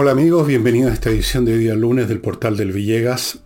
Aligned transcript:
Hola 0.00 0.12
amigos, 0.12 0.46
bienvenidos 0.46 0.92
a 0.92 0.94
esta 0.94 1.10
edición 1.10 1.44
de 1.44 1.58
día 1.58 1.74
lunes 1.74 2.06
del 2.06 2.20
portal 2.20 2.56
del 2.56 2.70
Villegas, 2.70 3.40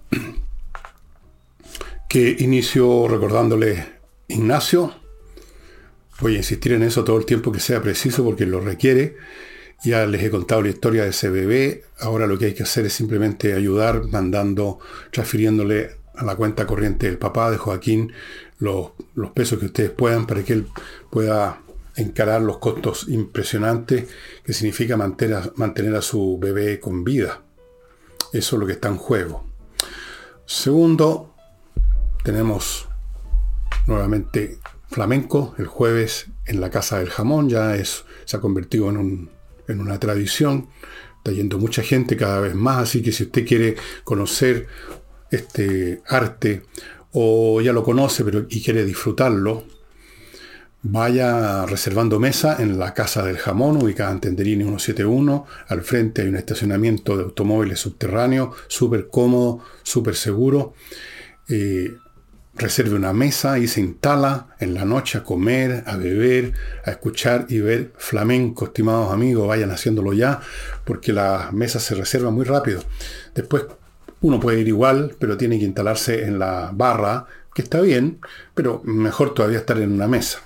que 2.10 2.36
inicio 2.40 3.08
recordándole 3.08 3.86
Ignacio. 4.28 4.92
Voy 6.21 6.35
a 6.35 6.36
insistir 6.36 6.74
en 6.74 6.82
eso 6.82 7.04
todo 7.04 7.17
el 7.17 7.24
tiempo 7.24 7.53
que 7.53 7.58
sea 7.58 7.80
preciso 7.80 8.22
porque 8.22 8.44
lo 8.44 8.60
requiere. 8.60 9.17
Ya 9.82 10.04
les 10.04 10.22
he 10.22 10.28
contado 10.28 10.60
la 10.60 10.68
historia 10.68 11.04
de 11.04 11.08
ese 11.08 11.30
bebé. 11.30 11.85
Ahora 11.99 12.26
lo 12.26 12.36
que 12.38 12.44
hay 12.44 12.53
que 12.53 12.64
hacer 12.64 12.84
es 12.84 12.92
simplemente 12.92 13.54
ayudar 13.54 14.04
mandando, 14.08 14.78
transfiriéndole 15.10 15.92
a 16.14 16.23
la 16.23 16.37
cuenta 16.37 16.66
corriente 16.66 17.06
del 17.06 17.16
papá 17.16 17.50
de 17.50 17.56
Joaquín 17.56 18.12
los 18.59 18.92
pesos 19.32 19.59
que 19.59 19.64
ustedes 19.64 19.91
puedan 19.91 20.27
para 20.27 20.42
que 20.42 20.52
él 20.52 20.66
pueda 21.08 21.62
encarar 21.96 22.42
los 22.42 22.59
costos 22.59 23.06
impresionantes 23.09 24.09
que 24.45 24.52
significa 24.52 24.96
mantener, 24.96 25.52
mantener 25.56 25.95
a 25.95 26.02
su 26.02 26.38
bebé 26.38 26.80
con 26.80 27.05
vida. 27.05 27.42
Eso 28.33 28.56
es 28.56 28.60
lo 28.60 28.66
que 28.66 28.73
está 28.73 28.88
en 28.88 28.96
juego. 28.96 29.45
Segundo, 30.47 31.34
tenemos 32.24 32.88
nuevamente 33.86 34.59
flamenco 34.88 35.55
el 35.59 35.66
jueves 35.66 36.27
en 36.47 36.60
la 36.60 36.70
Casa 36.70 36.98
del 36.98 37.10
Jamón. 37.10 37.48
Ya 37.48 37.77
es, 37.77 38.05
se 38.24 38.36
ha 38.36 38.41
convertido 38.41 38.88
en, 38.91 39.30
en 39.69 39.80
una 39.80 39.98
tradición. 39.98 40.69
Está 41.19 41.33
yendo 41.33 41.59
mucha 41.59 41.83
gente 41.83 42.16
cada 42.16 42.41
vez 42.41 42.55
más. 42.55 42.78
Así 42.78 43.02
que 43.02 43.12
si 43.12 43.24
usted 43.24 43.47
quiere 43.47 43.77
conocer 44.05 44.66
este 45.30 46.02
arte 46.06 46.62
o 47.12 47.61
ya 47.61 47.72
lo 47.72 47.83
conoce 47.83 48.24
pero, 48.24 48.47
y 48.48 48.62
quiere 48.62 48.84
disfrutarlo, 48.84 49.64
Vaya 50.84 51.64
reservando 51.64 52.18
mesa 52.18 52.56
en 52.58 52.77
la 52.77 52.92
Casa 52.92 53.22
del 53.22 53.38
Jamón, 53.38 53.80
ubicada 53.80 54.11
en 54.11 54.19
Tenderini 54.19 54.64
171. 54.64 55.47
Al 55.69 55.83
frente 55.83 56.22
hay 56.22 56.28
un 56.28 56.34
estacionamiento 56.34 57.16
de 57.16 57.22
automóviles 57.22 57.78
subterráneos, 57.78 58.56
súper 58.66 59.06
cómodo, 59.06 59.60
súper 59.84 60.16
seguro. 60.16 60.75
Eh, 61.48 61.97
reserve 62.56 62.97
una 62.97 63.12
mesa 63.12 63.60
y 63.60 63.69
se 63.69 63.80
instala 63.80 64.56
en 64.58 64.75
la 64.75 64.84
noche 64.84 65.19
a 65.19 65.22
comer, 65.22 65.84
a 65.86 65.97
beber, 65.97 66.53
a 66.84 66.91
escuchar 66.91 67.47
y 67.48 67.60
ver 67.60 67.92
flamenco, 67.97 68.64
estimados 68.64 69.12
amigos. 69.12 69.47
Vayan 69.47 69.70
haciéndolo 69.70 70.12
ya, 70.12 70.41
porque 70.84 71.12
la 71.12 71.50
mesa 71.53 71.78
se 71.78 71.94
reserva 71.94 72.33
muy 72.33 72.44
rápido. 72.44 72.83
Después 73.36 73.66
uno 74.20 74.41
puede 74.41 74.58
ir 74.60 74.66
igual, 74.66 75.14
pero 75.20 75.36
tiene 75.36 75.60
que 75.60 75.64
instalarse 75.64 76.25
en 76.25 76.41
la 76.41 76.72
barra, 76.75 77.27
que 77.55 77.62
está 77.62 77.80
bien, 77.80 78.19
pero 78.53 78.83
mejor 78.83 79.33
todavía 79.33 79.58
estar 79.58 79.78
en 79.78 79.92
una 79.92 80.08
mesa. 80.08 80.41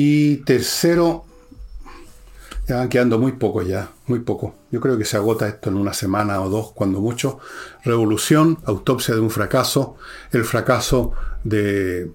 Y 0.00 0.36
tercero, 0.44 1.24
ya 2.68 2.76
van 2.76 2.88
quedando 2.88 3.18
muy 3.18 3.32
poco 3.32 3.62
ya, 3.62 3.90
muy 4.06 4.20
poco. 4.20 4.54
Yo 4.70 4.80
creo 4.80 4.96
que 4.96 5.04
se 5.04 5.16
agota 5.16 5.48
esto 5.48 5.70
en 5.70 5.76
una 5.76 5.92
semana 5.92 6.40
o 6.40 6.48
dos, 6.48 6.70
cuando 6.70 7.00
mucho. 7.00 7.40
Revolución, 7.82 8.58
autopsia 8.64 9.16
de 9.16 9.20
un 9.20 9.30
fracaso, 9.30 9.96
el 10.30 10.44
fracaso 10.44 11.14
de, 11.42 12.12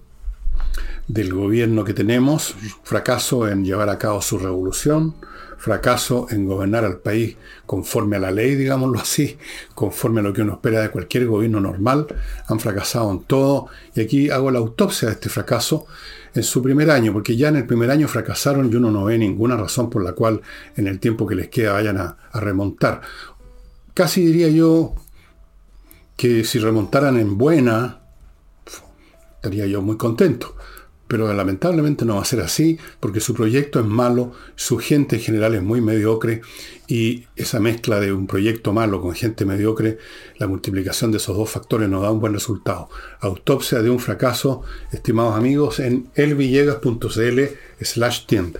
del 1.08 1.34
gobierno 1.34 1.84
que 1.84 1.92
tenemos, 1.92 2.54
fracaso 2.84 3.48
en 3.48 3.66
llevar 3.66 3.90
a 3.90 3.98
cabo 3.98 4.22
su 4.22 4.38
revolución, 4.38 5.14
fracaso 5.58 6.26
en 6.30 6.46
gobernar 6.46 6.84
al 6.84 6.98
país 6.98 7.36
conforme 7.66 8.16
a 8.16 8.20
la 8.20 8.30
ley, 8.30 8.54
digámoslo 8.54 8.98
así, 8.98 9.38
conforme 9.74 10.20
a 10.20 10.22
lo 10.22 10.32
que 10.32 10.42
uno 10.42 10.54
espera 10.54 10.80
de 10.80 10.90
cualquier 10.90 11.26
gobierno 11.26 11.60
normal. 11.60 12.06
Han 12.48 12.60
fracasado 12.60 13.10
en 13.10 13.24
todo. 13.24 13.68
Y 13.94 14.00
aquí 14.00 14.30
hago 14.30 14.50
la 14.50 14.58
autopsia 14.58 15.08
de 15.08 15.14
este 15.14 15.28
fracaso 15.28 15.86
en 16.34 16.42
su 16.42 16.62
primer 16.62 16.90
año, 16.90 17.12
porque 17.12 17.36
ya 17.36 17.48
en 17.48 17.56
el 17.56 17.66
primer 17.66 17.90
año 17.90 18.08
fracasaron 18.08 18.70
y 18.70 18.74
uno 18.74 18.90
no 18.90 19.04
ve 19.04 19.16
ninguna 19.16 19.56
razón 19.56 19.88
por 19.88 20.02
la 20.02 20.12
cual 20.12 20.42
en 20.76 20.88
el 20.88 20.98
tiempo 20.98 21.26
que 21.26 21.36
les 21.36 21.48
queda 21.48 21.72
vayan 21.72 21.98
a, 21.98 22.16
remontar. 22.34 23.00
Casi 23.94 24.24
diría 24.24 24.48
yo 24.48 24.94
que 26.16 26.42
si 26.42 26.58
remontaran 26.58 27.16
en 27.18 27.38
buena, 27.38 28.00
estaría 29.36 29.66
yo 29.66 29.82
muy 29.82 29.96
contento. 29.96 30.56
Pero 31.14 31.32
lamentablemente 31.32 32.04
no 32.04 32.16
va 32.16 32.22
a 32.22 32.24
ser 32.24 32.40
así 32.40 32.76
porque 32.98 33.20
su 33.20 33.34
proyecto 33.34 33.78
es 33.78 33.86
malo, 33.86 34.32
su 34.56 34.78
gente 34.78 35.14
en 35.14 35.22
general 35.22 35.54
es 35.54 35.62
muy 35.62 35.80
mediocre 35.80 36.40
y 36.88 37.26
esa 37.36 37.60
mezcla 37.60 38.00
de 38.00 38.12
un 38.12 38.26
proyecto 38.26 38.72
malo 38.72 39.00
con 39.00 39.14
gente 39.14 39.44
mediocre, 39.44 39.98
la 40.38 40.48
multiplicación 40.48 41.12
de 41.12 41.18
esos 41.18 41.36
dos 41.36 41.48
factores 41.48 41.88
no 41.88 42.02
da 42.02 42.10
un 42.10 42.18
buen 42.18 42.32
resultado. 42.32 42.88
Autopsia 43.20 43.80
de 43.80 43.90
un 43.90 44.00
fracaso, 44.00 44.62
estimados 44.90 45.36
amigos, 45.36 45.78
en 45.78 46.10
elvillegas.cl 46.16 47.42
slash 47.80 48.26
tienda. 48.26 48.58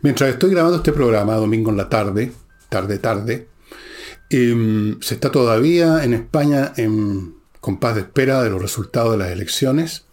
Mientras 0.00 0.30
estoy 0.30 0.52
grabando 0.52 0.78
este 0.78 0.92
programa, 0.92 1.34
domingo 1.34 1.72
en 1.72 1.76
la 1.76 1.90
tarde, 1.90 2.32
tarde, 2.70 2.98
tarde, 2.98 3.48
em, 4.30 4.98
se 5.02 5.12
está 5.12 5.30
todavía 5.30 6.02
en 6.04 6.14
España 6.14 6.72
en 6.78 7.34
compás 7.60 7.96
de 7.96 8.00
espera 8.00 8.42
de 8.42 8.48
los 8.48 8.62
resultados 8.62 9.12
de 9.12 9.18
las 9.18 9.30
elecciones 9.30 10.06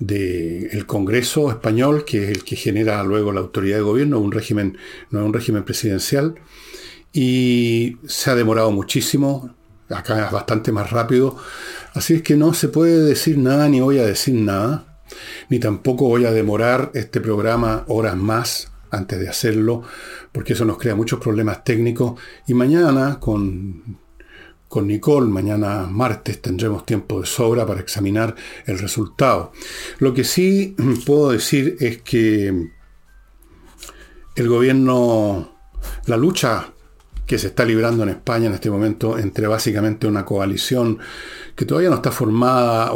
del 0.00 0.86
Congreso 0.86 1.50
español, 1.50 2.04
que 2.04 2.24
es 2.24 2.30
el 2.30 2.42
que 2.42 2.56
genera 2.56 3.04
luego 3.04 3.32
la 3.32 3.40
autoridad 3.40 3.76
de 3.76 3.82
gobierno, 3.82 4.18
un 4.18 4.32
régimen, 4.32 4.78
no 5.10 5.20
es 5.20 5.26
un 5.26 5.32
régimen 5.32 5.62
presidencial, 5.62 6.34
y 7.12 7.98
se 8.06 8.30
ha 8.30 8.34
demorado 8.34 8.70
muchísimo, 8.70 9.54
acá 9.90 10.26
es 10.26 10.32
bastante 10.32 10.72
más 10.72 10.90
rápido, 10.90 11.36
así 11.94 12.14
es 12.14 12.22
que 12.22 12.36
no 12.36 12.54
se 12.54 12.68
puede 12.68 13.00
decir 13.04 13.36
nada 13.38 13.68
ni 13.68 13.80
voy 13.80 13.98
a 13.98 14.06
decir 14.06 14.34
nada, 14.34 15.02
ni 15.50 15.58
tampoco 15.58 16.08
voy 16.08 16.24
a 16.24 16.32
demorar 16.32 16.90
este 16.94 17.20
programa 17.20 17.84
horas 17.88 18.16
más 18.16 18.72
antes 18.90 19.20
de 19.20 19.28
hacerlo, 19.28 19.82
porque 20.32 20.54
eso 20.54 20.64
nos 20.64 20.78
crea 20.78 20.94
muchos 20.94 21.20
problemas 21.20 21.62
técnicos, 21.62 22.18
y 22.46 22.54
mañana 22.54 23.20
con 23.20 23.98
con 24.70 24.86
Nicole. 24.86 25.28
Mañana 25.28 25.88
martes 25.90 26.40
tendremos 26.40 26.86
tiempo 26.86 27.20
de 27.20 27.26
sobra 27.26 27.66
para 27.66 27.80
examinar 27.80 28.36
el 28.66 28.78
resultado. 28.78 29.52
Lo 29.98 30.14
que 30.14 30.22
sí 30.24 30.76
puedo 31.04 31.32
decir 31.32 31.76
es 31.80 32.00
que 32.02 32.70
el 34.36 34.48
gobierno, 34.48 35.56
la 36.06 36.16
lucha 36.16 36.72
que 37.26 37.36
se 37.36 37.48
está 37.48 37.64
librando 37.64 38.04
en 38.04 38.10
España 38.10 38.46
en 38.46 38.54
este 38.54 38.70
momento 38.70 39.18
entre 39.18 39.48
básicamente 39.48 40.06
una 40.06 40.24
coalición 40.24 40.98
que 41.56 41.64
todavía 41.64 41.90
no 41.90 41.96
está 41.96 42.12
formada 42.12 42.92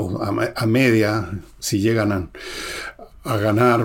a, 0.57 0.67
media, 0.67 1.31
si 1.59 1.81
llegan 1.81 2.13
a, 2.13 2.31
a 3.25 3.37
ganar 3.37 3.85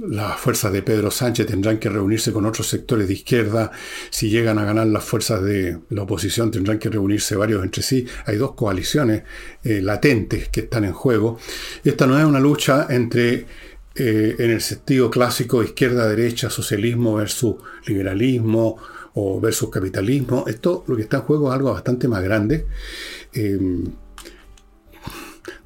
las 0.00 0.40
fuerzas 0.40 0.72
de 0.72 0.82
Pedro 0.82 1.10
Sánchez 1.10 1.46
tendrán 1.46 1.78
que 1.78 1.88
reunirse 1.88 2.32
con 2.32 2.46
otros 2.46 2.66
sectores 2.68 3.06
de 3.06 3.14
izquierda. 3.14 3.70
Si 4.10 4.30
llegan 4.30 4.58
a 4.58 4.64
ganar 4.64 4.86
las 4.86 5.04
fuerzas 5.04 5.42
de 5.42 5.78
la 5.90 6.02
oposición, 6.02 6.50
tendrán 6.50 6.78
que 6.78 6.88
reunirse 6.88 7.36
varios 7.36 7.62
entre 7.62 7.82
sí. 7.82 8.06
Hay 8.24 8.36
dos 8.36 8.52
coaliciones 8.52 9.22
eh, 9.62 9.80
latentes 9.82 10.48
que 10.48 10.60
están 10.60 10.84
en 10.84 10.92
juego. 10.92 11.38
Esta 11.84 12.06
no 12.06 12.18
es 12.18 12.24
una 12.24 12.40
lucha 12.40 12.86
entre, 12.88 13.46
eh, 13.94 14.36
en 14.38 14.50
el 14.50 14.60
sentido 14.62 15.10
clásico, 15.10 15.62
izquierda-derecha, 15.62 16.48
socialismo 16.48 17.14
versus 17.14 17.56
liberalismo 17.86 18.78
o 19.14 19.40
versus 19.40 19.68
capitalismo. 19.68 20.44
Esto 20.46 20.84
lo 20.86 20.96
que 20.96 21.02
está 21.02 21.18
en 21.18 21.22
juego 21.24 21.48
es 21.48 21.54
algo 21.54 21.72
bastante 21.72 22.08
más 22.08 22.22
grande, 22.22 22.66
eh, 23.34 23.58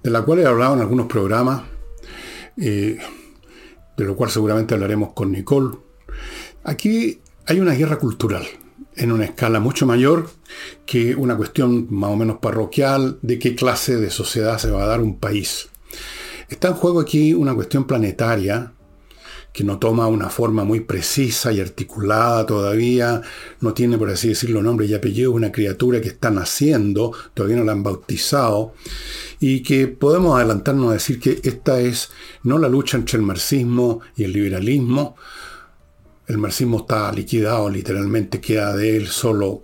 de 0.02 0.10
la 0.10 0.22
cual 0.22 0.40
he 0.40 0.46
hablado 0.46 0.74
en 0.74 0.80
algunos 0.80 1.06
programas 1.06 1.62
de 3.96 4.04
lo 4.04 4.16
cual 4.16 4.30
seguramente 4.30 4.74
hablaremos 4.74 5.12
con 5.12 5.32
Nicole. 5.32 5.76
Aquí 6.64 7.20
hay 7.46 7.60
una 7.60 7.74
guerra 7.74 7.98
cultural 7.98 8.44
en 8.96 9.12
una 9.12 9.24
escala 9.24 9.60
mucho 9.60 9.86
mayor 9.86 10.30
que 10.86 11.14
una 11.14 11.36
cuestión 11.36 11.86
más 11.90 12.10
o 12.10 12.16
menos 12.16 12.38
parroquial 12.38 13.18
de 13.22 13.38
qué 13.38 13.54
clase 13.54 13.96
de 13.96 14.10
sociedad 14.10 14.58
se 14.58 14.70
va 14.70 14.84
a 14.84 14.88
dar 14.88 15.00
un 15.00 15.18
país. 15.18 15.68
Está 16.48 16.68
en 16.68 16.74
juego 16.74 17.00
aquí 17.00 17.34
una 17.34 17.54
cuestión 17.54 17.84
planetaria 17.84 18.72
que 19.54 19.62
no 19.62 19.78
toma 19.78 20.08
una 20.08 20.30
forma 20.30 20.64
muy 20.64 20.80
precisa 20.80 21.52
y 21.52 21.60
articulada 21.60 22.44
todavía, 22.44 23.22
no 23.60 23.72
tiene, 23.72 23.96
por 23.96 24.10
así 24.10 24.30
decirlo, 24.30 24.60
nombre 24.60 24.86
y 24.86 24.94
apellido, 24.94 25.30
una 25.30 25.52
criatura 25.52 26.00
que 26.00 26.08
está 26.08 26.28
naciendo, 26.28 27.12
todavía 27.34 27.58
no 27.58 27.64
la 27.64 27.70
han 27.70 27.84
bautizado, 27.84 28.74
y 29.38 29.62
que 29.62 29.86
podemos 29.86 30.36
adelantarnos 30.36 30.90
a 30.90 30.94
decir 30.94 31.20
que 31.20 31.40
esta 31.44 31.78
es 31.78 32.10
no 32.42 32.58
la 32.58 32.68
lucha 32.68 32.96
entre 32.96 33.16
el 33.16 33.22
marxismo 33.22 34.00
y 34.16 34.24
el 34.24 34.32
liberalismo, 34.32 35.14
el 36.26 36.38
marxismo 36.38 36.78
está 36.78 37.12
liquidado, 37.12 37.70
literalmente 37.70 38.40
queda 38.40 38.74
de 38.74 38.96
él 38.96 39.06
solo 39.06 39.62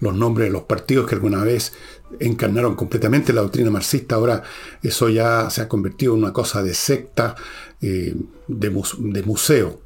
los 0.00 0.14
nombres 0.14 0.48
de 0.48 0.52
los 0.52 0.64
partidos 0.64 1.08
que 1.08 1.14
alguna 1.14 1.42
vez 1.42 1.72
encarnaron 2.20 2.74
completamente 2.74 3.32
la 3.32 3.42
doctrina 3.42 3.70
marxista, 3.70 4.16
ahora 4.16 4.42
eso 4.82 5.08
ya 5.08 5.50
se 5.50 5.62
ha 5.62 5.68
convertido 5.68 6.14
en 6.14 6.20
una 6.20 6.32
cosa 6.32 6.62
de 6.62 6.74
secta, 6.74 7.34
eh, 7.80 8.14
de, 8.48 9.22
museo. 9.22 9.80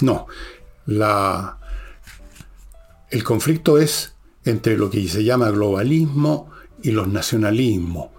No, 0.00 0.26
la, 0.86 1.58
el 3.10 3.24
conflicto 3.24 3.78
es 3.78 4.14
entre 4.44 4.76
lo 4.76 4.90
que 4.90 5.06
se 5.08 5.24
llama 5.24 5.50
globalismo 5.50 6.50
y 6.82 6.90
los 6.90 7.08
nacionalismos. 7.08 8.10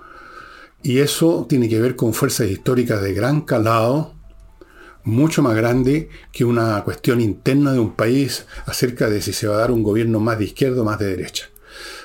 Y 0.81 0.99
eso 0.99 1.45
tiene 1.47 1.69
que 1.69 1.79
ver 1.79 1.95
con 1.95 2.13
fuerzas 2.13 2.49
históricas 2.49 3.01
de 3.01 3.13
gran 3.13 3.41
calado, 3.41 4.13
mucho 5.03 5.41
más 5.41 5.55
grande 5.55 6.09
que 6.31 6.45
una 6.45 6.83
cuestión 6.83 7.21
interna 7.21 7.73
de 7.73 7.79
un 7.79 7.93
país 7.93 8.45
acerca 8.65 9.09
de 9.09 9.21
si 9.21 9.33
se 9.33 9.47
va 9.47 9.55
a 9.55 9.59
dar 9.59 9.71
un 9.71 9.83
gobierno 9.83 10.19
más 10.19 10.39
de 10.39 10.45
izquierda 10.45 10.81
o 10.81 10.85
más 10.85 10.99
de 10.99 11.07
derecha. 11.07 11.52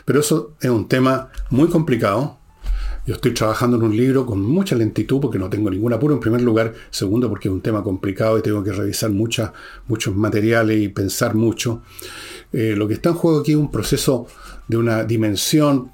Pero 0.09 0.21
eso 0.21 0.55
es 0.59 0.71
un 0.71 0.89
tema 0.89 1.29
muy 1.51 1.69
complicado. 1.69 2.39
Yo 3.07 3.17
estoy 3.17 3.35
trabajando 3.35 3.77
en 3.77 3.83
un 3.83 3.95
libro 3.95 4.25
con 4.25 4.41
mucha 4.41 4.75
lentitud 4.75 5.21
porque 5.21 5.39
no 5.39 5.51
tengo 5.51 5.69
ningún 5.69 5.93
apuro 5.93 6.15
en 6.15 6.21
primer 6.21 6.41
lugar. 6.41 6.73
Segundo, 6.89 7.29
porque 7.29 7.49
es 7.49 7.53
un 7.53 7.61
tema 7.61 7.83
complicado 7.83 8.39
y 8.39 8.41
tengo 8.41 8.65
que 8.65 8.73
revisar 8.73 9.11
muchos 9.11 9.53
materiales 10.17 10.81
y 10.81 10.89
pensar 10.89 11.35
mucho. 11.35 11.83
Eh, 12.55 12.73
lo 12.75 12.89
que 12.89 12.95
está 12.95 13.11
en 13.11 13.17
juego 13.17 13.41
aquí 13.41 13.51
es 13.51 13.59
un 13.59 13.71
proceso 13.71 14.27
de 14.67 14.79
una 14.79 15.05
dimensión 15.05 15.93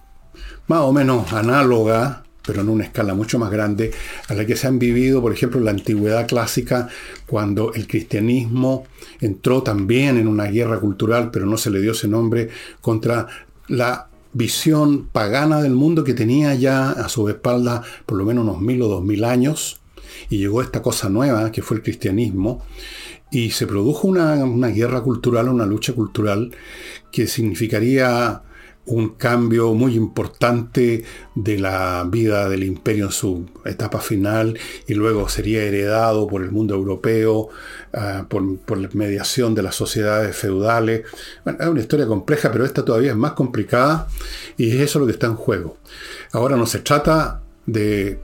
más 0.68 0.82
o 0.82 0.92
menos 0.92 1.32
análoga 1.32 2.22
pero 2.46 2.60
en 2.60 2.68
una 2.68 2.84
escala 2.84 3.14
mucho 3.14 3.38
más 3.38 3.50
grande, 3.50 3.90
a 4.28 4.34
la 4.34 4.44
que 4.44 4.54
se 4.54 4.66
han 4.66 4.78
vivido, 4.78 5.22
por 5.22 5.32
ejemplo, 5.32 5.58
en 5.58 5.64
la 5.64 5.70
antigüedad 5.70 6.28
clásica, 6.28 6.88
cuando 7.24 7.72
el 7.72 7.88
cristianismo 7.88 8.84
entró 9.18 9.62
también 9.62 10.18
en 10.18 10.28
una 10.28 10.44
guerra 10.44 10.78
cultural, 10.78 11.30
pero 11.30 11.46
no 11.46 11.56
se 11.56 11.70
le 11.70 11.80
dio 11.80 11.92
ese 11.92 12.06
nombre, 12.06 12.50
contra 12.82 13.28
la 13.68 14.08
visión 14.32 15.08
pagana 15.10 15.62
del 15.62 15.74
mundo 15.74 16.04
que 16.04 16.14
tenía 16.14 16.54
ya 16.54 16.90
a 16.90 17.08
su 17.08 17.28
espalda 17.28 17.82
por 18.04 18.18
lo 18.18 18.24
menos 18.24 18.44
unos 18.44 18.60
mil 18.60 18.82
o 18.82 18.88
dos 18.88 19.02
mil 19.02 19.24
años, 19.24 19.80
y 20.28 20.38
llegó 20.38 20.62
esta 20.62 20.82
cosa 20.82 21.08
nueva, 21.08 21.50
que 21.52 21.62
fue 21.62 21.76
el 21.76 21.82
cristianismo, 21.82 22.62
y 23.30 23.50
se 23.50 23.66
produjo 23.66 24.08
una, 24.08 24.44
una 24.44 24.68
guerra 24.68 25.02
cultural, 25.02 25.48
una 25.48 25.66
lucha 25.66 25.92
cultural, 25.92 26.54
que 27.10 27.26
significaría 27.26 28.42
un 28.86 29.10
cambio 29.10 29.72
muy 29.74 29.94
importante 29.94 31.04
de 31.34 31.58
la 31.58 32.06
vida 32.08 32.48
del 32.48 32.64
imperio 32.64 33.06
en 33.06 33.12
su 33.12 33.46
etapa 33.64 34.00
final 34.00 34.58
y 34.86 34.94
luego 34.94 35.28
sería 35.28 35.62
heredado 35.62 36.26
por 36.26 36.42
el 36.42 36.50
mundo 36.50 36.74
europeo, 36.74 37.48
ah, 37.94 38.26
por, 38.28 38.58
por, 38.58 38.78
la 38.78 38.88
mediación 38.92 39.54
de 39.54 39.62
las 39.62 39.74
sociedades 39.74 40.36
feudales. 40.36 41.02
Bueno, 41.44 41.58
es 41.60 41.68
una 41.68 41.80
historia 41.80 42.06
compleja, 42.06 42.52
pero 42.52 42.64
esta 42.64 42.84
todavía 42.84 43.12
es 43.12 43.16
más 43.16 43.32
complicada 43.32 44.08
y 44.56 44.70
es 44.70 44.80
eso 44.80 44.98
lo 44.98 45.06
que 45.06 45.12
está 45.12 45.26
en 45.28 45.36
juego. 45.36 45.78
Ahora 46.32 46.56
no 46.56 46.66
se 46.66 46.80
trata 46.80 47.40
de 47.66 48.18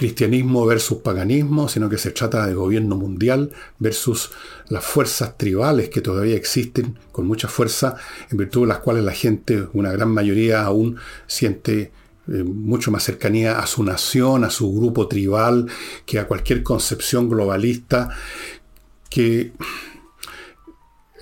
cristianismo 0.00 0.64
versus 0.64 1.02
paganismo, 1.02 1.68
sino 1.68 1.90
que 1.90 1.98
se 1.98 2.10
trata 2.10 2.46
de 2.46 2.54
gobierno 2.54 2.96
mundial 2.96 3.50
versus 3.78 4.30
las 4.70 4.82
fuerzas 4.82 5.36
tribales 5.36 5.90
que 5.90 6.00
todavía 6.00 6.36
existen 6.36 6.98
con 7.12 7.26
mucha 7.26 7.48
fuerza, 7.48 7.96
en 8.30 8.38
virtud 8.38 8.62
de 8.62 8.68
las 8.68 8.78
cuales 8.78 9.04
la 9.04 9.12
gente, 9.12 9.68
una 9.74 9.92
gran 9.92 10.10
mayoría 10.10 10.62
aún 10.64 10.96
siente 11.26 11.92
eh, 12.28 12.42
mucho 12.42 12.90
más 12.90 13.02
cercanía 13.02 13.58
a 13.58 13.66
su 13.66 13.84
nación, 13.84 14.42
a 14.44 14.48
su 14.48 14.72
grupo 14.72 15.06
tribal, 15.06 15.66
que 16.06 16.18
a 16.18 16.26
cualquier 16.26 16.62
concepción 16.62 17.28
globalista, 17.28 18.08
que 19.10 19.52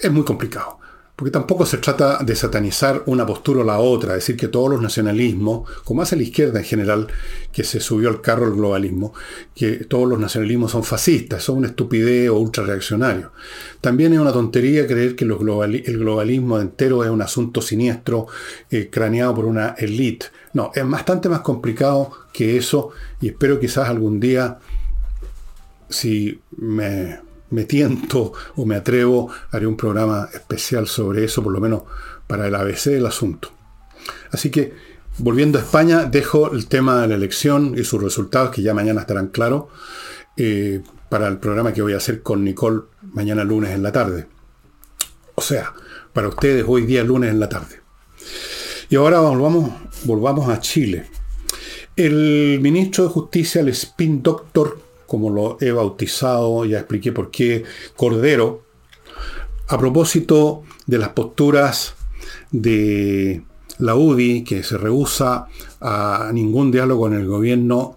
es 0.01 0.13
muy 0.13 0.23
complicado. 0.23 0.78
Porque 1.19 1.32
tampoco 1.32 1.67
se 1.67 1.79
trata 1.79 2.19
de 2.23 2.37
satanizar 2.37 3.03
una 3.06 3.26
postura 3.26 3.62
o 3.62 3.65
la 3.65 3.81
otra, 3.81 4.15
decir 4.15 4.37
que 4.37 4.47
todos 4.47 4.70
los 4.70 4.81
nacionalismos, 4.81 5.69
como 5.82 6.00
hace 6.00 6.15
la 6.15 6.23
izquierda 6.23 6.61
en 6.61 6.65
general, 6.65 7.09
que 7.53 7.65
se 7.65 7.81
subió 7.81 8.09
al 8.09 8.20
carro 8.20 8.47
el 8.47 8.53
globalismo, 8.53 9.12
que 9.53 9.85
todos 9.87 10.09
los 10.09 10.20
nacionalismos 10.20 10.70
son 10.70 10.85
fascistas, 10.85 11.43
son 11.43 11.59
una 11.59 11.67
estupidez 11.67 12.31
o 12.31 12.38
ultrareaccionario. 12.38 13.32
También 13.81 14.12
es 14.12 14.20
una 14.20 14.32
tontería 14.32 14.87
creer 14.87 15.17
que 15.17 15.25
el 15.25 15.35
globalismo 15.99 16.61
entero 16.61 17.03
es 17.03 17.11
un 17.11 17.21
asunto 17.21 17.62
siniestro, 17.62 18.29
eh, 18.71 18.88
craneado 18.88 19.35
por 19.35 19.47
una 19.47 19.71
élite. 19.71 20.26
No, 20.53 20.71
es 20.73 20.88
bastante 20.88 21.29
más 21.29 21.41
complicado 21.41 22.12
que 22.32 22.56
eso 22.56 22.91
y 23.21 23.31
espero 23.31 23.59
quizás 23.59 23.88
algún 23.88 24.21
día, 24.21 24.59
si 25.88 26.41
me 26.56 27.26
me 27.50 27.65
tiento 27.65 28.33
o 28.56 28.67
me 28.67 28.77
atrevo, 28.77 29.31
haré 29.50 29.67
un 29.67 29.77
programa 29.77 30.29
especial 30.33 30.87
sobre 30.87 31.25
eso, 31.25 31.43
por 31.43 31.53
lo 31.53 31.61
menos 31.61 31.83
para 32.27 32.47
el 32.47 32.55
ABC 32.55 32.91
del 32.91 33.06
asunto. 33.06 33.50
Así 34.31 34.50
que, 34.50 34.75
volviendo 35.19 35.59
a 35.59 35.62
España, 35.62 36.05
dejo 36.05 36.53
el 36.53 36.67
tema 36.67 37.03
de 37.03 37.09
la 37.09 37.15
elección 37.15 37.75
y 37.77 37.85
sus 37.85 38.03
resultados, 38.03 38.50
que 38.50 38.62
ya 38.62 38.75
mañana 38.75 39.03
estarán 39.03 39.29
claros, 39.29 39.65
eh, 40.37 40.83
para 41.09 41.27
el 41.29 41.39
programa 41.39 41.73
que 41.73 41.83
voy 41.83 41.95
a 41.95 41.97
hacer 41.97 42.23
con 42.23 42.45
Nicole 42.45 42.83
mañana 43.12 43.45
lunes 43.45 43.71
en 43.71 43.83
la 43.83 43.93
tarde. 43.93 44.27
O 45.35 45.41
sea, 45.41 45.73
para 46.12 46.29
ustedes 46.29 46.65
hoy 46.67 46.85
día 46.85 47.03
lunes 47.03 47.31
en 47.31 47.41
la 47.41 47.49
tarde. 47.49 47.81
Y 48.91 48.97
ahora 48.97 49.21
volvamos, 49.21 49.71
volvamos 50.05 50.49
a 50.49 50.61
Chile. 50.61 51.06
El 51.97 52.59
ministro 52.61 53.05
de 53.05 53.11
Justicia, 53.11 53.61
el 53.61 53.69
spin 53.69 54.23
doctor 54.23 54.88
como 55.09 55.31
lo 55.31 55.57
he 55.63 55.73
bautizado, 55.73 56.67
ya 56.67 56.81
expliqué 56.81 57.13
por 57.13 57.31
qué, 57.31 57.65
Cordero, 57.97 58.63
a 59.67 59.79
propósito 59.79 60.65
de 60.87 60.99
las 60.99 61.09
posturas 61.09 61.95
de 62.51 63.43
la 63.79 63.95
UDI, 63.95 64.45
que 64.45 64.63
se 64.63 64.77
rehúsa 64.77 65.47
a 65.81 66.31
ningún 66.35 66.71
diálogo 66.71 67.07
en 67.07 67.15
el 67.15 67.27
gobierno, 67.27 67.97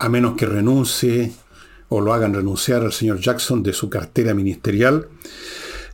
a 0.00 0.08
menos 0.08 0.36
que 0.36 0.46
renuncie 0.46 1.32
o 1.88 2.00
lo 2.00 2.12
hagan 2.12 2.34
renunciar 2.34 2.82
al 2.82 2.92
señor 2.92 3.20
Jackson 3.20 3.62
de 3.62 3.72
su 3.72 3.88
cartera 3.88 4.34
ministerial. 4.34 5.06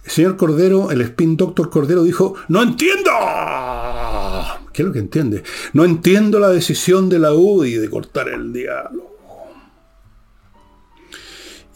El 0.02 0.10
señor 0.10 0.38
Cordero, 0.38 0.90
el 0.90 1.02
spin 1.02 1.36
doctor 1.36 1.68
Cordero 1.68 2.02
dijo, 2.04 2.36
no 2.48 2.62
entiendo. 2.62 3.10
¿Qué 4.72 4.80
es 4.80 4.86
lo 4.86 4.94
que 4.94 5.00
entiende? 5.00 5.42
No 5.74 5.84
entiendo 5.84 6.40
la 6.40 6.48
decisión 6.48 7.10
de 7.10 7.18
la 7.18 7.34
UDI 7.34 7.74
de 7.74 7.90
cortar 7.90 8.30
el 8.30 8.50
diálogo 8.50 9.07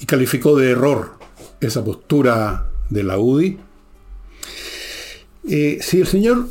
y 0.03 0.07
calificó 0.07 0.57
de 0.57 0.73
error 0.73 1.13
esa 1.61 1.85
postura 1.85 2.67
de 2.91 3.05
la 3.05 3.19
UDI. 3.19 3.57
Eh, 5.49 5.79
si 5.81 6.01
el 6.01 6.09
señor, 6.09 6.49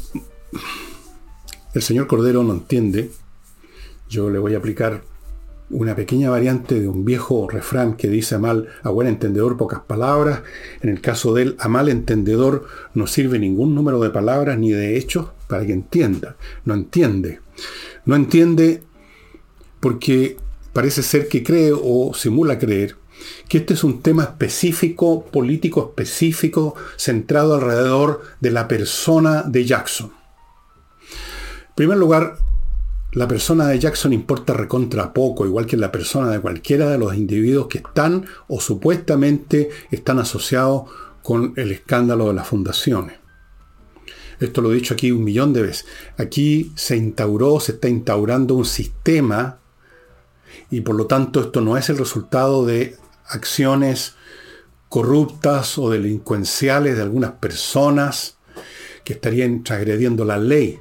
el 1.74 1.82
señor 1.82 2.08
Cordero 2.08 2.44
no 2.44 2.54
entiende, 2.54 3.12
yo 4.10 4.30
le 4.30 4.40
voy 4.40 4.56
a 4.56 4.60
aplicar 4.60 5.04
una 5.70 5.96
pequeña 5.98 6.30
variante 6.30 6.80
de 6.80 6.88
un 6.88 7.04
viejo 7.04 7.50
refrán 7.50 7.98
que 7.98 8.08
dice 8.08 8.36
a 8.36 8.40
mal, 8.40 8.70
a 8.84 8.90
buen 8.90 9.10
entendedor 9.10 9.58
pocas 9.58 9.82
palabras. 9.82 10.44
En 10.82 10.90
el 10.90 11.02
caso 11.02 11.34
de 11.34 11.44
él, 11.44 11.56
a 11.60 11.68
mal 11.68 11.90
entendedor 11.90 12.68
no 12.94 13.06
sirve 13.06 13.38
ningún 13.38 13.76
número 13.76 14.00
de 14.00 14.12
palabras 14.12 14.58
ni 14.58 14.72
de 14.72 14.98
hechos 14.98 15.28
para 15.48 15.66
que 15.66 15.74
entienda. 15.74 16.38
No 16.64 16.74
entiende. 16.74 17.42
No 18.06 18.16
entiende 18.16 18.82
porque 19.82 20.38
parece 20.72 21.04
ser 21.04 21.28
que 21.28 21.44
cree 21.44 21.74
o 21.74 22.14
simula 22.14 22.58
creer 22.58 23.01
que 23.48 23.60
este 23.60 23.74
es 23.74 23.84
un 23.84 24.02
tema 24.02 24.24
específico, 24.24 25.26
político 25.26 25.88
específico, 25.90 26.76
centrado 26.98 27.56
alrededor 27.56 28.22
de 28.40 28.52
la 28.52 28.68
persona 28.68 29.44
de 29.44 29.66
Jackson. 29.66 30.12
En 31.70 31.76
primer 31.76 31.98
lugar, 31.98 32.38
la 33.14 33.28
persona 33.28 33.68
de 33.68 33.80
Jackson 33.80 34.14
importa 34.14 34.54
recontra 34.54 35.14
poco, 35.14 35.46
igual 35.46 35.66
que 35.66 35.76
la 35.76 35.92
persona 35.92 36.32
de 36.32 36.40
cualquiera 36.40 36.90
de 36.90 36.98
los 36.98 37.14
individuos 37.16 37.68
que 37.68 37.80
están 37.80 38.26
o 38.48 38.62
supuestamente 38.62 39.70
están 39.92 40.20
asociados 40.20 40.84
con 41.22 41.54
el 41.58 41.72
escándalo 41.72 42.28
de 42.28 42.34
las 42.34 42.48
fundaciones. 42.48 43.20
Esto 44.40 44.62
lo 44.62 44.72
he 44.72 44.76
dicho 44.76 44.94
aquí 44.94 45.12
un 45.12 45.24
millón 45.24 45.54
de 45.54 45.62
veces. 45.62 45.86
Aquí 46.18 46.72
se 46.76 46.98
instauró, 46.98 47.60
se 47.60 47.74
está 47.74 47.90
instaurando 47.90 48.56
un 48.56 48.66
sistema 48.66 49.60
y 50.70 50.82
por 50.82 50.96
lo 50.96 51.06
tanto 51.06 51.42
esto 51.42 51.62
no 51.62 51.78
es 51.78 51.90
el 51.90 51.98
resultado 51.98 52.66
de 52.66 52.96
acciones 53.32 54.16
corruptas 54.90 55.78
o 55.78 55.90
delincuenciales 55.90 56.96
de 56.96 57.02
algunas 57.02 57.32
personas 57.32 58.38
que 59.04 59.14
estarían 59.14 59.64
transgrediendo 59.64 60.26
la 60.26 60.38
ley, 60.38 60.80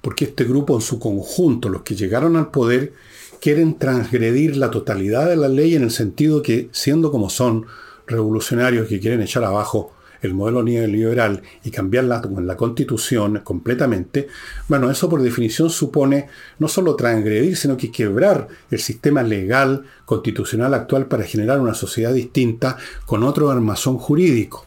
porque 0.00 0.26
este 0.26 0.44
grupo 0.44 0.74
en 0.76 0.80
su 0.80 0.98
conjunto, 0.98 1.68
los 1.68 1.82
que 1.82 1.96
llegaron 1.96 2.36
al 2.36 2.50
poder, 2.50 2.92
quieren 3.40 3.78
transgredir 3.78 4.56
la 4.56 4.70
totalidad 4.70 5.28
de 5.28 5.36
la 5.36 5.48
ley 5.48 5.74
en 5.74 5.82
el 5.82 5.90
sentido 5.90 6.42
que, 6.42 6.68
siendo 6.72 7.10
como 7.10 7.30
son 7.30 7.66
revolucionarios 8.06 8.88
que 8.88 9.00
quieren 9.00 9.22
echar 9.22 9.44
abajo 9.44 9.92
el 10.22 10.34
modelo 10.34 10.62
neoliberal 10.62 11.42
y 11.64 11.70
cambiarla 11.70 12.22
en 12.24 12.46
la 12.46 12.56
constitución 12.56 13.40
completamente, 13.44 14.28
bueno, 14.68 14.90
eso 14.90 15.08
por 15.08 15.22
definición 15.22 15.70
supone 15.70 16.28
no 16.58 16.68
solo 16.68 16.96
transgredir, 16.96 17.56
sino 17.56 17.76
que 17.76 17.90
quebrar 17.90 18.48
el 18.70 18.78
sistema 18.78 19.22
legal 19.22 19.84
constitucional 20.04 20.74
actual 20.74 21.06
para 21.06 21.24
generar 21.24 21.60
una 21.60 21.74
sociedad 21.74 22.12
distinta 22.12 22.76
con 23.06 23.22
otro 23.22 23.50
armazón 23.50 23.98
jurídico. 23.98 24.66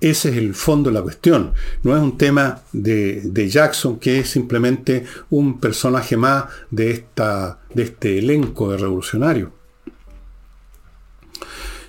Ese 0.00 0.28
es 0.28 0.36
el 0.36 0.54
fondo 0.54 0.90
de 0.90 0.94
la 0.94 1.02
cuestión. 1.02 1.52
No 1.82 1.96
es 1.96 2.02
un 2.02 2.18
tema 2.18 2.60
de, 2.72 3.22
de, 3.24 3.48
Jackson, 3.48 3.98
que 3.98 4.18
es 4.18 4.28
simplemente 4.28 5.06
un 5.30 5.58
personaje 5.58 6.18
más 6.18 6.44
de, 6.70 6.90
esta, 6.90 7.60
de 7.74 7.84
este 7.84 8.18
elenco 8.18 8.70
de 8.70 8.76
revolucionarios. 8.76 9.50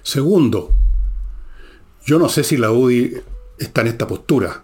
Segundo, 0.03 0.71
yo 2.07 2.17
no 2.17 2.29
sé 2.29 2.45
si 2.45 2.55
la 2.55 2.71
UDI 2.71 3.17
está 3.59 3.81
en 3.81 3.87
esta 3.87 4.07
postura, 4.07 4.63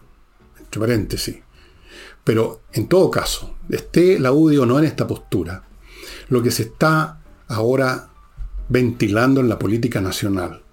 entre 0.57 0.79
paréntesis, 0.79 1.35
pero 2.23 2.61
en 2.71 2.87
todo 2.87 3.11
caso, 3.11 3.57
esté 3.69 4.17
la 4.17 4.31
UDI 4.31 4.59
o 4.59 4.65
no 4.65 4.79
en 4.79 4.85
esta 4.85 5.05
postura, 5.05 5.67
lo 6.29 6.41
que 6.41 6.51
se 6.51 6.63
está 6.63 7.21
ahora 7.49 8.09
ventilando 8.69 9.41
en 9.41 9.49
la 9.49 9.59
política 9.59 9.99
nacional. 9.99 10.63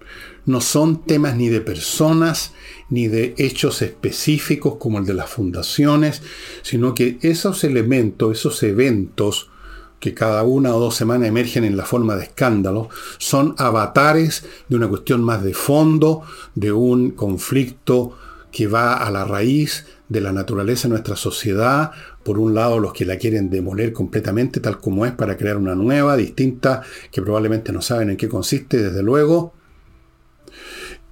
No 0.45 0.61
son 0.61 1.05
temas 1.05 1.35
ni 1.35 1.49
de 1.49 1.59
personas, 1.59 2.53
ni 2.89 3.09
de 3.09 3.35
hechos 3.37 3.81
específicos 3.81 4.75
como 4.79 4.97
el 4.97 5.05
de 5.05 5.13
las 5.13 5.29
fundaciones, 5.29 6.21
sino 6.61 6.95
que 6.95 7.19
esos 7.21 7.65
elementos, 7.65 8.39
esos 8.39 8.63
eventos 8.63 9.50
que 10.01 10.15
cada 10.15 10.41
una 10.41 10.75
o 10.75 10.79
dos 10.79 10.95
semanas 10.95 11.29
emergen 11.29 11.63
en 11.63 11.77
la 11.77 11.85
forma 11.85 12.15
de 12.15 12.23
escándalo, 12.23 12.89
son 13.19 13.53
avatares 13.59 14.43
de 14.67 14.75
una 14.75 14.89
cuestión 14.89 15.23
más 15.23 15.43
de 15.43 15.53
fondo, 15.53 16.23
de 16.55 16.71
un 16.71 17.11
conflicto 17.11 18.17
que 18.51 18.65
va 18.67 18.95
a 18.95 19.11
la 19.11 19.25
raíz 19.25 19.85
de 20.09 20.19
la 20.19 20.33
naturaleza 20.33 20.87
de 20.87 20.93
nuestra 20.93 21.15
sociedad, 21.15 21.91
por 22.23 22.39
un 22.39 22.55
lado 22.55 22.79
los 22.79 22.93
que 22.93 23.05
la 23.05 23.17
quieren 23.17 23.51
demoler 23.51 23.93
completamente 23.93 24.59
tal 24.59 24.79
como 24.79 25.05
es 25.05 25.11
para 25.11 25.37
crear 25.37 25.55
una 25.55 25.75
nueva, 25.75 26.17
distinta, 26.17 26.81
que 27.11 27.21
probablemente 27.21 27.71
no 27.71 27.83
saben 27.83 28.09
en 28.09 28.17
qué 28.17 28.27
consiste, 28.27 28.81
desde 28.81 29.03
luego, 29.03 29.53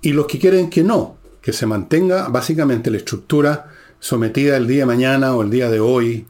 y 0.01 0.13
los 0.13 0.25
que 0.25 0.39
quieren 0.39 0.71
que 0.71 0.83
no, 0.83 1.17
que 1.41 1.53
se 1.53 1.67
mantenga 1.67 2.27
básicamente 2.27 2.89
la 2.89 2.97
estructura 2.97 3.67
sometida 3.99 4.57
el 4.57 4.65
día 4.65 4.79
de 4.79 4.85
mañana 4.87 5.35
o 5.35 5.43
el 5.43 5.51
día 5.51 5.69
de 5.69 5.79
hoy 5.79 6.25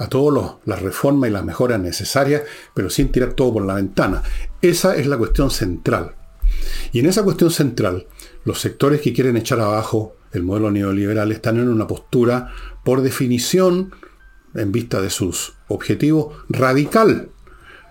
a 0.00 0.08
todas 0.08 0.54
las 0.64 0.80
reformas 0.80 1.28
y 1.28 1.32
las 1.32 1.44
mejoras 1.44 1.78
necesarias, 1.78 2.42
pero 2.74 2.88
sin 2.88 3.12
tirar 3.12 3.34
todo 3.34 3.52
por 3.52 3.66
la 3.66 3.74
ventana. 3.74 4.22
Esa 4.62 4.96
es 4.96 5.06
la 5.06 5.18
cuestión 5.18 5.50
central. 5.50 6.14
Y 6.90 7.00
en 7.00 7.06
esa 7.06 7.22
cuestión 7.22 7.50
central, 7.50 8.06
los 8.44 8.60
sectores 8.60 9.02
que 9.02 9.12
quieren 9.12 9.36
echar 9.36 9.60
abajo 9.60 10.16
el 10.32 10.42
modelo 10.42 10.70
neoliberal 10.70 11.32
están 11.32 11.58
en 11.58 11.68
una 11.68 11.86
postura, 11.86 12.50
por 12.82 13.02
definición, 13.02 13.94
en 14.54 14.72
vista 14.72 15.02
de 15.02 15.10
sus 15.10 15.54
objetivos, 15.68 16.34
radical. 16.48 17.30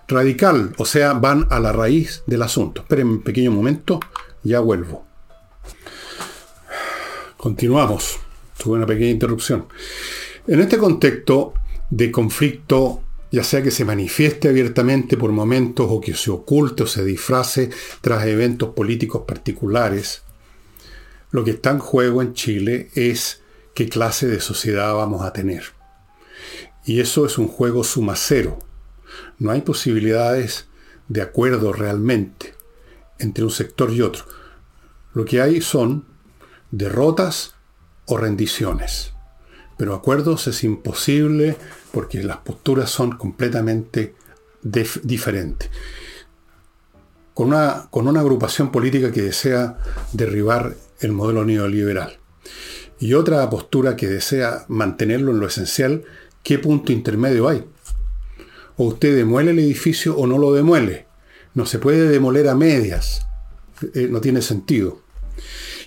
Radical, 0.08 0.72
o 0.78 0.86
sea, 0.86 1.12
van 1.12 1.46
a 1.50 1.60
la 1.60 1.72
raíz 1.72 2.24
del 2.26 2.42
asunto. 2.42 2.82
Esperen 2.82 3.06
un 3.06 3.22
pequeño 3.22 3.52
momento, 3.52 4.00
ya 4.42 4.58
vuelvo. 4.58 5.06
Continuamos. 7.36 8.18
Tuve 8.60 8.78
una 8.78 8.86
pequeña 8.86 9.10
interrupción. 9.10 9.66
En 10.46 10.60
este 10.60 10.76
contexto 10.76 11.54
de 11.90 12.10
conflicto, 12.10 13.02
ya 13.30 13.44
sea 13.44 13.62
que 13.62 13.70
se 13.70 13.84
manifieste 13.84 14.48
abiertamente 14.48 15.16
por 15.16 15.32
momentos 15.32 15.86
o 15.90 16.00
que 16.00 16.14
se 16.14 16.30
oculte 16.30 16.84
o 16.84 16.86
se 16.86 17.04
disfrace 17.04 17.70
tras 18.00 18.26
eventos 18.26 18.70
políticos 18.70 19.24
particulares, 19.26 20.22
lo 21.30 21.44
que 21.44 21.52
está 21.52 21.70
en 21.70 21.78
juego 21.78 22.22
en 22.22 22.34
Chile 22.34 22.90
es 22.94 23.42
qué 23.74 23.88
clase 23.88 24.26
de 24.26 24.40
sociedad 24.40 24.94
vamos 24.94 25.22
a 25.22 25.32
tener. 25.32 25.64
Y 26.84 27.00
eso 27.00 27.26
es 27.26 27.38
un 27.38 27.46
juego 27.46 27.84
sumacero. 27.84 28.58
No 29.38 29.50
hay 29.50 29.60
posibilidades 29.60 30.66
de 31.08 31.22
acuerdo 31.22 31.72
realmente 31.72 32.54
entre 33.18 33.44
un 33.44 33.50
sector 33.50 33.92
y 33.92 34.00
otro. 34.02 34.24
Lo 35.12 35.24
que 35.24 35.40
hay 35.40 35.60
son 35.60 36.06
derrotas 36.70 37.54
o 38.06 38.16
rendiciones. 38.16 39.12
Pero 39.76 39.94
acuerdos 39.94 40.46
es 40.46 40.64
imposible 40.64 41.56
porque 41.92 42.22
las 42.22 42.38
posturas 42.38 42.90
son 42.90 43.12
completamente 43.12 44.14
diferentes. 44.62 45.70
Con 47.34 47.48
una, 47.48 47.88
con 47.90 48.08
una 48.08 48.20
agrupación 48.20 48.70
política 48.70 49.12
que 49.12 49.22
desea 49.22 49.78
derribar 50.12 50.74
el 51.00 51.12
modelo 51.12 51.44
neoliberal 51.44 52.20
y 53.00 53.14
otra 53.14 53.48
postura 53.48 53.96
que 53.96 54.06
desea 54.06 54.66
mantenerlo 54.68 55.32
en 55.32 55.40
lo 55.40 55.46
esencial, 55.46 56.04
¿qué 56.42 56.58
punto 56.58 56.92
intermedio 56.92 57.48
hay? 57.48 57.64
O 58.76 58.84
usted 58.84 59.16
demuele 59.16 59.52
el 59.52 59.58
edificio 59.58 60.16
o 60.16 60.26
no 60.26 60.36
lo 60.36 60.52
demuele. 60.52 61.06
No 61.54 61.64
se 61.64 61.78
puede 61.78 62.08
demoler 62.08 62.48
a 62.48 62.54
medias. 62.54 63.26
Eh, 63.94 64.08
no 64.10 64.20
tiene 64.20 64.42
sentido. 64.42 65.00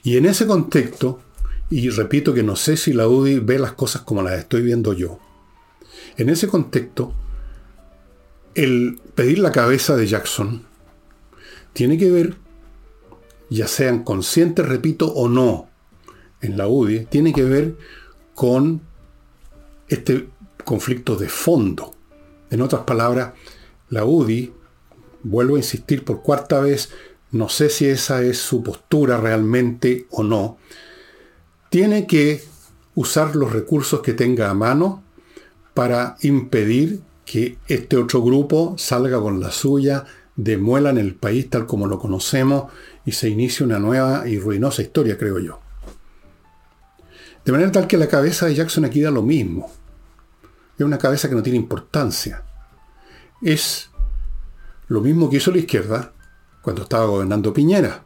Y 0.04 0.18
en 0.18 0.26
ese 0.26 0.48
contexto, 0.48 1.22
y 1.70 1.90
repito 1.90 2.34
que 2.34 2.44
no 2.44 2.56
sé 2.56 2.78
si 2.78 2.94
la 2.94 3.08
UDI 3.08 3.40
ve 3.40 3.60
las 3.60 3.74
cosas 3.74 4.02
como 4.02 4.24
las 4.24 4.40
estoy 4.40 4.64
viendo 4.64 4.94
yo, 4.94 5.20
en 6.18 6.30
ese 6.30 6.48
contexto, 6.48 7.14
el 8.56 9.02
pedir 9.16 9.40
la 9.40 9.52
cabeza 9.52 9.96
de 9.96 10.08
Jackson 10.08 10.64
tiene 11.74 11.98
que 11.98 12.12
ver, 12.12 12.36
ya 13.50 13.68
sean 13.68 14.04
conscientes, 14.04 14.68
repito, 14.68 15.12
o 15.12 15.28
no, 15.28 15.70
en 16.42 16.58
la 16.58 16.68
UDI, 16.68 17.06
tiene 17.06 17.34
que 17.34 17.44
ver 17.44 17.76
con 18.36 18.82
este 19.88 20.30
conflicto 20.64 21.16
de 21.16 21.30
fondo. 21.30 21.94
En 22.52 22.62
otras 22.62 22.84
palabras, 22.84 23.34
la 23.90 24.06
UDI, 24.06 24.54
vuelvo 25.24 25.56
a 25.56 25.60
insistir 25.60 26.04
por 26.04 26.22
cuarta 26.22 26.60
vez, 26.60 26.92
no 27.32 27.50
sé 27.50 27.70
si 27.70 27.88
esa 27.88 28.22
es 28.22 28.38
su 28.38 28.62
postura 28.62 29.18
realmente 29.18 30.06
o 30.12 30.24
no, 30.24 30.58
tiene 31.70 32.06
que 32.06 32.44
usar 32.94 33.36
los 33.36 33.52
recursos 33.52 34.02
que 34.02 34.14
tenga 34.14 34.52
a 34.52 34.54
mano 34.54 35.04
para 35.74 36.18
impedir 36.22 37.02
que 37.26 37.58
este 37.68 37.98
otro 37.98 38.22
grupo 38.22 38.76
salga 38.78 39.20
con 39.20 39.40
la 39.40 39.52
suya, 39.52 40.06
demuela 40.36 40.90
en 40.90 40.98
el 40.98 41.16
país 41.16 41.50
tal 41.50 41.66
como 41.66 41.88
lo 41.88 42.00
conocemos 42.00 42.72
y 43.06 43.12
se 43.12 43.30
inicie 43.30 43.66
una 43.66 43.80
nueva 43.80 44.28
y 44.28 44.40
ruinosa 44.40 44.82
historia, 44.82 45.18
creo 45.18 45.40
yo. 45.40 45.60
De 47.46 47.52
manera 47.52 47.72
tal 47.72 47.88
que 47.88 47.98
la 47.98 48.08
cabeza 48.08 48.46
de 48.46 48.56
Jackson 48.56 48.86
aquí 48.86 49.02
da 49.02 49.12
lo 49.12 49.22
mismo. 49.22 49.72
Es 50.78 50.86
una 50.86 50.98
cabeza 50.98 51.28
que 51.28 51.36
no 51.36 51.44
tiene 51.44 51.60
importancia. 51.60 52.44
Es 53.42 53.90
lo 54.88 55.02
mismo 55.02 55.30
que 55.30 55.38
hizo 55.38 55.52
la 55.52 55.58
izquierda 55.58 56.14
cuando 56.62 56.84
estaba 56.84 57.06
gobernando 57.06 57.54
Piñera. 57.54 58.04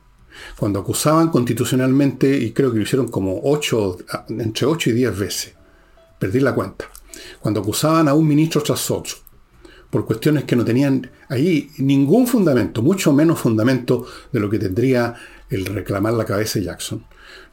Cuando 0.58 0.80
acusaban 0.80 1.30
constitucionalmente, 1.30 2.38
y 2.38 2.52
creo 2.52 2.72
que 2.72 2.78
lo 2.78 2.84
hicieron 2.84 3.08
como 3.08 3.42
ocho, 3.44 3.98
entre 4.30 4.68
8 4.68 4.92
y 4.92 4.94
10 4.94 5.18
veces. 5.18 5.54
Perdí 6.20 6.40
la 6.40 6.54
cuenta. 6.54 6.86
Cuando 7.40 7.62
acusaban 7.62 8.08
a 8.08 8.14
un 8.14 8.28
ministro 8.28 8.62
tras 8.62 8.90
otro, 8.92 9.16
por 9.90 10.06
cuestiones 10.06 10.44
que 10.44 10.56
no 10.56 10.66
tenían 10.66 11.10
ahí 11.30 11.72
ningún 11.78 12.28
fundamento, 12.28 12.82
mucho 12.82 13.14
menos 13.14 13.40
fundamento 13.40 14.06
de 14.32 14.40
lo 14.40 14.50
que 14.50 14.60
tendría 14.60 15.16
el 15.50 15.66
reclamar 15.66 16.14
la 16.14 16.26
cabeza 16.26 16.60
de 16.60 16.66
Jackson. 16.66 17.06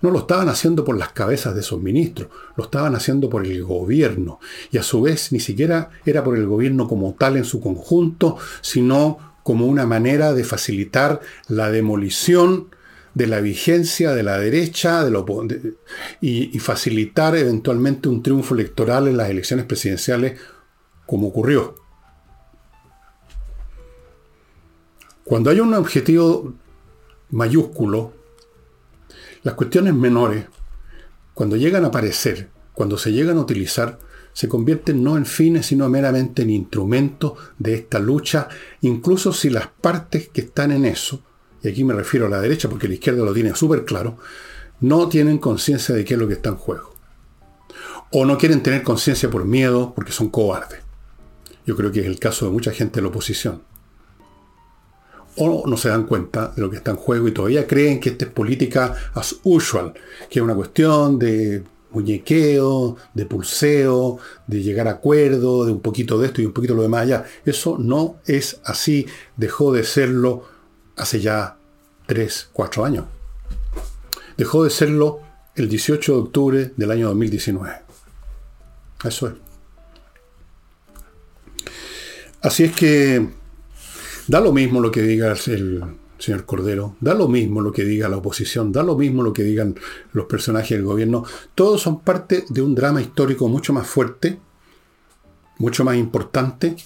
No 0.02 0.10
lo 0.10 0.20
estaban 0.20 0.48
haciendo 0.48 0.84
por 0.84 0.96
las 0.96 1.12
cabezas 1.12 1.54
de 1.54 1.60
esos 1.60 1.80
ministros, 1.80 2.28
lo 2.56 2.64
estaban 2.64 2.94
haciendo 2.94 3.30
por 3.30 3.46
el 3.46 3.62
gobierno. 3.64 4.40
Y 4.70 4.78
a 4.78 4.82
su 4.82 5.02
vez 5.02 5.32
ni 5.32 5.40
siquiera 5.40 5.90
era 6.04 6.22
por 6.24 6.36
el 6.36 6.46
gobierno 6.46 6.88
como 6.88 7.14
tal 7.14 7.36
en 7.36 7.44
su 7.44 7.60
conjunto, 7.60 8.36
sino 8.60 9.34
como 9.42 9.66
una 9.66 9.86
manera 9.86 10.32
de 10.32 10.44
facilitar 10.44 11.20
la 11.48 11.70
demolición 11.70 12.68
de 13.14 13.26
la 13.28 13.40
vigencia 13.40 14.12
de 14.12 14.22
la 14.22 14.38
derecha 14.38 15.04
de 15.04 15.74
y, 16.20 16.58
facilitar 16.58 17.36
eventualmente 17.36 18.08
un 18.08 18.22
triunfo 18.22 18.54
electoral 18.54 19.08
en 19.08 19.16
las 19.16 19.30
elecciones 19.30 19.66
presidenciales 19.66 20.40
como 21.06 21.28
ocurrió. 21.28 21.76
Cuando 25.22 25.50
hay 25.50 25.60
un 25.60 25.72
objetivo 25.74 26.54
mayúsculo, 27.30 28.12
las 29.42 29.54
cuestiones 29.54 29.94
menores, 29.94 30.46
cuando 31.34 31.56
llegan 31.56 31.84
a 31.84 31.88
aparecer, 31.88 32.50
cuando 32.72 32.98
se 32.98 33.12
llegan 33.12 33.38
a 33.38 33.42
utilizar, 33.42 33.98
se 34.32 34.48
convierten 34.48 35.02
no 35.04 35.16
en 35.16 35.26
fines, 35.26 35.66
sino 35.66 35.88
meramente 35.88 36.42
en 36.42 36.50
instrumentos 36.50 37.34
de 37.58 37.74
esta 37.74 38.00
lucha, 38.00 38.48
incluso 38.80 39.32
si 39.32 39.48
las 39.48 39.68
partes 39.68 40.28
que 40.28 40.40
están 40.42 40.72
en 40.72 40.84
eso, 40.84 41.22
y 41.64 41.68
aquí 41.68 41.82
me 41.82 41.94
refiero 41.94 42.26
a 42.26 42.28
la 42.28 42.42
derecha 42.42 42.68
porque 42.68 42.86
la 42.86 42.94
izquierda 42.94 43.24
lo 43.24 43.32
tiene 43.32 43.54
súper 43.56 43.86
claro, 43.86 44.18
no 44.80 45.08
tienen 45.08 45.38
conciencia 45.38 45.94
de 45.94 46.04
qué 46.04 46.12
es 46.12 46.20
lo 46.20 46.28
que 46.28 46.34
está 46.34 46.50
en 46.50 46.56
juego. 46.56 46.94
O 48.12 48.26
no 48.26 48.36
quieren 48.36 48.62
tener 48.62 48.82
conciencia 48.82 49.30
por 49.30 49.46
miedo 49.46 49.94
porque 49.94 50.12
son 50.12 50.28
cobardes. 50.28 50.80
Yo 51.66 51.74
creo 51.74 51.90
que 51.90 52.00
es 52.00 52.06
el 52.06 52.18
caso 52.18 52.44
de 52.44 52.52
mucha 52.52 52.70
gente 52.70 52.96
de 52.96 53.02
la 53.02 53.08
oposición. 53.08 53.62
O 55.36 55.66
no 55.66 55.78
se 55.78 55.88
dan 55.88 56.04
cuenta 56.04 56.52
de 56.54 56.60
lo 56.60 56.68
que 56.68 56.76
está 56.76 56.90
en 56.90 56.98
juego 56.98 57.26
y 57.28 57.32
todavía 57.32 57.66
creen 57.66 57.98
que 57.98 58.10
esta 58.10 58.26
es 58.26 58.30
política 58.30 58.94
as 59.14 59.36
usual, 59.42 59.94
que 60.28 60.40
es 60.40 60.44
una 60.44 60.54
cuestión 60.54 61.18
de 61.18 61.64
muñequeo, 61.92 62.96
de 63.14 63.24
pulseo, 63.24 64.18
de 64.46 64.62
llegar 64.62 64.86
a 64.86 64.92
acuerdo, 64.92 65.64
de 65.64 65.72
un 65.72 65.80
poquito 65.80 66.18
de 66.18 66.26
esto 66.26 66.42
y 66.42 66.46
un 66.46 66.52
poquito 66.52 66.74
de 66.74 66.78
lo 66.78 66.82
demás 66.82 67.02
allá. 67.02 67.24
Eso 67.46 67.78
no 67.78 68.16
es 68.26 68.60
así, 68.64 69.06
dejó 69.38 69.72
de 69.72 69.82
serlo 69.82 70.53
hace 70.96 71.20
ya 71.20 71.56
3, 72.06 72.50
4 72.52 72.84
años. 72.84 73.06
Dejó 74.36 74.64
de 74.64 74.70
serlo 74.70 75.20
el 75.54 75.68
18 75.68 76.12
de 76.12 76.18
octubre 76.18 76.72
del 76.76 76.90
año 76.90 77.08
2019. 77.08 77.82
Eso 79.04 79.28
es. 79.28 79.34
Así 82.42 82.64
es 82.64 82.76
que 82.76 83.26
da 84.26 84.40
lo 84.40 84.52
mismo 84.52 84.80
lo 84.80 84.90
que 84.90 85.02
diga 85.02 85.32
el 85.32 85.84
señor 86.18 86.44
Cordero, 86.44 86.96
da 87.00 87.14
lo 87.14 87.28
mismo 87.28 87.60
lo 87.60 87.72
que 87.72 87.84
diga 87.84 88.08
la 88.08 88.18
oposición, 88.18 88.72
da 88.72 88.82
lo 88.82 88.96
mismo 88.96 89.22
lo 89.22 89.32
que 89.32 89.42
digan 89.42 89.76
los 90.12 90.26
personajes 90.26 90.70
del 90.70 90.84
gobierno. 90.84 91.24
Todos 91.54 91.80
son 91.82 92.00
parte 92.00 92.44
de 92.48 92.60
un 92.60 92.74
drama 92.74 93.00
histórico 93.00 93.48
mucho 93.48 93.72
más 93.72 93.86
fuerte, 93.86 94.38
mucho 95.58 95.84
más 95.84 95.96
importante. 95.96 96.76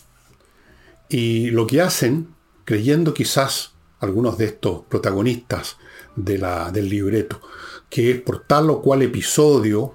Y 1.08 1.50
lo 1.50 1.66
que 1.66 1.80
hacen 1.80 2.28
creyendo 2.64 3.14
quizás 3.14 3.72
algunos 4.00 4.38
de 4.38 4.46
estos 4.46 4.84
protagonistas 4.88 5.76
de 6.16 6.38
la, 6.38 6.70
del 6.70 6.88
libreto, 6.88 7.40
que 7.88 8.14
por 8.16 8.44
tal 8.44 8.70
o 8.70 8.80
cual 8.80 9.02
episodio 9.02 9.94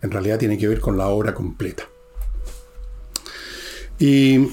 en 0.00 0.10
realidad 0.10 0.38
tiene 0.38 0.58
que 0.58 0.68
ver 0.68 0.80
con 0.80 0.96
la 0.96 1.08
obra 1.08 1.34
completa. 1.34 1.84
Y 3.98 4.48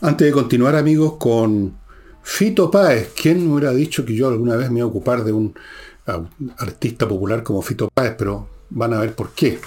antes 0.00 0.26
de 0.26 0.32
continuar 0.32 0.76
amigos 0.76 1.14
con 1.18 1.78
Fito 2.22 2.70
Páez, 2.70 3.12
¿quién 3.20 3.46
me 3.46 3.54
hubiera 3.54 3.72
dicho 3.72 4.04
que 4.04 4.14
yo 4.14 4.28
alguna 4.28 4.56
vez 4.56 4.70
me 4.70 4.78
iba 4.78 4.86
a 4.86 4.90
ocupar 4.90 5.24
de 5.24 5.32
un 5.32 5.54
artista 6.58 7.06
popular 7.06 7.42
como 7.42 7.62
Fito 7.62 7.88
Páez? 7.92 8.14
Pero 8.16 8.48
van 8.70 8.94
a 8.94 9.00
ver 9.00 9.14
por 9.14 9.30
qué. 9.30 9.60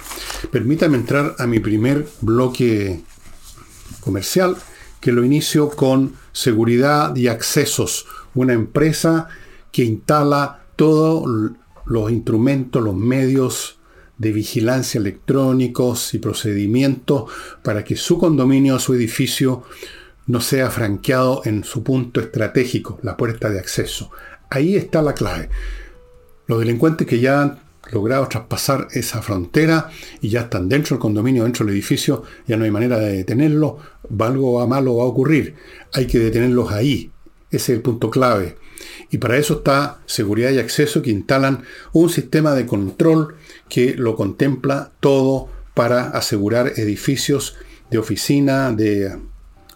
Permítame 0.51 0.98
entrar 0.98 1.36
a 1.38 1.46
mi 1.46 1.60
primer 1.60 2.08
bloque 2.22 3.01
comercial, 4.01 4.58
que 5.00 5.12
lo 5.12 5.24
inicio 5.24 5.70
con 5.70 6.13
seguridad 6.32 7.15
y 7.15 7.27
accesos, 7.27 8.06
una 8.36 8.53
empresa 8.53 9.27
que 9.72 9.84
instala 9.84 10.63
todos 10.75 11.51
los 11.86 12.12
instrumentos, 12.12 12.84
los 12.84 12.96
medios 12.96 13.79
de 14.18 14.32
vigilancia 14.32 15.00
electrónicos 15.00 16.13
y 16.13 16.20
procedimientos 16.20 17.32
para 17.63 17.84
que 17.84 17.96
su 17.96 18.18
condominio 18.18 18.77
su 18.79 18.94
edificio 18.94 19.63
no 20.27 20.41
sea 20.41 20.70
franqueado 20.70 21.41
en 21.46 21.63
su 21.63 21.84
punto 21.84 22.20
estratégico, 22.20 23.00
la 23.01 23.18
puerta 23.18 23.50
de 23.50 23.60
acceso. 23.60 24.12
Ahí 24.50 24.75
está 24.75 25.01
la 25.01 25.13
clave. 25.13 25.50
Los 26.46 26.60
delincuentes 26.60 27.08
que 27.08 27.20
ya 27.20 27.60
logrado 27.91 28.27
traspasar 28.27 28.88
esa 28.91 29.22
frontera 29.22 29.89
y 30.22 30.29
ya 30.29 30.41
están 30.41 30.69
dentro 30.69 30.96
del 30.96 31.01
condominio, 31.01 31.43
dentro 31.43 31.65
del 31.65 31.75
edificio, 31.75 32.24
ya 32.48 32.58
no 32.58 32.65
hay 32.65 32.72
manera 32.72 32.98
de 33.00 33.17
detenerlos, 33.17 33.75
algo 34.19 34.65
malo 34.67 34.98
va 34.98 35.03
a 35.03 35.08
ocurrir. 35.08 35.55
Hay 35.93 36.08
que 36.08 36.19
detenerlos 36.19 36.72
ahí. 36.72 37.12
Ese 37.51 37.72
es 37.72 37.77
el 37.77 37.81
punto 37.81 38.10
clave. 38.10 38.58
Y 39.10 39.17
para 39.17 39.38
eso 39.38 39.55
está 39.55 40.00
seguridad 40.05 40.51
y 40.51 40.60
acceso 40.60 41.01
que 41.01 41.10
instalan 41.10 41.63
un 41.93 42.10
sistema 42.10 42.53
de 42.53 42.65
control 42.65 43.36
que 43.67 43.96
lo 43.96 44.15
contempla 44.15 44.91
todo 45.00 45.50
para 45.74 46.10
asegurar 46.10 46.74
edificios 46.75 47.55
de 47.89 47.98
oficina, 47.98 48.72
de, 48.72 49.17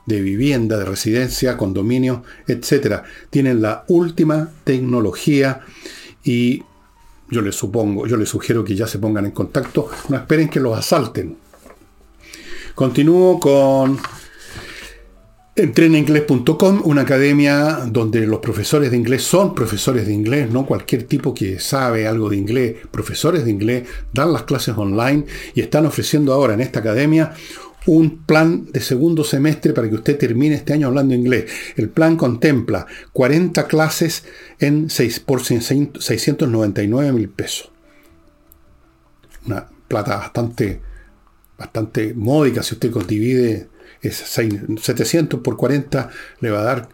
vivienda, 0.06 0.78
de 0.78 0.86
residencia, 0.86 1.58
condominio, 1.58 2.24
etc. 2.48 3.04
Tienen 3.30 3.62
la 3.62 3.86
última 3.88 4.52
tecnología 4.64 5.62
y 6.24 6.64
yo 7.34 7.42
les 7.42 7.56
supongo, 7.56 8.08
yo 8.08 8.16
les 8.16 8.30
sugiero 8.30 8.64
que 8.64 8.76
ya 8.76 8.88
se 8.88 9.00
pongan 9.00 9.26
en 9.26 9.32
contacto, 9.32 9.90
no 10.10 10.18
esperen 10.18 10.48
que 10.50 10.60
los 10.60 10.78
asalten. 10.78 11.36
Continúo 12.76 13.40
con 13.40 14.00
Entreninglés.com, 15.56 16.82
una 16.86 17.02
academia 17.02 17.82
donde 17.86 18.26
los 18.26 18.40
profesores 18.40 18.90
de 18.90 18.98
inglés 18.98 19.24
son 19.24 19.54
profesores 19.54 20.08
de 20.08 20.14
inglés, 20.14 20.50
no 20.50 20.66
cualquier 20.66 21.04
tipo 21.04 21.34
que 21.34 21.60
sabe 21.60 22.08
algo 22.08 22.30
de 22.30 22.38
inglés, 22.38 22.76
profesores 22.90 23.46
de 23.46 23.52
inglés, 23.52 23.88
dan 24.12 24.34
las 24.34 24.44
clases 24.44 24.76
online 24.76 25.26
y 25.54 25.62
están 25.62 25.86
ofreciendo 25.86 26.34
ahora 26.34 26.56
en 26.56 26.62
esta 26.62 26.80
academia 26.80 27.34
un 27.86 28.24
plan 28.26 28.66
de 28.72 28.80
segundo 28.80 29.24
semestre 29.24 29.74
para 29.74 29.90
que 29.90 29.96
usted 29.96 30.18
termine 30.18 30.56
este 30.56 30.74
año 30.74 30.88
hablando 30.88 31.14
inglés. 31.14 31.52
El 31.76 31.90
plan 31.90 32.16
contempla 32.16 32.86
40 33.12 33.68
clases 33.68 34.24
en 34.60 34.90
6, 34.90 35.20
por 35.22 35.44
699 35.44 37.12
mil 37.12 37.30
pesos. 37.30 37.72
Una 39.46 39.68
plata 39.88 40.18
bastante, 40.18 40.82
bastante 41.58 42.14
módica 42.14 42.64
si 42.64 42.76
usted 42.76 42.92
divide 43.06 43.70
es 44.02 44.16
700 44.16 45.40
por 45.42 45.58
40 45.58 46.10
le 46.40 46.50
va 46.50 46.60
a 46.60 46.64
dar 46.64 46.90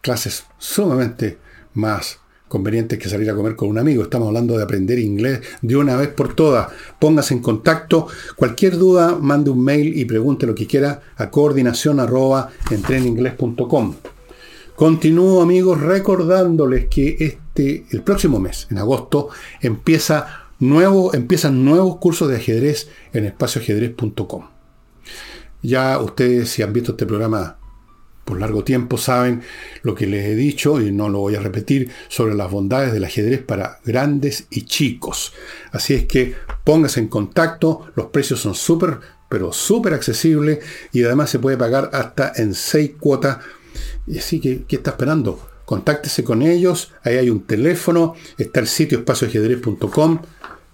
clases 0.00 0.44
sumamente 0.58 1.38
más 1.74 2.18
convenientes 2.48 2.98
que 2.98 3.08
salir 3.08 3.30
a 3.30 3.34
comer 3.34 3.54
con 3.54 3.68
un 3.68 3.78
amigo. 3.78 4.02
Estamos 4.02 4.28
hablando 4.28 4.56
de 4.56 4.64
aprender 4.64 4.98
inglés 4.98 5.40
de 5.62 5.76
una 5.76 5.96
vez 5.96 6.08
por 6.08 6.34
todas. 6.34 6.68
Póngase 6.98 7.34
en 7.34 7.40
contacto. 7.40 8.08
Cualquier 8.36 8.76
duda, 8.76 9.16
mande 9.20 9.50
un 9.50 9.62
mail 9.62 9.96
y 9.96 10.04
pregunte 10.04 10.46
lo 10.46 10.54
que 10.54 10.66
quiera 10.66 11.00
a 11.16 11.30
coordinación 11.30 12.00
arroba 12.00 12.50
Continúo 14.74 15.42
amigos 15.42 15.80
recordándoles 15.80 16.86
que 16.86 17.16
este, 17.18 17.84
el 17.90 18.02
próximo 18.02 18.38
mes, 18.38 18.68
en 18.70 18.78
agosto, 18.78 19.28
empieza 19.60 20.46
nuevo, 20.60 21.14
empiezan 21.14 21.64
nuevos 21.64 21.96
cursos 21.96 22.28
de 22.28 22.36
ajedrez 22.36 22.88
en 23.12 23.24
espacioajedrez.com. 23.24 24.44
Ya 25.62 25.98
ustedes, 25.98 26.50
si 26.50 26.62
han 26.62 26.72
visto 26.72 26.92
este 26.92 27.06
programa 27.06 27.56
por 28.28 28.38
largo 28.38 28.62
tiempo, 28.62 28.98
saben 28.98 29.40
lo 29.82 29.94
que 29.94 30.06
les 30.06 30.26
he 30.26 30.34
dicho, 30.34 30.82
y 30.82 30.92
no 30.92 31.08
lo 31.08 31.20
voy 31.20 31.34
a 31.34 31.40
repetir, 31.40 31.90
sobre 32.08 32.34
las 32.34 32.50
bondades 32.50 32.92
del 32.92 33.04
ajedrez 33.04 33.42
para 33.42 33.80
grandes 33.86 34.46
y 34.50 34.66
chicos. 34.66 35.32
Así 35.72 35.94
es 35.94 36.04
que 36.04 36.34
póngase 36.62 37.00
en 37.00 37.08
contacto, 37.08 37.86
los 37.96 38.08
precios 38.08 38.40
son 38.40 38.54
súper, 38.54 38.98
pero 39.30 39.50
súper 39.50 39.94
accesibles, 39.94 40.58
y 40.92 41.04
además 41.04 41.30
se 41.30 41.38
puede 41.38 41.56
pagar 41.56 41.88
hasta 41.94 42.30
en 42.36 42.52
seis 42.52 42.90
cuotas. 43.00 43.38
Así 44.14 44.40
que, 44.40 44.64
¿qué 44.68 44.76
está 44.76 44.90
esperando? 44.90 45.48
Contáctese 45.64 46.22
con 46.22 46.42
ellos, 46.42 46.92
ahí 47.04 47.16
hay 47.16 47.30
un 47.30 47.46
teléfono, 47.46 48.14
está 48.36 48.60
el 48.60 48.66
sitio 48.66 48.98
espacioajedrez.com 48.98 50.20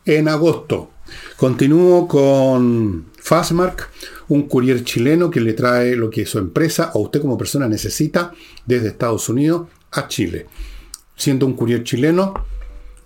en 0.06 0.28
agosto. 0.28 0.90
Continúo 1.36 2.08
con 2.08 3.06
Fastmark, 3.18 3.90
un 4.28 4.48
courier 4.48 4.84
chileno 4.84 5.30
que 5.30 5.40
le 5.40 5.52
trae 5.52 5.96
lo 5.96 6.10
que 6.10 6.26
su 6.26 6.38
empresa 6.38 6.90
o 6.94 7.00
usted 7.00 7.20
como 7.20 7.38
persona 7.38 7.68
necesita 7.68 8.32
desde 8.66 8.88
Estados 8.88 9.28
Unidos 9.28 9.68
a 9.92 10.08
Chile. 10.08 10.46
Siendo 11.16 11.46
un 11.46 11.54
courier 11.54 11.84
chileno, 11.84 12.34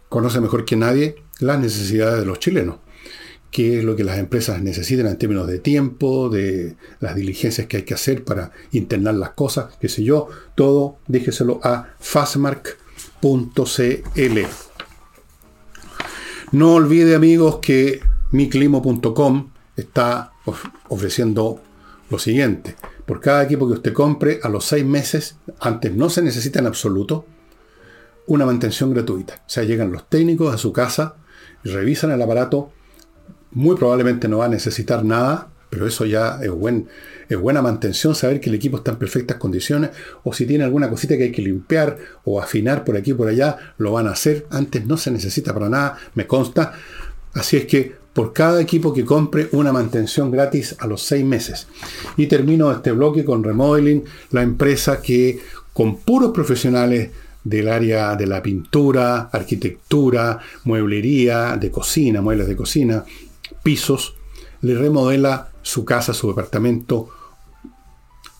conoce 0.08 0.40
mejor 0.40 0.64
que 0.64 0.76
nadie 0.76 1.16
las 1.40 1.58
necesidades 1.60 2.20
de 2.20 2.26
los 2.26 2.38
chilenos, 2.38 2.76
qué 3.50 3.78
es 3.78 3.84
lo 3.84 3.96
que 3.96 4.04
las 4.04 4.18
empresas 4.18 4.62
necesitan 4.62 5.06
en 5.06 5.18
términos 5.18 5.46
de 5.46 5.58
tiempo, 5.58 6.28
de 6.28 6.76
las 7.00 7.14
diligencias 7.14 7.66
que 7.66 7.78
hay 7.78 7.82
que 7.84 7.94
hacer 7.94 8.24
para 8.24 8.52
internar 8.72 9.14
las 9.14 9.30
cosas, 9.30 9.76
qué 9.80 9.88
sé 9.88 10.04
yo, 10.04 10.28
todo 10.54 10.98
déjeselo 11.06 11.60
a 11.62 11.94
fastmark.cl. 12.00 12.68
No 16.50 16.72
olvide 16.72 17.14
amigos 17.14 17.58
que 17.58 18.00
miclimo.com 18.30 19.50
está 19.76 20.32
ofreciendo 20.88 21.60
lo 22.08 22.18
siguiente. 22.18 22.74
Por 23.04 23.20
cada 23.20 23.42
equipo 23.42 23.66
que 23.66 23.74
usted 23.74 23.92
compre, 23.92 24.40
a 24.42 24.48
los 24.48 24.64
seis 24.64 24.84
meses, 24.84 25.36
antes 25.60 25.94
no 25.94 26.08
se 26.08 26.22
necesita 26.22 26.58
en 26.58 26.66
absoluto, 26.66 27.26
una 28.26 28.46
mantención 28.46 28.94
gratuita. 28.94 29.34
O 29.46 29.50
sea, 29.50 29.64
llegan 29.64 29.92
los 29.92 30.08
técnicos 30.08 30.54
a 30.54 30.58
su 30.58 30.72
casa, 30.72 31.16
revisan 31.64 32.12
el 32.12 32.22
aparato, 32.22 32.72
muy 33.50 33.76
probablemente 33.76 34.26
no 34.26 34.38
va 34.38 34.46
a 34.46 34.50
necesitar 34.50 35.04
nada, 35.04 35.48
pero 35.70 35.86
eso 35.86 36.06
ya 36.06 36.38
es, 36.42 36.50
buen, 36.50 36.88
es 37.28 37.38
buena 37.38 37.62
mantención, 37.62 38.14
saber 38.14 38.40
que 38.40 38.48
el 38.48 38.56
equipo 38.56 38.78
está 38.78 38.92
en 38.92 38.98
perfectas 38.98 39.36
condiciones, 39.36 39.90
o 40.24 40.32
si 40.32 40.46
tiene 40.46 40.64
alguna 40.64 40.88
cosita 40.88 41.16
que 41.16 41.24
hay 41.24 41.32
que 41.32 41.42
limpiar 41.42 41.98
o 42.24 42.40
afinar 42.40 42.84
por 42.84 42.96
aquí 42.96 43.10
y 43.10 43.14
por 43.14 43.28
allá, 43.28 43.56
lo 43.78 43.92
van 43.92 44.06
a 44.06 44.12
hacer. 44.12 44.46
Antes 44.50 44.86
no 44.86 44.96
se 44.96 45.10
necesita 45.10 45.52
para 45.52 45.68
nada, 45.68 45.98
me 46.14 46.26
consta. 46.26 46.72
Así 47.34 47.56
es 47.56 47.66
que 47.66 47.98
por 48.12 48.32
cada 48.32 48.60
equipo 48.60 48.92
que 48.92 49.04
compre 49.04 49.48
una 49.52 49.72
mantención 49.72 50.30
gratis 50.30 50.74
a 50.78 50.86
los 50.86 51.02
seis 51.02 51.24
meses. 51.24 51.68
Y 52.16 52.26
termino 52.26 52.72
este 52.72 52.90
bloque 52.90 53.24
con 53.24 53.44
Remodeling, 53.44 54.04
la 54.32 54.42
empresa 54.42 55.00
que 55.00 55.38
con 55.72 55.98
puros 55.98 56.32
profesionales 56.32 57.10
del 57.44 57.68
área 57.68 58.16
de 58.16 58.26
la 58.26 58.42
pintura, 58.42 59.30
arquitectura, 59.32 60.40
mueblería, 60.64 61.56
de 61.56 61.70
cocina, 61.70 62.20
muebles 62.20 62.48
de 62.48 62.56
cocina, 62.56 63.04
pisos, 63.62 64.16
le 64.62 64.74
remodela 64.76 65.50
su 65.68 65.84
casa, 65.84 66.14
su 66.14 66.28
departamento 66.28 67.10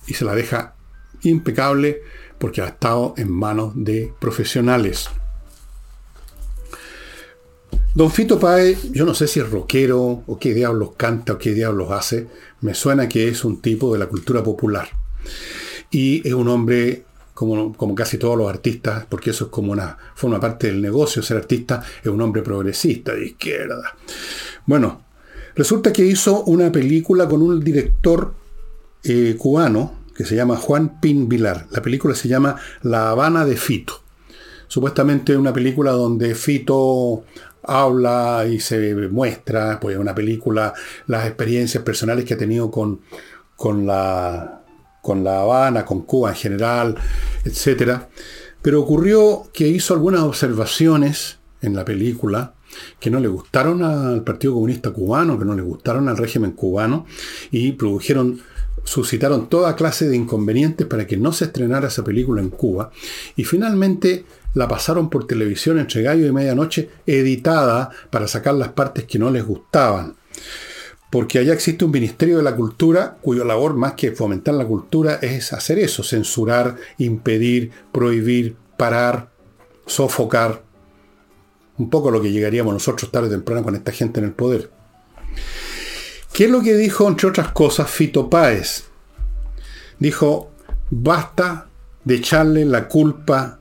y 0.06 0.14
se 0.14 0.24
la 0.24 0.34
deja 0.34 0.74
impecable 1.22 2.00
porque 2.38 2.62
ha 2.62 2.68
estado 2.68 3.12
en 3.18 3.30
manos 3.30 3.72
de 3.74 4.10
profesionales. 4.18 5.10
Don 7.94 8.10
Fito 8.10 8.40
Páez, 8.40 8.90
yo 8.92 9.04
no 9.04 9.12
sé 9.12 9.26
si 9.26 9.40
es 9.40 9.50
rockero 9.50 10.22
o 10.26 10.38
qué 10.38 10.54
diablos 10.54 10.92
canta 10.96 11.34
o 11.34 11.38
qué 11.38 11.52
diablos 11.52 11.90
hace, 11.90 12.28
me 12.62 12.72
suena 12.72 13.10
que 13.10 13.28
es 13.28 13.44
un 13.44 13.60
tipo 13.60 13.92
de 13.92 13.98
la 13.98 14.06
cultura 14.06 14.42
popular. 14.42 14.88
Y 15.90 16.26
es 16.26 16.32
un 16.32 16.48
hombre, 16.48 17.04
como, 17.34 17.74
como 17.76 17.94
casi 17.94 18.16
todos 18.16 18.38
los 18.38 18.48
artistas, 18.48 19.04
porque 19.06 19.30
eso 19.30 19.46
es 19.46 19.50
como 19.50 19.72
una, 19.72 19.98
forma 20.14 20.40
parte 20.40 20.68
del 20.68 20.80
negocio, 20.80 21.22
ser 21.22 21.36
artista, 21.36 21.82
es 22.00 22.08
un 22.08 22.22
hombre 22.22 22.40
progresista, 22.40 23.14
de 23.14 23.26
izquierda. 23.26 23.96
Bueno, 24.64 25.07
resulta 25.58 25.92
que 25.92 26.06
hizo 26.06 26.44
una 26.44 26.70
película 26.70 27.28
con 27.28 27.42
un 27.42 27.58
director 27.58 28.32
eh, 29.02 29.34
cubano 29.36 29.92
que 30.16 30.24
se 30.24 30.36
llama 30.36 30.56
Juan 30.56 31.00
Pin 31.00 31.28
Vilar. 31.28 31.66
La 31.72 31.82
película 31.82 32.14
se 32.14 32.28
llama 32.28 32.56
La 32.82 33.10
Habana 33.10 33.44
de 33.44 33.56
Fito. 33.56 34.00
Supuestamente 34.68 35.36
una 35.36 35.52
película 35.52 35.90
donde 35.90 36.36
Fito 36.36 37.24
habla 37.64 38.46
y 38.48 38.60
se 38.60 38.94
muestra, 39.08 39.80
pues 39.80 39.98
una 39.98 40.14
película, 40.14 40.74
las 41.08 41.26
experiencias 41.26 41.82
personales 41.82 42.24
que 42.24 42.34
ha 42.34 42.38
tenido 42.38 42.70
con, 42.70 43.00
con 43.56 43.84
la 43.84 44.62
con 45.02 45.24
La 45.24 45.40
Habana, 45.40 45.84
con 45.84 46.02
Cuba 46.02 46.30
en 46.30 46.36
general, 46.36 46.94
etc. 47.44 48.02
Pero 48.62 48.80
ocurrió 48.80 49.48
que 49.52 49.66
hizo 49.66 49.94
algunas 49.94 50.20
observaciones 50.20 51.38
en 51.62 51.74
la 51.74 51.84
película 51.84 52.54
que 52.98 53.10
no 53.10 53.20
le 53.20 53.28
gustaron 53.28 53.82
al 53.82 54.22
Partido 54.22 54.54
Comunista 54.54 54.90
Cubano, 54.90 55.38
que 55.38 55.44
no 55.44 55.54
le 55.54 55.62
gustaron 55.62 56.08
al 56.08 56.16
régimen 56.16 56.52
cubano, 56.52 57.06
y 57.50 57.72
produjeron, 57.72 58.40
suscitaron 58.84 59.48
toda 59.48 59.76
clase 59.76 60.08
de 60.08 60.16
inconvenientes 60.16 60.86
para 60.86 61.06
que 61.06 61.16
no 61.16 61.32
se 61.32 61.46
estrenara 61.46 61.88
esa 61.88 62.04
película 62.04 62.40
en 62.40 62.50
Cuba. 62.50 62.90
Y 63.36 63.44
finalmente 63.44 64.24
la 64.54 64.68
pasaron 64.68 65.10
por 65.10 65.26
televisión 65.26 65.78
entre 65.78 66.02
gallo 66.02 66.26
y 66.26 66.32
medianoche, 66.32 66.90
editada 67.06 67.90
para 68.10 68.28
sacar 68.28 68.54
las 68.54 68.68
partes 68.68 69.04
que 69.04 69.18
no 69.18 69.30
les 69.30 69.44
gustaban. 69.44 70.16
Porque 71.10 71.38
allá 71.38 71.54
existe 71.54 71.84
un 71.84 71.90
Ministerio 71.90 72.36
de 72.36 72.42
la 72.42 72.54
Cultura 72.54 73.16
cuya 73.22 73.44
labor 73.44 73.74
más 73.74 73.94
que 73.94 74.12
fomentar 74.12 74.54
la 74.54 74.66
cultura 74.66 75.18
es 75.22 75.52
hacer 75.52 75.78
eso, 75.78 76.02
censurar, 76.02 76.76
impedir, 76.98 77.70
prohibir, 77.92 78.56
parar, 78.76 79.30
sofocar. 79.86 80.67
Un 81.78 81.90
poco 81.90 82.10
lo 82.10 82.20
que 82.20 82.32
llegaríamos 82.32 82.74
nosotros 82.74 83.10
tarde 83.10 83.28
o 83.28 83.30
temprano 83.30 83.62
con 83.62 83.74
esta 83.74 83.92
gente 83.92 84.20
en 84.20 84.26
el 84.26 84.32
poder. 84.32 84.70
¿Qué 86.32 86.44
es 86.44 86.50
lo 86.50 86.60
que 86.60 86.76
dijo, 86.76 87.08
entre 87.08 87.28
otras 87.28 87.52
cosas, 87.52 87.90
Fito 87.90 88.28
Páez? 88.28 88.84
Dijo, 89.98 90.50
basta 90.90 91.68
de 92.04 92.16
echarle 92.16 92.64
la 92.64 92.88
culpa 92.88 93.58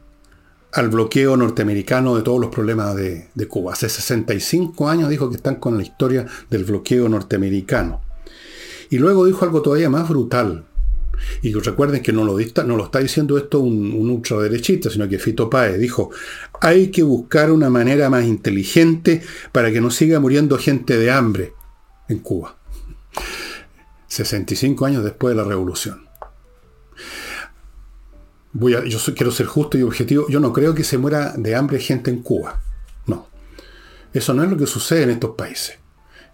al 0.74 0.90
bloqueo 0.90 1.36
norteamericano 1.36 2.16
de 2.16 2.22
todos 2.22 2.40
los 2.40 2.50
problemas 2.52 2.96
de, 2.96 3.48
Cuba. 3.48 3.74
Hace 3.74 3.90
65 3.90 4.88
años 4.88 5.10
dijo 5.10 5.30
que 5.30 5.38
están 5.38 5.56
con 5.56 5.78
la 5.78 5.84
historia 5.84 6.26
del 6.50 6.66
bloqueo 6.66 7.10
norteamericano. 7.10 8.02
Y 8.90 9.00
luego 9.00 9.26
dijo 9.26 9.44
algo 9.44 9.62
todavía 9.62 9.90
más 9.90 10.08
brutal. 10.08 10.66
Y 11.42 11.54
recuerden 11.54 12.02
que 12.02 12.14
no 12.14 12.24
lo, 12.24 12.38
no 12.66 12.78
lo 12.78 12.86
está 12.86 13.00
diciendo 13.00 13.38
esto 13.38 13.60
un, 13.60 14.10
ultraderechista, 14.10 14.90
sino 14.90 15.08
que 15.08 15.20
Fito 15.20 15.50
Páez 15.50 15.80
dijo, 15.80 16.12
hay 16.62 16.88
que 16.88 17.04
buscar 17.04 17.52
una 17.52 17.70
manera 17.70 18.10
más 18.10 18.26
inteligente 18.26 19.22
para 19.52 19.72
que 19.72 19.82
no 19.82 19.92
siga 19.92 20.20
muriendo 20.20 20.58
gente 20.58 20.98
de 20.98 21.12
hambre 21.12 21.54
en 22.08 22.20
Cuba. 22.20 22.58
65 24.08 24.86
años 24.86 25.04
después 25.04 25.36
de 25.36 25.42
la 25.42 25.48
revolución 25.48 26.08
yo 28.60 29.00
quiero 29.16 29.32
ser 29.32 29.46
justo 29.46 29.78
y 29.78 29.84
objetivo, 29.84 30.28
yo 30.30 30.40
no 30.40 30.54
creo 30.54 30.74
que 30.74 30.84
se 30.84 30.98
muera 30.98 31.34
de 31.38 31.56
hambre 31.56 31.80
gente 31.80 32.10
en 32.10 32.22
Cuba. 32.22 32.62
No. 33.06 33.28
Eso 34.14 34.34
no 34.34 34.44
es 34.44 34.50
lo 34.50 34.58
que 34.58 34.66
sucede 34.66 35.04
en 35.04 35.12
estos 35.12 35.36
países. 35.36 35.78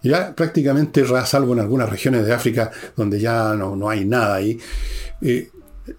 Ya 0.04 0.34
prácticamente, 0.34 1.02
salvo 1.24 1.54
en 1.54 1.60
algunas 1.60 1.88
regiones 1.88 2.26
de 2.26 2.34
África 2.34 2.70
donde 2.94 3.18
ya 3.18 3.54
no, 3.54 3.88
hay 3.88 4.04
nada 4.04 4.34
ahí, 4.34 4.60
eh, 5.22 5.50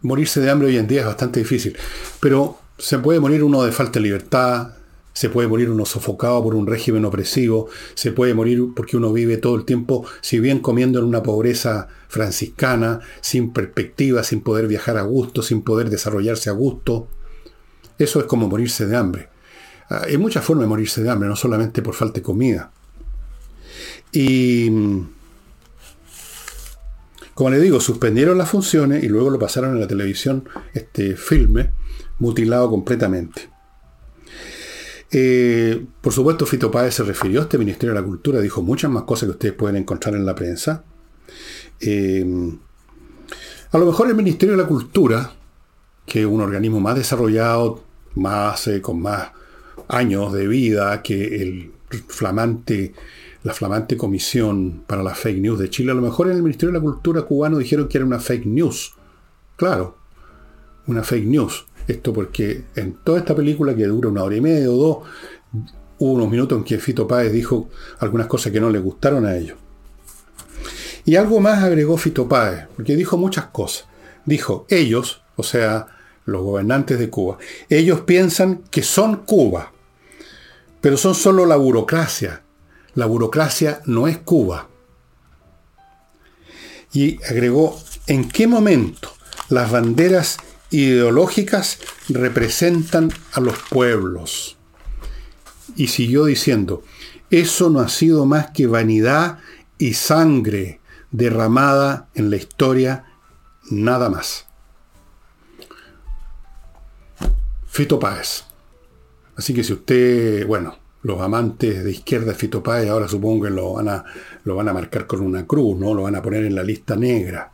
morirse 0.01 0.39
de 0.39 0.49
hambre 0.51 0.67
hoy 0.67 0.77
en 0.77 0.87
día 0.87 1.01
es 1.01 1.07
bastante 1.07 1.39
difícil. 1.39 1.75
Pero 2.19 2.59
se 2.77 2.99
puede 2.99 3.19
morir 3.19 3.43
uno 3.43 3.63
de 3.63 3.71
falta 3.71 3.93
de 3.93 4.01
libertad, 4.01 4.75
se 5.11 5.29
puede 5.29 5.47
morir 5.47 5.71
uno 5.71 5.85
sofocado 5.85 6.43
por 6.43 6.53
un 6.53 6.67
régimen 6.67 7.03
opresivo, 7.03 7.67
se 7.95 8.11
puede 8.11 8.35
morir 8.35 8.61
porque 8.75 8.95
uno 8.95 9.11
vive 9.11 9.37
todo 9.37 9.55
el 9.55 9.65
tiempo, 9.65 10.05
si 10.21 10.39
bien 10.39 10.59
comiendo 10.59 10.99
en 10.99 11.05
una 11.05 11.23
pobreza 11.23 11.87
franciscana, 12.07 12.99
sin 13.21 13.53
perspectiva, 13.53 14.23
sin 14.23 14.41
poder 14.41 14.67
viajar 14.67 14.97
a 14.97 15.01
gusto, 15.01 15.41
sin 15.41 15.63
poder 15.63 15.89
desarrollarse 15.89 16.51
a 16.51 16.53
gusto. 16.53 17.07
Eso 17.97 18.19
es 18.19 18.25
como 18.25 18.47
morirse 18.47 18.85
de 18.85 18.97
hambre. 18.97 19.29
Ah, 19.89 20.03
hay 20.05 20.17
muchas 20.17 20.43
formas 20.43 20.65
de 20.65 20.69
morirse 20.69 21.01
de 21.01 21.09
hambre, 21.09 21.27
no 21.27 21.35
solamente 21.35 21.81
por 21.81 21.95
falta 21.95 22.19
de 22.19 22.21
comida. 22.21 22.71
Y 24.15 24.71
como 27.35 27.49
le 27.49 27.59
digo, 27.59 27.81
suspendieron 27.81 28.37
las 28.37 28.49
funciones 28.49 29.03
y 29.03 29.09
luego 29.09 29.29
lo 29.29 29.37
pasaron 29.37 29.73
en 29.73 29.81
la 29.81 29.87
televisión, 29.87 30.47
este 30.73 31.17
filme, 31.17 31.71
mutilado 32.19 32.69
completamente. 32.69 33.49
Eh, 35.11 35.85
por 35.99 36.13
supuesto, 36.13 36.45
Fito 36.45 36.71
Páez 36.71 36.95
se 36.95 37.03
refirió 37.03 37.41
a 37.41 37.43
este 37.43 37.57
Ministerio 37.57 37.93
de 37.93 37.99
la 37.99 38.05
Cultura, 38.07 38.39
dijo 38.39 38.61
muchas 38.61 38.89
más 38.89 39.03
cosas 39.03 39.27
que 39.27 39.31
ustedes 39.31 39.53
pueden 39.53 39.75
encontrar 39.75 40.15
en 40.15 40.25
la 40.25 40.33
prensa. 40.33 40.85
Eh, 41.81 42.25
a 43.71 43.77
lo 43.77 43.85
mejor 43.85 44.07
el 44.07 44.15
Ministerio 44.15 44.55
de 44.55 44.61
la 44.63 44.67
Cultura, 44.67 45.33
que 46.05 46.21
es 46.21 46.25
un 46.25 46.39
organismo 46.39 46.79
más 46.79 46.95
desarrollado, 46.95 47.83
más, 48.15 48.65
eh, 48.67 48.81
con 48.81 49.01
más 49.01 49.31
años 49.89 50.31
de 50.31 50.47
vida 50.47 51.01
que 51.03 51.41
el 51.41 51.73
flamante, 52.07 52.93
la 53.45 53.53
flamante 53.53 53.95
comisión 53.95 54.83
para 54.87 55.03
la 55.03 55.13
fake 55.13 55.37
news 55.37 55.59
de 55.59 55.69
Chile, 55.69 55.91
a 55.91 55.93
lo 55.95 56.01
mejor 56.01 56.27
en 56.27 56.37
el 56.37 56.41
Ministerio 56.41 56.73
de 56.73 56.79
la 56.79 56.83
Cultura 56.83 57.21
cubano 57.21 57.59
dijeron 57.59 57.87
que 57.87 57.99
era 57.99 58.05
una 58.05 58.17
fake 58.17 58.47
news. 58.47 58.95
Claro, 59.55 59.97
una 60.87 61.03
fake 61.03 61.27
news. 61.27 61.67
Esto 61.87 62.11
porque 62.11 62.63
en 62.75 62.95
toda 63.03 63.19
esta 63.19 63.35
película 63.35 63.75
que 63.75 63.85
dura 63.85 64.09
una 64.09 64.23
hora 64.23 64.35
y 64.35 64.41
media 64.41 64.71
o 64.71 64.73
dos, 64.75 64.97
hubo 65.99 66.13
unos 66.13 66.31
minutos 66.31 66.57
en 66.57 66.63
que 66.63 66.79
Fito 66.79 67.07
Páez 67.07 67.31
dijo 67.31 67.69
algunas 67.99 68.25
cosas 68.25 68.51
que 68.51 68.59
no 68.59 68.71
le 68.71 68.79
gustaron 68.79 69.27
a 69.27 69.37
ellos. 69.37 69.59
Y 71.05 71.15
algo 71.15 71.39
más 71.39 71.63
agregó 71.63 71.97
Fito 71.97 72.27
Páez, 72.27 72.65
porque 72.75 72.95
dijo 72.95 73.15
muchas 73.15 73.45
cosas. 73.45 73.85
Dijo, 74.25 74.65
ellos, 74.69 75.21
o 75.35 75.43
sea, 75.43 75.85
los 76.25 76.41
gobernantes 76.41 76.97
de 76.97 77.11
Cuba, 77.11 77.37
ellos 77.69 78.01
piensan 78.01 78.63
que 78.71 78.81
son 78.81 79.17
Cuba, 79.17 79.71
pero 80.81 80.97
son 80.97 81.13
solo 81.13 81.45
la 81.45 81.57
burocracia. 81.57 82.41
La 82.95 83.05
burocracia 83.05 83.81
no 83.85 84.07
es 84.07 84.17
Cuba. 84.17 84.69
Y 86.93 87.21
agregó, 87.25 87.79
¿en 88.07 88.29
qué 88.29 88.47
momento 88.47 89.11
las 89.49 89.69
banderas 89.69 90.37
ideológicas 90.75 91.79
representan 92.09 93.11
a 93.33 93.39
los 93.39 93.57
pueblos. 93.69 94.57
Y 95.75 95.87
siguió 95.87 96.25
diciendo, 96.25 96.83
eso 97.29 97.69
no 97.69 97.79
ha 97.79 97.89
sido 97.89 98.25
más 98.25 98.51
que 98.51 98.67
vanidad 98.67 99.39
y 99.77 99.93
sangre 99.93 100.79
derramada 101.11 102.09
en 102.13 102.29
la 102.29 102.37
historia, 102.37 103.05
nada 103.69 104.09
más. 104.09 104.45
Fito 107.67 107.99
Páez. 107.99 108.45
Así 109.35 109.53
que 109.53 109.63
si 109.63 109.73
usted, 109.73 110.47
bueno, 110.47 110.77
los 111.05 111.21
amantes 111.21 111.83
de 111.83 111.91
izquierda 111.91 112.31
de 112.31 112.35
Fito 112.35 112.63
Páez 112.63 112.89
ahora 112.89 113.07
supongo 113.07 113.45
que 113.45 113.51
lo 113.51 113.73
van, 113.73 113.89
a, 113.89 114.03
lo 114.43 114.55
van 114.55 114.69
a 114.69 114.73
marcar 114.73 115.05
con 115.05 115.21
una 115.21 115.45
cruz, 115.45 115.77
¿no? 115.77 115.93
Lo 115.93 116.03
van 116.03 116.15
a 116.15 116.21
poner 116.21 116.45
en 116.45 116.55
la 116.55 116.63
lista 116.63 116.95
negra, 116.95 117.51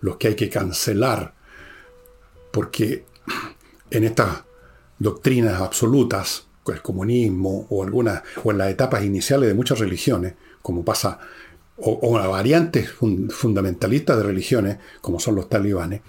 los 0.00 0.16
que 0.16 0.28
hay 0.28 0.34
que 0.34 0.48
cancelar 0.48 1.34
porque 2.54 3.04
en 3.90 4.04
estas 4.04 4.44
doctrinas 4.98 5.60
absolutas, 5.60 6.46
el 6.68 6.80
comunismo 6.80 7.66
o 7.68 7.82
algunas, 7.82 8.22
o 8.42 8.52
en 8.52 8.58
las 8.58 8.70
etapas 8.70 9.04
iniciales 9.04 9.48
de 9.48 9.54
muchas 9.54 9.80
religiones, 9.80 10.34
como 10.62 10.84
pasa, 10.84 11.18
o, 11.76 11.98
o 12.02 12.12
variantes 12.30 12.90
fundamentalistas 12.90 14.16
de 14.16 14.22
religiones, 14.22 14.78
como 15.00 15.18
son 15.18 15.34
los 15.34 15.48
talibanes, 15.48 16.02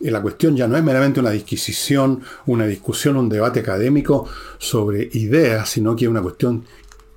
la 0.00 0.20
cuestión 0.20 0.56
ya 0.56 0.68
no 0.68 0.76
es 0.76 0.84
meramente 0.84 1.20
una 1.20 1.30
disquisición, 1.30 2.22
una 2.46 2.66
discusión, 2.66 3.16
un 3.16 3.28
debate 3.28 3.60
académico 3.60 4.28
sobre 4.58 5.08
ideas, 5.12 5.70
sino 5.70 5.96
que 5.96 6.04
es 6.04 6.10
una 6.10 6.22
cuestión 6.22 6.64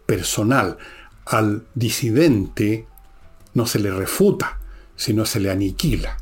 personal. 0.06 0.78
Al 1.26 1.64
disidente 1.76 2.88
no 3.54 3.66
se 3.66 3.80
le 3.80 3.92
refuta, 3.92 4.60
sino 4.96 5.26
se 5.26 5.40
le 5.40 5.52
aniquila. 5.52 6.18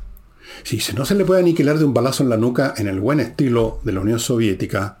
Si 0.64 0.80
no 0.94 1.04
se 1.04 1.14
le 1.14 1.24
puede 1.24 1.40
aniquilar 1.40 1.78
de 1.78 1.84
un 1.84 1.94
balazo 1.94 2.22
en 2.22 2.28
la 2.28 2.36
nuca 2.36 2.74
en 2.76 2.88
el 2.88 3.00
buen 3.00 3.20
estilo 3.20 3.80
de 3.84 3.92
la 3.92 4.00
Unión 4.00 4.18
Soviética, 4.18 4.98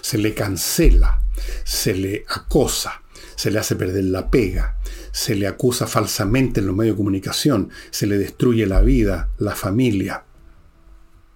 se 0.00 0.18
le 0.18 0.34
cancela, 0.34 1.22
se 1.64 1.94
le 1.94 2.24
acosa, 2.28 3.02
se 3.38 3.52
le 3.52 3.60
hace 3.60 3.76
perder 3.76 4.02
la 4.02 4.32
pega, 4.32 4.78
se 5.12 5.36
le 5.36 5.46
acusa 5.46 5.86
falsamente 5.86 6.58
en 6.58 6.66
los 6.66 6.74
medios 6.74 6.96
de 6.96 6.98
comunicación, 6.98 7.70
se 7.90 8.08
le 8.08 8.18
destruye 8.18 8.66
la 8.66 8.80
vida, 8.80 9.30
la 9.38 9.54
familia. 9.54 10.24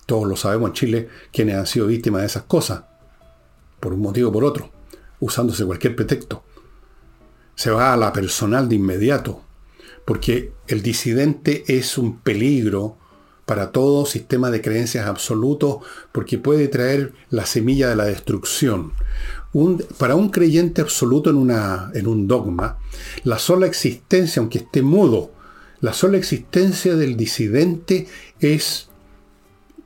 Todos 0.04 0.26
lo 0.26 0.34
sabemos 0.34 0.70
en 0.70 0.74
Chile 0.74 1.08
quienes 1.32 1.54
han 1.54 1.66
sido 1.68 1.86
víctimas 1.86 2.22
de 2.22 2.26
esas 2.26 2.42
cosas, 2.42 2.82
por 3.78 3.92
un 3.92 4.00
motivo 4.00 4.30
o 4.30 4.32
por 4.32 4.42
otro, 4.42 4.72
usándose 5.20 5.64
cualquier 5.64 5.94
pretexto. 5.94 6.42
Se 7.54 7.70
va 7.70 7.92
a 7.92 7.96
la 7.96 8.12
personal 8.12 8.68
de 8.68 8.74
inmediato, 8.74 9.44
porque 10.04 10.52
el 10.66 10.82
disidente 10.82 11.62
es 11.68 11.98
un 11.98 12.18
peligro 12.18 12.98
para 13.46 13.72
todo 13.72 14.06
sistema 14.06 14.50
de 14.50 14.60
creencias 14.60 15.06
absoluto 15.06 15.80
porque 16.12 16.38
puede 16.38 16.68
traer 16.68 17.12
la 17.30 17.46
semilla 17.46 17.88
de 17.88 17.96
la 17.96 18.04
destrucción. 18.04 18.92
para 19.98 20.14
un 20.14 20.30
creyente 20.30 20.80
absoluto 20.80 21.30
en, 21.30 21.36
una, 21.36 21.90
en 21.94 22.06
un 22.06 22.28
dogma, 22.28 22.78
la 23.24 23.38
sola 23.38 23.66
existencia, 23.66 24.40
aunque 24.40 24.58
esté 24.58 24.82
mudo, 24.82 25.32
la 25.80 25.92
sola 25.92 26.16
existencia 26.16 26.94
del 26.94 27.16
disidente 27.16 28.06
es 28.40 28.88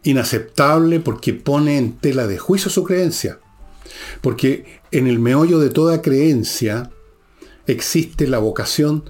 inaceptable 0.02 1.00
porque 1.00 1.32
pone 1.32 1.78
en 1.78 1.94
tela 1.94 2.26
de 2.26 2.38
juicio 2.38 2.70
su 2.70 2.84
creencia. 2.84 3.40
Porque 4.20 4.80
en 4.90 5.06
el 5.06 5.18
meollo 5.18 5.58
de 5.58 5.70
toda 5.70 6.02
creencia 6.02 6.90
existe 7.66 8.28
la 8.28 8.38
vocación 8.38 9.04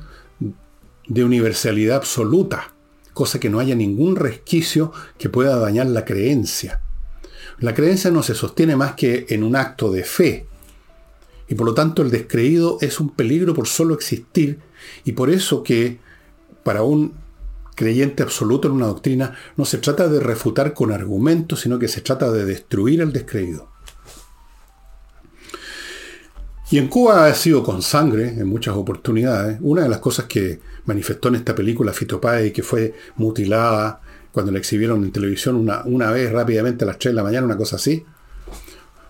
de 1.08 1.24
universalidad 1.24 1.96
absoluta 1.96 2.75
cosa 3.16 3.40
que 3.40 3.48
no 3.48 3.60
haya 3.60 3.74
ningún 3.74 4.14
resquicio 4.14 4.92
que 5.16 5.30
pueda 5.30 5.56
dañar 5.56 5.86
la 5.86 6.04
creencia. 6.04 6.82
La 7.60 7.72
creencia 7.72 8.10
no 8.10 8.22
se 8.22 8.34
sostiene 8.34 8.76
más 8.76 8.92
que 8.92 9.24
en 9.30 9.42
un 9.42 9.56
acto 9.56 9.90
de 9.90 10.04
fe, 10.04 10.46
y 11.48 11.54
por 11.54 11.64
lo 11.66 11.72
tanto 11.72 12.02
el 12.02 12.10
descreído 12.10 12.76
es 12.82 13.00
un 13.00 13.08
peligro 13.08 13.54
por 13.54 13.68
solo 13.68 13.94
existir, 13.94 14.58
y 15.06 15.12
por 15.12 15.30
eso 15.30 15.62
que 15.62 15.98
para 16.62 16.82
un 16.82 17.14
creyente 17.74 18.22
absoluto 18.22 18.68
en 18.68 18.74
una 18.74 18.88
doctrina 18.88 19.34
no 19.56 19.64
se 19.64 19.78
trata 19.78 20.08
de 20.08 20.20
refutar 20.20 20.74
con 20.74 20.92
argumentos, 20.92 21.60
sino 21.62 21.78
que 21.78 21.88
se 21.88 22.02
trata 22.02 22.30
de 22.30 22.44
destruir 22.44 23.00
al 23.00 23.14
descreído. 23.14 23.70
Y 26.70 26.76
en 26.76 26.88
Cuba 26.88 27.24
ha 27.24 27.34
sido 27.34 27.64
con 27.64 27.80
sangre 27.80 28.28
en 28.28 28.46
muchas 28.46 28.76
oportunidades. 28.76 29.56
Una 29.62 29.84
de 29.84 29.88
las 29.88 30.00
cosas 30.00 30.26
que 30.26 30.60
manifestó 30.86 31.28
en 31.28 31.36
esta 31.36 31.54
película 31.54 31.92
Fito 31.92 32.20
Páez, 32.20 32.52
que 32.52 32.62
fue 32.62 32.94
mutilada 33.16 34.00
cuando 34.32 34.52
la 34.52 34.58
exhibieron 34.58 35.04
en 35.04 35.12
televisión 35.12 35.56
una, 35.56 35.82
una 35.84 36.10
vez 36.10 36.32
rápidamente 36.32 36.84
a 36.84 36.88
las 36.88 36.98
3 36.98 37.12
de 37.12 37.16
la 37.16 37.22
mañana, 37.22 37.46
una 37.46 37.56
cosa 37.56 37.76
así, 37.76 38.04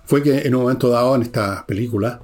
fue 0.05 0.23
que 0.23 0.39
en 0.39 0.55
un 0.55 0.63
momento 0.63 0.89
dado 0.89 1.15
en 1.17 1.23
esta 1.23 1.65
película 1.67 2.21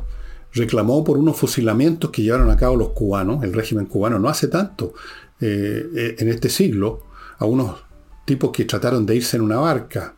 reclamó 0.55 1.03
por 1.03 1.19
unos 1.19 1.37
fusilamientos 1.37 2.11
que 2.11 2.23
llevaron 2.23 2.51
a 2.51 2.57
cabo 2.57 2.77
los 2.77 2.91
cubanos, 2.91 3.43
el 3.43 3.53
régimen 3.53 3.87
cubano, 3.87 4.19
no 4.19 4.29
hace 4.29 4.49
tanto, 4.49 4.95
eh, 5.41 5.87
eh, 5.97 6.17
en 6.19 6.29
este 6.29 6.49
siglo, 6.49 7.07
a 7.39 7.45
unos 7.45 7.85
tipos 8.25 8.53
que 8.53 8.65
trataron 8.65 9.05
de 9.05 9.17
irse 9.17 9.37
en 9.37 9.43
una 9.43 9.57
barca 9.57 10.15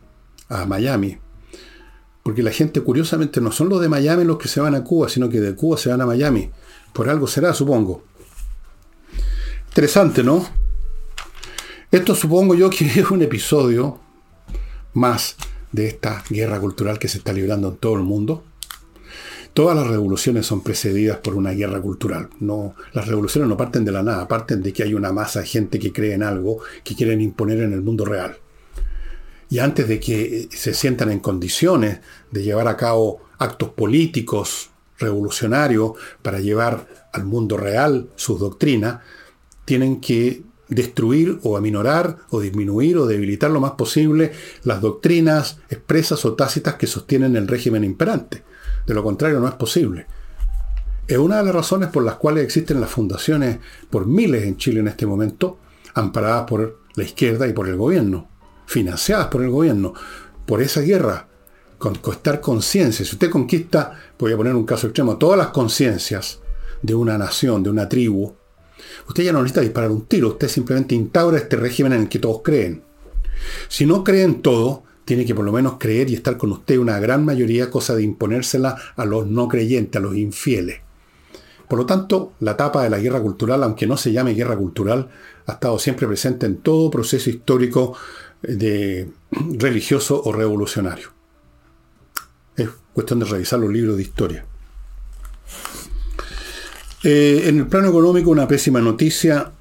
a 0.49 0.65
Miami 0.65 1.19
porque 2.25 2.41
la 2.41 2.49
gente, 2.49 2.81
curiosamente, 2.81 3.39
no 3.39 3.51
son 3.51 3.69
los 3.69 3.79
de 3.79 3.87
Miami 3.87 4.23
los 4.23 4.39
que 4.39 4.47
se 4.47 4.59
van 4.59 4.73
a 4.73 4.83
Cuba, 4.83 5.09
sino 5.09 5.29
que 5.29 5.39
de 5.39 5.53
Cuba 5.53 5.77
se 5.77 5.89
van 5.89 6.01
a 6.01 6.07
Miami. 6.07 6.49
Por 6.91 7.07
algo 7.07 7.27
será, 7.27 7.53
supongo. 7.53 8.03
Interesante, 9.75 10.23
¿no? 10.23 10.47
Esto 11.91 12.15
supongo 12.15 12.55
yo 12.55 12.69
que 12.69 12.85
es 12.95 13.11
un 13.11 13.21
episodio 13.21 13.99
más 14.93 15.35
de 15.73 15.87
esta 15.87 16.23
guerra 16.29 16.61
cultural 16.61 16.97
que 16.97 17.09
se 17.09 17.17
está 17.17 17.33
librando 17.33 17.67
en 17.67 17.75
todo 17.75 17.95
el 17.95 18.03
mundo. 18.03 18.45
Todas 19.53 19.75
las 19.75 19.85
revoluciones 19.85 20.45
son 20.45 20.63
precedidas 20.63 21.17
por 21.17 21.35
una 21.35 21.51
guerra 21.51 21.81
cultural. 21.81 22.29
No, 22.39 22.73
las 22.93 23.05
revoluciones 23.05 23.49
no 23.49 23.57
parten 23.57 23.83
de 23.83 23.91
la 23.91 24.01
nada, 24.01 24.29
parten 24.29 24.63
de 24.63 24.71
que 24.71 24.83
hay 24.83 24.93
una 24.93 25.11
masa 25.11 25.41
de 25.41 25.47
gente 25.47 25.77
que 25.77 25.91
cree 25.91 26.13
en 26.13 26.23
algo 26.23 26.61
que 26.81 26.95
quieren 26.95 27.19
imponer 27.19 27.59
en 27.59 27.73
el 27.73 27.81
mundo 27.81 28.05
real 28.05 28.37
y 29.49 29.59
antes 29.59 29.89
de 29.89 29.99
que 29.99 30.47
se 30.51 30.73
sientan 30.73 31.11
en 31.11 31.19
condiciones 31.19 31.99
de 32.31 32.43
llevar 32.43 32.69
a 32.69 32.77
cabo 32.77 33.23
actos 33.39 33.71
políticos 33.71 34.69
revolucionarios 34.99 35.91
para 36.21 36.39
llevar 36.39 36.87
al 37.11 37.25
mundo 37.25 37.57
real 37.57 38.07
sus 38.15 38.39
doctrinas, 38.39 39.01
tienen 39.65 39.99
que 39.99 40.43
destruir 40.67 41.39
o 41.43 41.57
aminorar 41.57 42.17
o 42.31 42.39
disminuir 42.39 42.97
o 42.97 43.05
debilitar 43.05 43.51
lo 43.51 43.59
más 43.59 43.71
posible 43.71 44.31
las 44.63 44.81
doctrinas 44.81 45.59
expresas 45.69 46.25
o 46.25 46.33
tácitas 46.33 46.75
que 46.75 46.87
sostienen 46.87 47.35
el 47.35 47.47
régimen 47.47 47.83
imperante. 47.83 48.43
De 48.87 48.93
lo 48.93 49.03
contrario 49.03 49.39
no 49.39 49.47
es 49.47 49.55
posible. 49.55 50.07
Es 51.07 51.17
una 51.17 51.37
de 51.37 51.43
las 51.43 51.55
razones 51.55 51.89
por 51.89 52.03
las 52.03 52.15
cuales 52.15 52.43
existen 52.43 52.81
las 52.81 52.89
fundaciones 52.89 53.59
por 53.89 54.07
miles 54.07 54.43
en 54.43 54.57
Chile 54.57 54.79
en 54.79 54.87
este 54.87 55.05
momento, 55.05 55.59
amparadas 55.93 56.45
por 56.47 56.79
la 56.95 57.03
izquierda 57.03 57.47
y 57.47 57.53
por 57.53 57.67
el 57.67 57.75
gobierno 57.75 58.29
financiadas 58.65 59.27
por 59.27 59.43
el 59.43 59.49
gobierno, 59.49 59.93
por 60.45 60.61
esa 60.61 60.81
guerra, 60.81 61.27
conquistar 61.77 62.41
conciencia. 62.41 63.05
Si 63.05 63.13
usted 63.13 63.29
conquista, 63.29 63.99
voy 64.17 64.33
a 64.33 64.37
poner 64.37 64.55
un 64.55 64.65
caso 64.65 64.87
extremo, 64.87 65.17
todas 65.17 65.37
las 65.37 65.47
conciencias 65.47 66.39
de 66.81 66.95
una 66.95 67.17
nación, 67.17 67.63
de 67.63 67.69
una 67.69 67.89
tribu, 67.89 68.35
usted 69.07 69.23
ya 69.23 69.33
no 69.33 69.41
necesita 69.41 69.61
disparar 69.61 69.91
un 69.91 70.05
tiro, 70.05 70.29
usted 70.29 70.47
simplemente 70.47 70.95
instaura 70.95 71.37
este 71.37 71.55
régimen 71.55 71.93
en 71.93 72.01
el 72.01 72.09
que 72.09 72.19
todos 72.19 72.41
creen. 72.43 72.83
Si 73.67 73.85
no 73.85 74.03
creen 74.03 74.41
todo, 74.41 74.83
tiene 75.05 75.25
que 75.25 75.35
por 75.35 75.45
lo 75.45 75.51
menos 75.51 75.75
creer 75.79 76.09
y 76.09 76.15
estar 76.15 76.37
con 76.37 76.51
usted 76.51 76.77
una 76.77 76.99
gran 76.99 77.23
mayoría, 77.23 77.69
cosa 77.69 77.95
de 77.95 78.03
imponérsela 78.03 78.75
a 78.95 79.05
los 79.05 79.27
no 79.27 79.47
creyentes, 79.47 79.99
a 79.99 80.03
los 80.03 80.15
infieles. 80.15 80.81
Por 81.67 81.79
lo 81.79 81.85
tanto, 81.85 82.33
la 82.39 82.51
etapa 82.51 82.83
de 82.83 82.89
la 82.89 82.99
guerra 82.99 83.21
cultural, 83.21 83.63
aunque 83.63 83.87
no 83.87 83.97
se 83.97 84.11
llame 84.11 84.33
guerra 84.33 84.55
cultural, 84.55 85.09
ha 85.47 85.53
estado 85.53 85.79
siempre 85.79 86.07
presente 86.07 86.45
en 86.45 86.57
todo 86.57 86.91
proceso 86.91 87.29
histórico 87.29 87.95
de 88.41 89.09
religioso 89.31 90.21
o 90.23 90.31
revolucionario. 90.31 91.09
Es 92.55 92.69
cuestión 92.93 93.19
de 93.19 93.25
revisar 93.25 93.59
los 93.59 93.71
libros 93.71 93.97
de 93.97 94.03
historia. 94.03 94.45
Eh, 97.07 97.47
en 97.49 97.59
el 97.59 97.67
plano 97.67 97.89
económico, 97.89 98.31
una 98.31 98.47
pésima 98.47 98.81
noticia. 98.81 99.51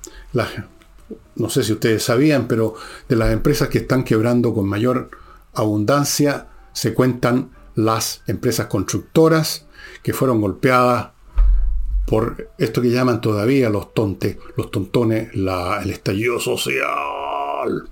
no 1.37 1.51
sé 1.51 1.63
si 1.63 1.75
ustedes 1.75 2.03
sabían, 2.03 2.49
pero 2.49 2.75
de 3.07 3.17
las 3.17 3.35
empresas 3.35 3.69
que 3.69 3.79
están 3.79 4.03
quebrando 4.03 4.55
con 4.55 4.67
mayor 4.67 5.11
abundancia 5.53 6.49
se 6.73 6.95
cuentan 6.95 7.51
las 7.75 8.23
empresas 8.27 8.69
constructoras 8.69 9.67
que 10.03 10.15
fueron 10.15 10.41
golpeadas 10.41 11.11
por 12.07 12.49
esto 12.57 12.81
que 12.81 12.91
llaman 12.91 13.21
todavía 13.21 13.69
los 13.69 13.93
tontes, 13.93 14.39
los 14.57 14.71
tontones, 14.71 15.29
el 15.35 15.91
estallido 15.91 16.41
social. 16.41 17.91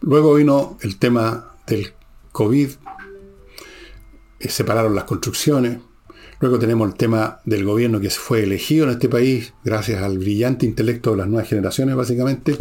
Luego 0.00 0.34
vino 0.34 0.78
el 0.80 0.98
tema 0.98 1.52
del 1.64 1.94
COVID, 2.32 2.70
separaron 4.48 4.94
las 4.94 5.04
construcciones. 5.04 5.78
Luego 6.40 6.58
tenemos 6.58 6.88
el 6.88 6.94
tema 6.96 7.40
del 7.44 7.64
gobierno 7.64 7.98
que 7.98 8.10
fue 8.10 8.42
elegido 8.42 8.84
en 8.84 8.90
este 8.92 9.08
país 9.08 9.54
gracias 9.64 10.02
al 10.02 10.18
brillante 10.18 10.66
intelecto 10.66 11.12
de 11.12 11.16
las 11.18 11.28
nuevas 11.28 11.48
generaciones, 11.48 11.96
básicamente, 11.96 12.56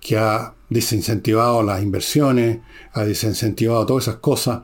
que 0.00 0.16
ha 0.16 0.54
desincentivado 0.68 1.62
las 1.62 1.82
inversiones, 1.82 2.60
ha 2.92 3.04
desincentivado 3.04 3.84
todas 3.86 4.04
esas 4.04 4.16
cosas. 4.16 4.62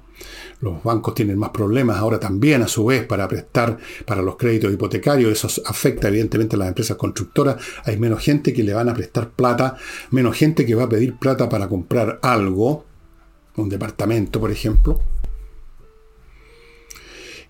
Los 0.61 0.83
bancos 0.83 1.15
tienen 1.15 1.37
más 1.37 1.51
problemas 1.51 1.99
ahora 1.99 2.19
también, 2.19 2.63
a 2.63 2.69
su 2.69 2.87
vez, 2.87 3.05
para 3.05 3.27
prestar 3.29 3.77
para 4.07 4.23
los 4.23 4.37
créditos 4.37 4.73
hipotecarios. 4.73 5.33
Eso 5.33 5.63
afecta 5.67 6.09
evidentemente 6.09 6.57
a 6.57 6.61
las 6.61 6.69
empresas 6.69 6.97
constructoras. 6.97 7.57
Hay 7.85 7.99
menos 7.99 8.21
gente 8.21 8.53
que 8.53 8.63
le 8.63 8.73
van 8.73 8.89
a 8.89 8.95
prestar 8.95 9.31
plata, 9.31 9.77
menos 10.11 10.37
gente 10.37 10.65
que 10.65 10.75
va 10.75 10.85
a 10.85 10.89
pedir 10.89 11.17
plata 11.17 11.49
para 11.49 11.69
comprar 11.69 12.21
algo, 12.23 12.85
un 13.57 13.69
departamento, 13.69 14.41
por 14.41 14.51
ejemplo. 14.51 15.01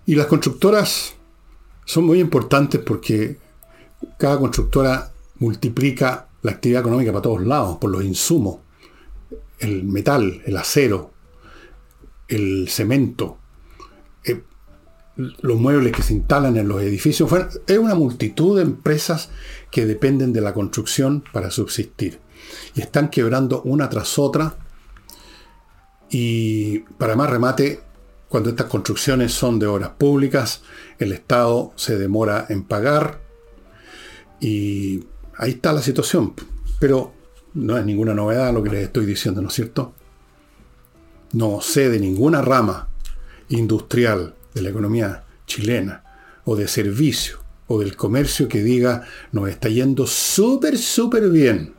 Y 0.06 0.14
las 0.14 0.26
constructoras 0.26 1.14
son 1.84 2.04
muy 2.04 2.20
importantes 2.20 2.80
porque 2.80 3.38
cada 4.18 4.38
constructora 4.38 5.12
multiplica 5.38 6.28
la 6.42 6.52
actividad 6.52 6.80
económica 6.80 7.12
para 7.12 7.22
todos 7.22 7.42
lados, 7.42 7.78
por 7.78 7.90
los 7.90 8.02
insumos, 8.04 8.58
el 9.58 9.84
metal, 9.84 10.42
el 10.44 10.56
acero, 10.56 11.12
el 12.28 12.68
cemento, 12.68 13.38
eh, 14.24 14.42
los 15.16 15.58
muebles 15.58 15.92
que 15.92 16.02
se 16.02 16.14
instalan 16.14 16.56
en 16.56 16.68
los 16.68 16.82
edificios. 16.82 17.30
es 17.66 17.78
una 17.78 17.94
multitud 17.94 18.56
de 18.56 18.62
empresas 18.62 19.30
que 19.70 19.86
dependen 19.86 20.32
de 20.32 20.40
la 20.40 20.52
construcción 20.52 21.22
para 21.32 21.50
subsistir. 21.50 22.18
Y 22.74 22.80
están 22.80 23.08
quebrando 23.08 23.62
una 23.62 23.88
tras 23.88 24.18
otra. 24.18 24.56
Y 26.10 26.80
para 26.98 27.14
más 27.14 27.30
remate, 27.30 27.80
cuando 28.32 28.50
estas 28.50 28.66
construcciones 28.66 29.32
son 29.32 29.60
de 29.60 29.66
obras 29.66 29.90
públicas, 29.90 30.62
el 30.98 31.12
Estado 31.12 31.72
se 31.76 31.98
demora 31.98 32.46
en 32.48 32.64
pagar. 32.64 33.20
Y 34.40 35.04
ahí 35.36 35.50
está 35.52 35.72
la 35.72 35.82
situación. 35.82 36.34
Pero 36.80 37.12
no 37.54 37.78
es 37.78 37.84
ninguna 37.84 38.14
novedad 38.14 38.52
lo 38.52 38.62
que 38.62 38.70
les 38.70 38.84
estoy 38.84 39.06
diciendo, 39.06 39.40
¿no 39.40 39.48
es 39.48 39.54
cierto? 39.54 39.94
no 41.32 41.60
sé 41.60 41.88
de 41.88 41.98
ninguna 41.98 42.42
rama 42.42 42.88
industrial 43.48 44.34
de 44.54 44.62
la 44.62 44.70
economía 44.70 45.24
chilena 45.46 46.04
o 46.44 46.56
de 46.56 46.68
servicio 46.68 47.38
o 47.66 47.80
del 47.80 47.96
comercio 47.96 48.48
que 48.48 48.62
diga 48.62 49.06
nos 49.32 49.48
está 49.48 49.68
yendo 49.68 50.06
súper, 50.06 50.78
súper 50.78 51.28
bien. 51.30 51.74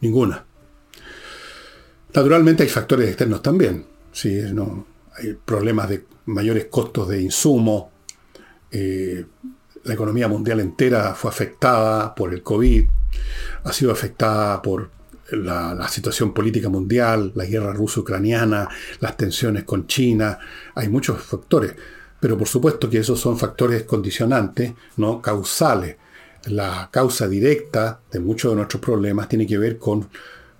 Ninguna. 0.00 0.44
Naturalmente 2.14 2.62
hay 2.62 2.68
factores 2.68 3.08
externos 3.08 3.42
también. 3.42 3.84
¿sí? 4.12 4.40
No, 4.52 4.86
problemas 5.44 5.88
de 5.88 6.04
mayores 6.26 6.66
costos 6.66 7.08
de 7.08 7.20
insumo. 7.20 7.90
Eh, 8.70 9.24
la 9.84 9.94
economía 9.94 10.28
mundial 10.28 10.60
entera 10.60 11.14
fue 11.14 11.30
afectada 11.30 12.14
por 12.14 12.32
el 12.34 12.42
COVID. 12.42 12.84
Ha 13.64 13.72
sido 13.72 13.92
afectada 13.92 14.60
por 14.60 14.90
la, 15.30 15.88
situación 15.88 16.32
política 16.32 16.68
mundial, 16.68 17.32
la 17.34 17.44
guerra 17.44 17.72
ruso-ucraniana, 17.72 18.68
las 19.00 19.16
tensiones 19.16 19.64
con 19.64 19.86
China, 19.86 20.38
hay 20.74 20.88
muchos 20.88 21.22
factores, 21.22 21.74
pero 22.20 22.36
por 22.36 22.48
supuesto 22.48 22.88
que 22.88 22.98
esos 22.98 23.20
son 23.20 23.38
factores 23.38 23.84
condicionantes, 23.84 24.72
no 24.96 25.20
causales. 25.20 25.96
La 26.46 26.88
causa 26.90 27.28
directa 27.28 28.00
de 28.10 28.20
muchos 28.20 28.52
de 28.52 28.56
nuestros 28.56 28.80
problemas 28.80 29.28
tiene 29.28 29.46
que 29.46 29.58
ver 29.58 29.78
con, 29.78 30.08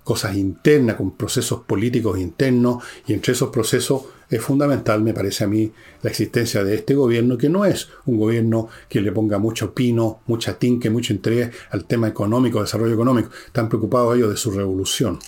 cosas 0.09 0.35
internas, 0.35 0.95
con 0.95 1.15
procesos 1.15 1.59
políticos 1.67 2.17
internos, 2.17 2.83
y 3.05 3.13
entre 3.13 3.33
esos 3.33 3.49
procesos 3.49 4.05
es 4.27 4.41
fundamental, 4.41 5.03
me 5.03 5.13
parece 5.13 5.43
a 5.43 5.47
mí, 5.47 5.71
la 6.01 6.09
existencia 6.09 6.63
de 6.63 6.73
este 6.73 6.95
gobierno, 6.95 7.37
que 7.37 7.47
no 7.47 7.63
es 7.63 7.89
un 8.07 8.17
gobierno 8.17 8.69
que 8.89 9.01
le 9.01 9.11
ponga 9.11 9.37
mucho 9.37 9.75
pino, 9.75 10.21
mucha 10.25 10.57
tinque, 10.57 10.89
mucho 10.89 11.13
interés 11.13 11.51
al 11.69 11.85
tema 11.85 12.07
económico, 12.07 12.59
desarrollo 12.59 12.95
económico. 12.95 13.29
Están 13.45 13.69
preocupados 13.69 14.17
ellos 14.17 14.31
de 14.31 14.37
su 14.37 14.49
revolución. 14.49 15.19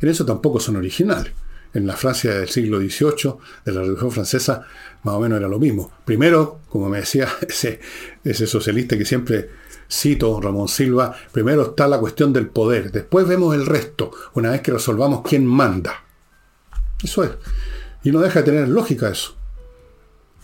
En 0.00 0.08
eso 0.08 0.26
tampoco 0.26 0.58
son 0.58 0.74
originales. 0.74 1.32
En 1.74 1.86
la 1.86 1.96
Francia 1.96 2.34
del 2.34 2.48
siglo 2.48 2.80
XVIII, 2.80 3.34
de 3.64 3.72
la 3.72 3.82
Revolución 3.82 4.10
Francesa, 4.10 4.66
más 5.04 5.14
o 5.14 5.20
menos 5.20 5.38
era 5.38 5.46
lo 5.46 5.60
mismo. 5.60 5.92
Primero, 6.04 6.58
como 6.68 6.88
me 6.88 6.98
decía 6.98 7.28
ese, 7.48 7.78
ese 8.24 8.48
socialista 8.48 8.98
que 8.98 9.04
siempre 9.04 9.48
cito, 9.94 10.40
Ramón 10.40 10.68
Silva, 10.68 11.14
primero 11.32 11.62
está 11.62 11.86
la 11.86 11.98
cuestión 11.98 12.32
del 12.32 12.48
poder, 12.48 12.90
después 12.90 13.26
vemos 13.26 13.54
el 13.54 13.66
resto, 13.66 14.10
una 14.34 14.50
vez 14.50 14.60
que 14.60 14.72
resolvamos 14.72 15.22
quién 15.22 15.46
manda. 15.46 16.04
Eso 17.02 17.22
es. 17.24 17.30
Y 18.02 18.10
no 18.10 18.20
deja 18.20 18.40
de 18.40 18.50
tener 18.50 18.68
lógica 18.68 19.08
eso. 19.08 19.36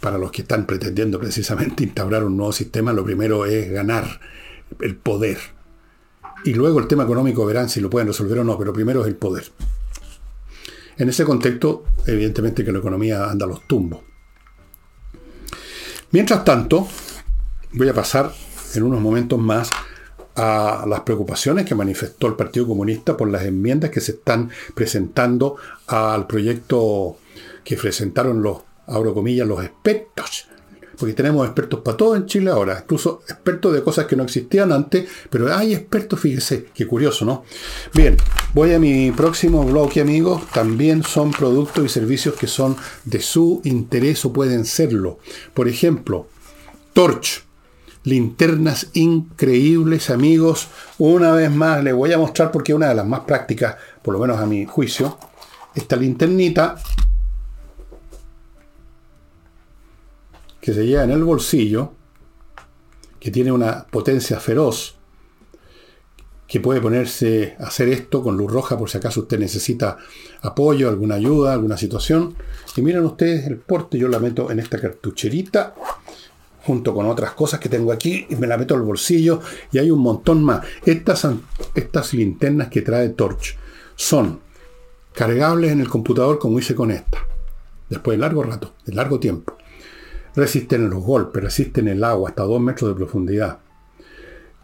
Para 0.01 0.19
los 0.19 0.31
que 0.31 0.43
están 0.43 0.67
pretendiendo 0.67 1.19
precisamente 1.19 1.85
instaurar 1.85 2.25
un 2.25 2.37
nuevo 2.37 2.53
sistema, 2.53 2.93
lo 2.93 3.05
primero 3.05 3.45
es 3.45 3.71
ganar 3.71 4.21
el 4.81 4.97
poder. 4.97 5.39
Y 6.45 6.55
luego 6.55 6.79
el 6.79 6.87
tema 6.87 7.05
económico 7.05 7.45
verán 7.45 7.69
si 7.69 7.81
lo 7.81 7.91
pueden 7.91 8.09
resolver 8.09 8.39
o 8.39 8.45
no, 8.45 8.57
pero 8.59 8.73
primero 8.73 9.03
es 9.03 9.09
el 9.09 9.17
poder. 9.17 9.51
En 10.97 11.09
ese 11.09 11.25
contexto, 11.25 11.85
evidentemente 12.07 12.65
que 12.65 12.73
la 12.73 12.79
economía 12.79 13.31
anda 13.31 13.47
a 13.47 13.49
los 13.49 13.67
tumbos. 13.67 14.01
Mientras 16.13 16.45
tanto, 16.45 16.89
voy 17.73 17.89
a 17.89 17.95
pasar 17.95 18.33
en 18.75 18.83
unos 18.83 19.01
momentos 19.01 19.39
más 19.39 19.71
a 20.37 20.85
las 20.87 21.01
preocupaciones 21.01 21.67
que 21.67 21.75
manifestó 21.75 22.27
el 22.29 22.35
Partido 22.35 22.67
Comunista 22.67 23.17
por 23.17 23.31
las 23.31 23.45
enmiendas 23.45 23.91
que 23.91 24.01
se 24.01 24.13
están 24.13 24.51
presentando 24.75 25.57
al 25.87 26.27
proyecto 26.27 27.17
que 27.65 27.77
presentaron 27.77 28.43
los, 28.43 28.59
abro 28.87 29.13
comillas, 29.13 29.47
los 29.47 29.63
expertos. 29.65 30.47
Porque 30.97 31.15
tenemos 31.15 31.47
expertos 31.47 31.81
para 31.81 31.97
todo 31.97 32.15
en 32.15 32.27
Chile 32.27 32.51
ahora, 32.51 32.81
incluso 32.83 33.23
expertos 33.27 33.73
de 33.73 33.83
cosas 33.83 34.05
que 34.05 34.17
no 34.17 34.25
existían 34.25 34.71
antes, 34.71 35.09
pero 35.31 35.55
hay 35.55 35.73
expertos, 35.73 36.21
fíjese, 36.21 36.67
qué 36.75 36.87
curioso, 36.87 37.25
¿no? 37.25 37.45
Bien, 37.95 38.19
voy 38.53 38.75
a 38.75 38.79
mi 38.79 39.11
próximo 39.11 39.65
bloque, 39.65 40.03
amigos. 40.03 40.43
También 40.53 41.03
son 41.03 41.31
productos 41.31 41.85
y 41.85 41.89
servicios 41.89 42.35
que 42.35 42.47
son 42.47 42.77
de 43.05 43.21
su 43.21 43.63
interés 43.65 44.23
o 44.27 44.33
pueden 44.33 44.67
serlo. 44.67 45.19
Por 45.55 45.69
ejemplo, 45.69 46.29
Torch 46.93 47.45
linternas 48.05 48.89
increíbles, 48.95 50.11
amigos. 50.11 50.69
Una 50.99 51.33
vez 51.33 51.51
más 51.51 51.83
les 51.83 51.95
voy 51.95 52.13
a 52.13 52.19
mostrar 52.19 52.51
porque 52.51 52.73
es 52.73 52.77
una 52.77 52.89
de 52.89 52.95
las 52.95 53.07
más 53.07 53.21
prácticas, 53.21 53.77
por 54.03 54.15
lo 54.15 54.21
menos 54.21 54.39
a 54.39 54.47
mi 54.47 54.65
juicio. 54.67 55.19
Esta 55.75 55.97
linternita 55.97 56.77
que 60.61 60.75
se 60.75 60.87
lleva 60.87 61.05
en 61.05 61.11
el 61.11 61.25
bolsillo, 61.25 61.93
que 63.19 63.31
tiene 63.31 63.53
una 63.53 63.87
potencia 63.87 64.41
feroz, 64.41 64.97
que 66.47 66.59
puede 66.59 66.81
ponerse 66.81 67.55
a 67.61 67.69
hacer 67.69 67.89
esto 67.89 68.25
con 68.25 68.37
luz 68.37 68.51
roja 68.51 68.77
por 68.77 68.91
si 68.91 68.99
acaso 68.99 69.21
usted 69.21 69.39
necesita 69.39 69.99
apoyo, 70.43 70.89
alguna 70.89 71.15
ayuda, 71.15 71.53
alguna 71.53 71.77
situación. 71.77 72.35
Y 72.75 72.83
miren 72.83 73.05
ustedes 73.05 73.47
el 73.47 73.59
porte, 73.59 73.99
yo 73.99 74.09
la 74.09 74.19
meto 74.19 74.51
en 74.51 74.59
esta 74.59 74.81
cartucherita 74.81 75.75
junto 76.71 76.95
con 76.95 77.07
otras 77.07 77.33
cosas 77.33 77.59
que 77.59 77.69
tengo 77.69 77.91
aquí, 77.91 78.27
y 78.29 78.37
me 78.37 78.47
la 78.47 78.57
meto 78.57 78.77
al 78.77 78.83
bolsillo 78.83 79.41
y 79.73 79.79
hay 79.79 79.91
un 79.91 79.99
montón 79.99 80.45
más. 80.45 80.65
Estas, 80.87 81.27
estas 81.75 82.15
linternas 82.15 82.69
que 82.69 82.83
trae 82.83 83.09
Torch 83.09 83.59
son 83.97 84.39
cargables 85.13 85.73
en 85.73 85.81
el 85.81 85.89
computador 85.89 86.39
como 86.39 86.61
hice 86.61 86.77
con 86.77 86.93
esta, 86.93 87.19
después 87.89 88.17
de 88.17 88.21
largo 88.21 88.45
rato, 88.45 88.75
de 88.87 88.95
largo 88.95 89.19
tiempo. 89.19 89.57
Resisten 90.37 90.89
los 90.89 91.03
golpes, 91.03 91.43
resisten 91.43 91.89
el 91.89 92.05
agua 92.05 92.29
hasta 92.29 92.45
2 92.45 92.61
metros 92.61 92.91
de 92.91 92.95
profundidad. 92.95 93.59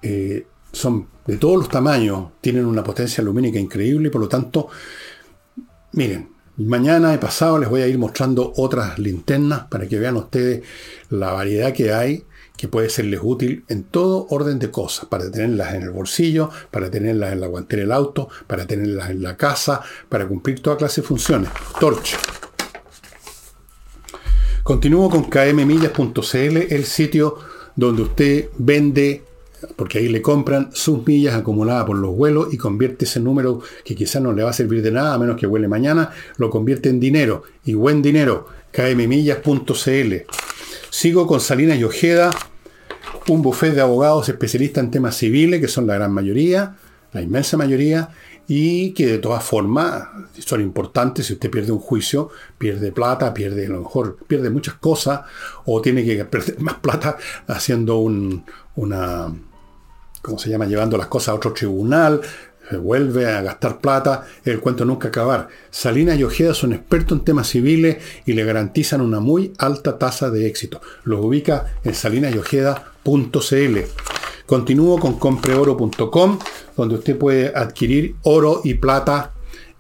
Eh, 0.01 0.47
son 0.71 1.09
de 1.27 1.39
todos 1.39 1.57
los 1.57 1.69
tamaños, 1.69 2.29
tienen 2.41 2.67
una 2.67 2.85
potencia 2.85 3.25
lumínica 3.25 3.59
increíble 3.59 4.07
y 4.07 4.11
por 4.13 4.21
lo 4.21 4.29
tanto, 4.29 4.69
miren, 5.95 6.36
Mañana 6.59 7.13
y 7.13 7.19
pasado 7.19 7.59
les 7.59 7.69
voy 7.69 7.83
a 7.83 7.87
ir 7.87 7.99
mostrando 7.99 8.55
otras 8.57 8.99
linternas 8.99 9.65
para 9.65 9.87
que 9.87 9.99
vean 9.99 10.17
ustedes 10.17 10.63
la 11.11 11.31
variedad 11.33 11.75
que 11.75 11.93
hay 11.93 12.25
que 12.57 12.67
puede 12.67 12.89
serles 12.89 13.21
útil 13.23 13.67
en 13.69 13.85
todo 13.85 14.27
orden 14.31 14.59
de 14.59 14.71
cosas, 14.71 15.05
para 15.05 15.31
tenerlas 15.31 15.75
en 15.75 15.83
el 15.83 15.91
bolsillo, 15.91 16.49
para 16.71 16.91
tenerlas 16.91 17.35
en 17.35 17.43
la 17.43 17.47
guantera 17.49 17.83
del 17.83 17.93
auto, 17.93 18.31
para 18.47 18.67
tenerlas 18.67 19.11
en 19.11 19.23
la 19.23 19.37
casa, 19.37 19.83
para 20.09 20.27
cumplir 20.27 20.63
toda 20.63 20.79
clase 20.79 21.03
de 21.03 21.07
funciones. 21.07 21.51
Torch. 21.79 22.17
Continúo 24.63 25.11
con 25.11 25.25
kmmillas.cl, 25.25 26.57
el 26.71 26.85
sitio 26.87 27.37
donde 27.77 28.03
usted 28.03 28.49
vende 28.57 29.26
porque 29.77 29.99
ahí 29.99 30.09
le 30.09 30.23
compran 30.23 30.71
sus 30.73 31.07
millas 31.07 31.35
acumuladas 31.35 31.85
por 31.85 31.97
los 31.97 32.15
vuelos 32.15 32.53
y 32.53 32.57
convierte 32.57 33.05
ese 33.05 33.21
número 33.21 33.61
que 33.85 33.95
quizás 33.95 34.23
no 34.23 34.33
le 34.33 34.43
va 34.43 34.51
a 34.51 34.55
servir 34.55 34.83
de 34.83 34.91
nada, 34.91 35.15
a 35.15 35.19
menos 35.19 35.37
que 35.37 35.47
huele 35.47 35.69
mañana, 35.69 36.11
lo 36.37 36.51
convierte 36.51 36.89
en 36.89 37.01
dinero, 37.01 37.43
y 37.65 37.75
buen 37.75 38.03
dinero, 38.03 38.49
kmmillas.cl. 38.73 40.15
Sigo 40.91 41.27
con 41.27 41.41
Salinas 41.41 41.79
y 41.79 41.85
Ojeda, 41.85 42.31
un 43.29 43.43
buffet 43.43 43.75
de 43.75 43.81
abogados 43.81 44.29
especialistas 44.29 44.85
en 44.85 44.91
temas 44.91 45.17
civiles, 45.17 45.61
que 45.61 45.69
son 45.69 45.87
la 45.87 45.95
gran 45.95 46.13
mayoría, 46.13 46.77
la 47.13 47.23
inmensa 47.23 47.57
mayoría, 47.57 48.11
y 48.49 48.93
que 48.93 49.07
de 49.07 49.19
todas 49.19 49.43
formas 49.43 50.05
son 50.39 50.61
importantes. 50.61 51.27
Si 51.27 51.33
usted 51.33 51.51
pierde 51.51 51.73
un 51.73 51.81
juicio, 51.81 52.31
pierde 52.59 52.93
plata, 52.93 53.35
pierde 53.35 53.67
a 53.67 53.71
lo 53.71 53.81
mejor, 53.81 54.19
pierde 54.27 54.51
muchas 54.51 54.75
cosas, 54.75 55.23
o 55.65 55.81
tiene 55.81 56.05
que 56.05 56.25
perder 56.25 56.61
más 56.61 56.75
plata 56.75 57.17
haciendo 57.49 57.99
un, 57.99 58.45
una, 58.77 59.35
¿cómo 60.23 60.39
se 60.39 60.51
llama? 60.51 60.67
Llevando 60.67 60.97
las 60.97 61.09
cosas 61.09 61.31
a 61.31 61.35
otro 61.35 61.53
tribunal, 61.53 62.21
se 62.69 62.77
vuelve 62.79 63.27
a 63.27 63.43
gastar 63.43 63.81
plata, 63.81 64.27
el 64.45 64.61
cuento 64.61 64.85
nunca 64.85 65.09
acabar. 65.09 65.49
Salinas 65.71 66.19
y 66.19 66.25
Ojeda 66.25 66.53
son 66.53 66.73
expertos 66.73 67.19
en 67.19 67.25
temas 67.25 67.49
civiles 67.49 67.99
y 68.25 68.33
le 68.33 68.45
garantizan 68.45 69.01
una 69.01 69.21
muy 69.21 69.53
alta 69.59 69.99
tasa 69.99 70.31
de 70.31 70.47
éxito. 70.47 70.81
Los 71.05 71.25
ubica 71.25 71.75
en 71.85 71.95
salinasyojeda.cl. 71.95 73.79
Continúo 74.47 74.99
con 74.99 75.19
compreoro.com, 75.19 76.39
donde 76.77 76.95
usted 76.97 77.17
puede 77.17 77.53
adquirir 77.55 78.17
oro 78.23 78.61
y 78.65 78.75
plata 78.75 79.33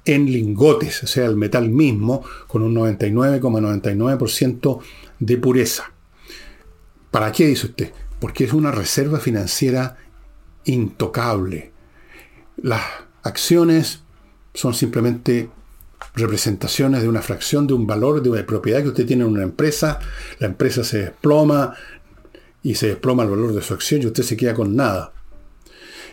en 0.04 0.26
lingotes, 0.26 1.02
o 1.02 1.06
sea, 1.08 1.26
el 1.26 1.36
metal 1.36 1.68
mismo, 1.68 2.22
con 2.46 2.62
un 2.62 2.74
99,99% 2.76 4.78
de 5.18 5.36
pureza. 5.36 5.90
¿Para 7.10 7.32
qué 7.32 7.46
dice 7.46 7.66
usted? 7.66 7.92
Porque 8.20 8.44
es 8.44 8.52
una 8.52 8.70
reserva 8.70 9.20
financiera 9.20 9.96
intocable. 10.64 11.72
Las 12.56 12.82
acciones 13.22 14.02
son 14.54 14.74
simplemente 14.74 15.50
representaciones 16.14 17.02
de 17.02 17.08
una 17.08 17.22
fracción 17.22 17.66
de 17.66 17.74
un 17.74 17.86
valor, 17.86 18.22
de 18.22 18.30
una 18.30 18.46
propiedad 18.46 18.82
que 18.82 18.88
usted 18.88 19.06
tiene 19.06 19.24
en 19.24 19.30
una 19.30 19.42
empresa, 19.42 20.00
la 20.38 20.46
empresa 20.46 20.82
se 20.82 20.98
desploma 20.98 21.74
y 22.62 22.74
se 22.74 22.88
desploma 22.88 23.22
el 23.22 23.30
valor 23.30 23.54
de 23.54 23.62
su 23.62 23.74
acción 23.74 24.02
y 24.02 24.06
usted 24.06 24.22
se 24.22 24.36
queda 24.36 24.54
con 24.54 24.74
nada. 24.74 25.12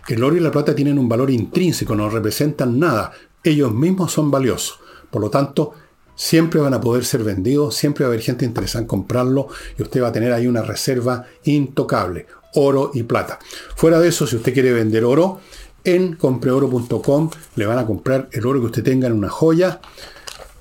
El 0.07 0.23
oro 0.23 0.35
y 0.35 0.41
la 0.41 0.51
plata 0.51 0.75
tienen 0.75 0.99
un 0.99 1.07
valor 1.07 1.31
intrínseco, 1.31 1.95
no 1.95 2.09
representan 2.09 2.77
nada, 2.77 3.13
ellos 3.43 3.73
mismos 3.73 4.11
son 4.11 4.29
valiosos. 4.29 4.79
Por 5.09 5.21
lo 5.21 5.29
tanto, 5.29 5.73
siempre 6.15 6.59
van 6.59 6.73
a 6.73 6.81
poder 6.81 7.05
ser 7.05 7.23
vendidos, 7.23 7.75
siempre 7.75 8.03
va 8.03 8.09
a 8.09 8.11
haber 8.13 8.21
gente 8.21 8.45
interesada 8.45 8.81
en 8.81 8.87
comprarlo 8.87 9.47
y 9.77 9.83
usted 9.83 10.01
va 10.01 10.09
a 10.09 10.11
tener 10.11 10.33
ahí 10.33 10.47
una 10.47 10.61
reserva 10.61 11.25
intocable 11.43 12.27
oro 12.55 12.91
y 12.93 13.03
plata. 13.03 13.39
Fuera 13.75 13.99
de 13.99 14.09
eso, 14.09 14.27
si 14.27 14.35
usted 14.35 14.53
quiere 14.53 14.71
vender 14.71 15.03
oro, 15.03 15.39
en 15.83 16.15
compreoro.com 16.15 17.29
le 17.55 17.65
van 17.65 17.79
a 17.79 17.85
comprar 17.85 18.29
el 18.31 18.45
oro 18.45 18.59
que 18.59 18.67
usted 18.67 18.83
tenga 18.83 19.07
en 19.07 19.13
una 19.13 19.29
joya. 19.29 19.81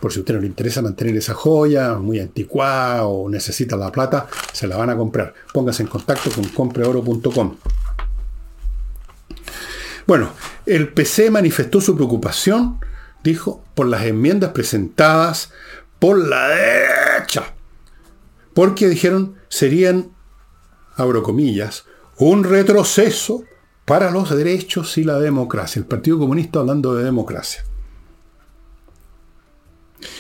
Por 0.01 0.13
si 0.13 0.19
a 0.19 0.23
usted 0.23 0.35
no 0.35 0.41
le 0.41 0.49
interesa 0.49 0.83
mantener 0.83 1.17
esa 1.17 1.35
joya 1.35 1.95
muy 1.95 2.19
anticuada 2.19 3.07
o 3.07 3.29
necesita 3.29 3.77
la 3.77 3.93
plata, 3.93 4.27
se 4.53 4.67
la 4.67 4.77
van 4.77 4.91
a 4.91 4.97
comprar. 4.97 5.33
Póngase 5.53 5.85
en 5.85 5.89
contacto 5.89 6.31
con 6.31 6.45
compreoro.com. 6.45 7.57
Bueno, 10.05 10.31
el 10.67 10.89
PC 10.89 11.31
manifestó 11.31 11.81
su 11.81 11.95
preocupación, 11.95 12.81
dijo, 13.23 13.65
por 13.75 13.87
las 13.87 14.05
enmiendas 14.05 14.53
presentadas 14.53 15.51
por 15.99 16.19
la 16.19 16.49
derecha. 16.49 17.55
Porque 18.55 18.89
dijeron 18.89 19.37
serían 19.49 20.11
abro 20.97 21.23
comillas, 21.23 21.85
un 22.19 22.45
retroceso 22.45 23.45
para 23.85 24.11
los 24.11 24.31
derechos 24.31 24.99
y 24.99 25.05
la 25.05 25.19
democracia. 25.19 25.81
El 25.81 25.87
Partido 25.87 26.19
Comunista 26.19 26.61
hablando 26.61 26.95
de 26.95 27.05
democracia. 27.05 27.65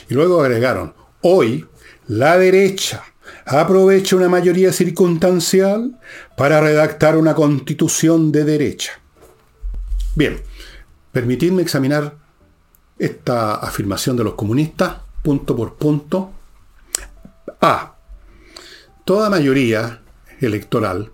Y 0.08 0.14
luego 0.14 0.40
agregaron, 0.40 0.94
hoy 1.20 1.66
la 2.06 2.38
derecha 2.38 3.04
aprovecha 3.44 4.16
una 4.16 4.28
mayoría 4.28 4.72
circunstancial 4.72 5.98
para 6.36 6.60
redactar 6.60 7.16
una 7.16 7.34
constitución 7.34 8.32
de 8.32 8.44
derecha. 8.44 8.92
Bien, 10.14 10.40
Permitidme 11.12 11.60
examinar 11.60 12.16
esta 13.02 13.56
afirmación 13.56 14.16
de 14.16 14.22
los 14.22 14.34
comunistas 14.34 14.98
punto 15.22 15.56
por 15.56 15.74
punto. 15.74 16.30
A. 17.60 17.96
Toda 19.04 19.28
mayoría 19.28 20.02
electoral 20.40 21.10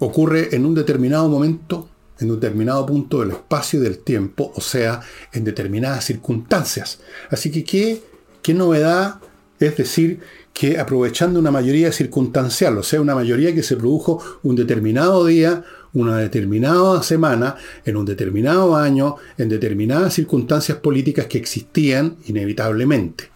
ocurre 0.00 0.54
en 0.54 0.66
un 0.66 0.74
determinado 0.74 1.28
momento, 1.28 1.88
en 2.18 2.30
un 2.30 2.40
determinado 2.40 2.84
punto 2.84 3.20
del 3.20 3.30
espacio 3.30 3.80
y 3.80 3.82
del 3.82 4.00
tiempo, 4.00 4.52
o 4.54 4.60
sea, 4.60 5.00
en 5.32 5.44
determinadas 5.44 6.04
circunstancias. 6.04 7.00
Así 7.30 7.50
que, 7.50 7.64
¿qué, 7.64 8.02
qué 8.42 8.52
novedad 8.52 9.18
es 9.66 9.76
decir 9.76 10.20
que 10.52 10.78
aprovechando 10.78 11.40
una 11.40 11.50
mayoría 11.50 11.92
circunstancial, 11.92 12.78
o 12.78 12.82
sea, 12.82 13.00
una 13.00 13.14
mayoría 13.14 13.54
que 13.54 13.62
se 13.62 13.76
produjo 13.76 14.22
un 14.42 14.56
determinado 14.56 15.24
día, 15.26 15.64
una 15.94 16.18
determinada 16.18 17.02
semana, 17.02 17.56
en 17.84 17.96
un 17.96 18.04
determinado 18.04 18.76
año, 18.76 19.16
en 19.38 19.48
determinadas 19.48 20.14
circunstancias 20.14 20.78
políticas 20.78 21.26
que 21.26 21.38
existían 21.38 22.16
inevitablemente 22.26 23.31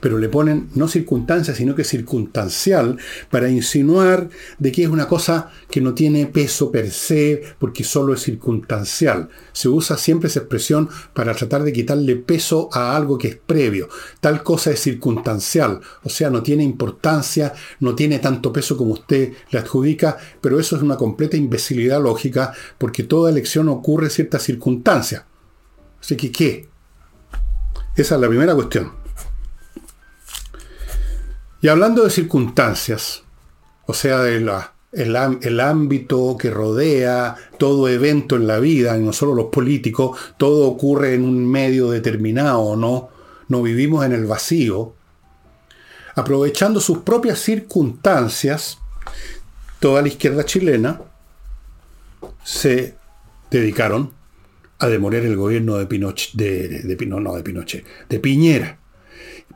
pero 0.00 0.18
le 0.18 0.28
ponen 0.28 0.68
no 0.74 0.88
circunstancia, 0.88 1.54
sino 1.54 1.74
que 1.74 1.84
circunstancial, 1.84 2.98
para 3.30 3.48
insinuar 3.48 4.28
de 4.58 4.72
que 4.72 4.84
es 4.84 4.88
una 4.88 5.08
cosa 5.08 5.50
que 5.70 5.80
no 5.80 5.94
tiene 5.94 6.26
peso 6.26 6.70
per 6.70 6.90
se, 6.90 7.42
porque 7.58 7.84
solo 7.84 8.14
es 8.14 8.22
circunstancial. 8.22 9.28
Se 9.52 9.68
usa 9.68 9.96
siempre 9.96 10.28
esa 10.28 10.40
expresión 10.40 10.88
para 11.14 11.34
tratar 11.34 11.62
de 11.62 11.72
quitarle 11.72 12.16
peso 12.16 12.68
a 12.72 12.96
algo 12.96 13.18
que 13.18 13.28
es 13.28 13.36
previo. 13.36 13.88
Tal 14.20 14.42
cosa 14.42 14.70
es 14.70 14.80
circunstancial, 14.80 15.80
o 16.02 16.08
sea, 16.08 16.30
no 16.30 16.42
tiene 16.42 16.62
importancia, 16.62 17.52
no 17.80 17.94
tiene 17.94 18.18
tanto 18.18 18.52
peso 18.52 18.76
como 18.76 18.92
usted 18.92 19.32
le 19.50 19.58
adjudica, 19.58 20.16
pero 20.40 20.58
eso 20.58 20.76
es 20.76 20.82
una 20.82 20.96
completa 20.96 21.36
imbecilidad 21.36 22.02
lógica, 22.02 22.52
porque 22.78 23.02
toda 23.02 23.30
elección 23.30 23.68
ocurre 23.68 24.06
en 24.06 24.10
ciertas 24.10 24.42
circunstancias. 24.42 25.24
Así 26.00 26.16
que, 26.16 26.32
¿qué? 26.32 26.68
Esa 27.96 28.14
es 28.14 28.20
la 28.20 28.28
primera 28.28 28.54
cuestión. 28.54 29.01
Y 31.62 31.68
hablando 31.68 32.02
de 32.02 32.10
circunstancias, 32.10 33.22
o 33.86 33.94
sea, 33.94 34.18
de 34.18 34.44
el, 34.90 35.60
ámbito 35.60 36.36
que 36.36 36.50
rodea 36.50 37.36
todo 37.56 37.88
evento 37.88 38.34
en 38.34 38.48
la 38.48 38.58
vida, 38.58 38.96
no 38.98 39.12
solo 39.12 39.32
los 39.36 39.46
políticos, 39.46 40.18
todo 40.38 40.66
ocurre 40.66 41.14
en 41.14 41.24
un 41.24 41.48
medio 41.48 41.88
determinado, 41.88 42.74
¿no? 42.74 43.10
No 43.46 43.62
vivimos 43.62 44.04
en 44.04 44.10
el 44.10 44.26
vacío. 44.26 44.96
Aprovechando 46.16 46.80
sus 46.80 46.98
propias 46.98 47.38
circunstancias, 47.38 48.78
toda 49.78 50.02
la 50.02 50.08
izquierda 50.08 50.44
chilena 50.44 51.00
se 52.42 52.96
dedicaron 53.52 54.12
a 54.80 54.88
demoler 54.88 55.24
el 55.26 55.36
gobierno 55.36 55.76
de 55.76 55.86
Pinochet, 55.86 56.34
de, 56.34 57.06
no, 57.06 57.34
de 57.36 57.42
Pinochet, 57.44 57.86
de 58.08 58.18
Piñera 58.18 58.81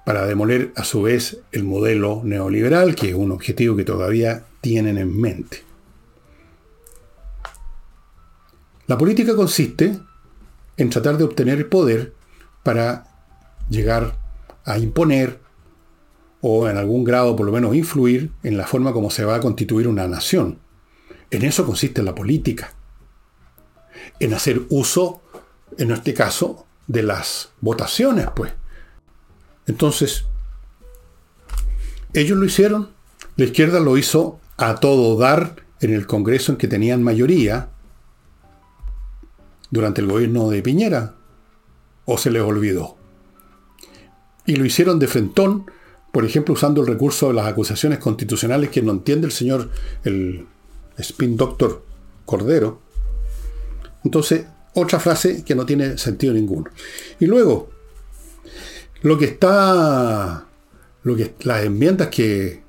para 0.07 0.25
demoler 0.25 0.73
a 0.77 0.85
su 0.85 1.03
vez 1.03 1.41
el 1.51 1.65
modelo 1.65 2.21
neoliberal, 2.23 2.95
que 2.95 3.09
es 3.09 3.15
un 3.17 3.33
objetivo 3.33 3.75
que 3.75 3.83
todavía 3.83 4.45
tienen 4.61 4.99
en 4.99 5.21
mente. 5.21 5.65
La 8.87 8.97
política 8.97 9.35
consiste 9.35 9.99
en 10.77 10.91
tratar 10.91 11.19
de 11.19 11.25
obtener 11.25 11.59
el 11.59 11.67
poder 11.67 12.15
para 12.63 13.09
llegar 13.69 14.17
a 14.65 14.79
imponer 14.79 15.41
o 16.41 16.69
en 16.69 16.77
algún 16.77 17.03
grado 17.03 17.35
por 17.35 17.45
lo 17.45 17.51
menos 17.51 17.75
influir 17.75 18.31
en 18.45 18.57
la 18.57 18.69
forma 18.69 18.93
como 18.93 19.11
se 19.11 19.25
va 19.25 19.35
a 19.35 19.41
constituir 19.41 19.89
una 19.89 20.07
nación. 20.07 20.61
En 21.33 21.43
eso 21.43 21.67
consiste 21.67 22.05
la 22.05 22.15
política. 22.15 22.73
En 24.21 24.35
hacer 24.35 24.67
uso, 24.69 25.21
en 25.79 25.91
este 25.91 26.15
caso, 26.15 26.65
de 26.87 27.03
las 27.03 27.51
votaciones, 27.61 28.29
pues. 28.37 28.53
Entonces, 29.67 30.25
ellos 32.13 32.39
lo 32.39 32.45
hicieron, 32.45 32.91
la 33.37 33.45
izquierda 33.45 33.81
lo 33.81 33.99
hizo 33.99 34.41
a 34.57 34.77
todo 34.77 35.19
dar 35.19 35.57
en 35.81 35.93
el 35.93 36.07
Congreso 36.07 36.53
en 36.53 36.59
que 36.59 36.69
tenían 36.69 37.03
mayoría 37.03 37.69
durante 39.71 40.01
el 40.01 40.07
gobierno 40.07 40.49
de 40.49 40.63
Piñera, 40.63 41.15
o 42.05 42.17
se 42.17 42.31
les 42.31 42.43
olvidó. 42.43 42.97
Y 44.47 44.57
lo 44.57 44.65
hicieron 44.65 44.99
de 44.99 45.09
frentón, 45.09 45.71
por 46.13 46.25
ejemplo, 46.25 46.55
usando 46.55 46.81
el 46.81 46.87
recurso 46.87 47.29
de 47.29 47.35
las 47.35 47.47
acusaciones 47.47 47.99
constitucionales 47.99 48.71
que 48.71 48.81
no 48.81 48.93
entiende 48.93 49.27
el 49.27 49.33
señor, 49.33 49.71
el 50.05 50.47
spin 50.97 51.37
doctor 51.37 51.85
Cordero. 52.25 52.81
Entonces, 54.05 54.47
otra 54.75 55.01
frase 55.01 55.45
que 55.45 55.55
no 55.55 55.67
tiene 55.67 55.99
sentido 55.99 56.33
ninguno. 56.33 56.71
Y 57.19 57.27
luego, 57.27 57.71
lo 59.07 59.17
que 59.17 59.27
está. 59.27 60.45
Lo 61.05 61.15
que, 61.15 61.35
las 61.43 61.65
enmiendas 61.65 62.09
que, 62.09 62.63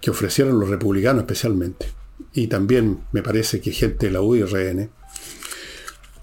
que 0.00 0.10
ofrecieron 0.10 0.58
los 0.58 0.70
republicanos 0.70 1.20
especialmente, 1.24 1.92
y 2.32 2.46
también 2.46 3.00
me 3.12 3.22
parece 3.22 3.60
que 3.60 3.70
gente 3.70 4.06
de 4.06 4.12
la 4.12 4.22
UIRN, 4.22 4.90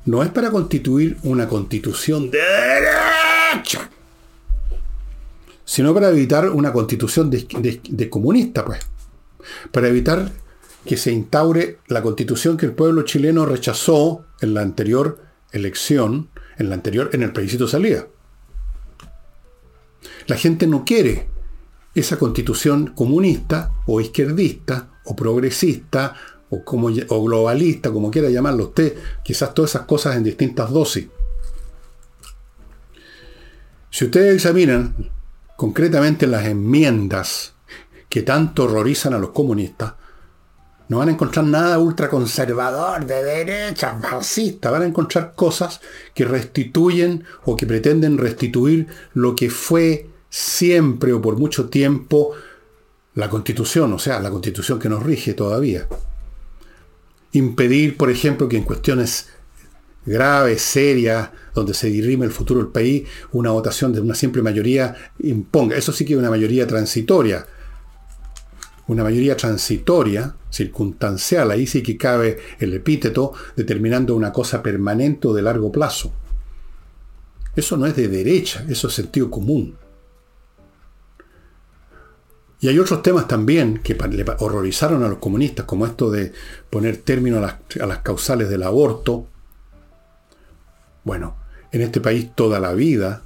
no 0.06 0.24
es 0.24 0.30
para 0.30 0.50
constituir 0.50 1.18
una 1.22 1.48
constitución 1.48 2.32
de 2.32 2.40
derecha, 2.40 3.92
sino 5.64 5.94
para 5.94 6.10
evitar 6.10 6.50
una 6.50 6.74
constitución 6.74 7.30
de, 7.30 7.80
de, 7.88 8.10
comunista, 8.10 8.66
pues. 8.66 8.80
Para 9.72 9.90
evitar 9.90 10.32
que 10.84 10.98
se 10.98 11.12
instaure 11.12 11.78
la 11.88 12.02
constitución 12.02 12.58
que 12.58 12.66
el 12.66 12.74
pueblo 12.74 13.04
chileno 13.04 13.46
rechazó 13.46 14.26
en 14.42 14.56
la 14.56 14.62
anterior 14.62 15.22
elección, 15.52 16.30
en 16.58 16.70
la 16.70 16.76
anterior, 16.76 17.12
en 17.14 17.22
el 17.22 17.32
plebiscito 17.32 17.68
salida. 17.68 18.08
La 20.28 20.36
gente 20.36 20.68
no 20.68 20.84
quiere 20.84 21.28
esa 21.96 22.20
constitución 22.20 22.94
comunista 22.96 23.72
o 23.86 24.02
izquierdista 24.02 24.90
o 25.06 25.16
progresista 25.16 26.16
o, 26.50 26.64
como, 26.64 26.90
o 26.90 27.24
globalista, 27.24 27.92
como 27.92 28.12
quiera 28.12 28.30
llamarlo 28.30 28.66
usted, 28.66 28.96
quizás 29.24 29.54
todas 29.54 29.72
esas 29.72 29.88
cosas 29.88 30.16
en 30.16 30.24
distintas 30.24 30.70
dosis. 30.70 31.08
Si 33.90 34.06
ustedes 34.06 34.36
examinan 34.36 35.12
concretamente 35.56 36.28
las 36.28 36.46
enmiendas 36.46 37.54
que 38.10 38.22
tanto 38.22 38.66
horrorizan 38.66 39.14
a 39.14 39.18
los 39.18 39.32
comunistas, 39.32 39.94
no 40.90 41.00
van 41.00 41.10
a 41.10 41.12
encontrar 41.12 41.46
nada 41.46 41.80
ultraconservador, 41.80 43.06
de 43.06 43.24
derecha, 43.24 43.98
fascista. 44.00 44.72
Van 44.72 44.84
a 44.84 44.86
encontrar 44.86 45.34
cosas 45.36 45.82
que 46.14 46.24
restituyen 46.24 47.26
o 47.44 47.58
que 47.58 47.66
pretenden 47.66 48.18
restituir 48.18 48.88
lo 49.14 49.36
que 49.36 49.50
fue 49.50 50.10
siempre 50.38 51.14
o 51.14 51.20
por 51.22 51.36
mucho 51.36 51.68
tiempo 51.68 52.34
la 53.16 53.28
constitución, 53.28 53.92
o 53.94 53.98
sea, 53.98 54.20
la 54.20 54.30
constitución 54.30 54.78
que 54.78 54.88
nos 54.88 55.02
rige 55.02 55.34
todavía. 55.34 55.88
Impedir, 57.32 57.98
por 57.98 58.12
ejemplo, 58.12 58.48
que 58.48 58.58
en 58.58 58.64
cuestiones 58.64 59.30
graves, 60.06 60.62
serias, 60.62 61.32
donde 61.56 61.74
se 61.74 61.88
dirime 61.88 62.26
el 62.26 62.32
futuro 62.32 62.60
del 62.60 62.72
país, 62.72 63.08
una 63.32 63.50
votación 63.50 63.92
de 63.94 64.00
una 64.00 64.14
simple 64.14 64.44
mayoría 64.44 64.96
imponga. 65.20 65.76
Eso 65.76 65.92
sí 65.92 66.06
que 66.06 66.14
es 66.14 66.20
una 66.20 66.30
mayoría 66.30 66.68
transitoria. 66.68 67.44
Una 68.86 69.04
mayoría 69.04 69.36
transitoria, 69.36 70.36
circunstancial, 70.52 71.50
ahí 71.50 71.66
sí 71.66 71.82
que 71.82 71.98
cabe 71.98 72.38
el 72.60 72.76
epíteto, 72.76 73.34
determinando 73.56 74.16
una 74.16 74.32
cosa 74.32 74.62
permanente 74.62 75.28
o 75.28 75.34
de 75.34 75.42
largo 75.42 75.72
plazo. 75.72 76.14
Eso 77.56 77.76
no 77.76 77.88
es 77.88 77.96
de 77.96 78.08
derecha, 78.08 78.64
eso 78.70 78.88
es 78.88 78.94
sentido 78.94 79.32
común. 79.32 79.76
Y 82.60 82.70
hay 82.70 82.80
otros 82.80 83.04
temas 83.04 83.28
también 83.28 83.80
que 83.84 83.94
le 83.94 84.26
horrorizaron 84.40 85.04
a 85.04 85.10
los 85.10 85.20
comunistas, 85.20 85.66
como 85.66 85.86
esto 85.86 86.10
de 86.10 86.34
poner 86.70 86.98
término 86.98 87.38
a 87.38 87.60
las, 87.86 88.00
causales 88.00 88.50
del 88.50 88.64
aborto. 88.64 89.28
Bueno, 91.04 91.38
en 91.72 91.82
este 91.82 92.02
país 92.02 92.32
toda 92.34 92.60
la 92.60 92.74
vida, 92.74 93.22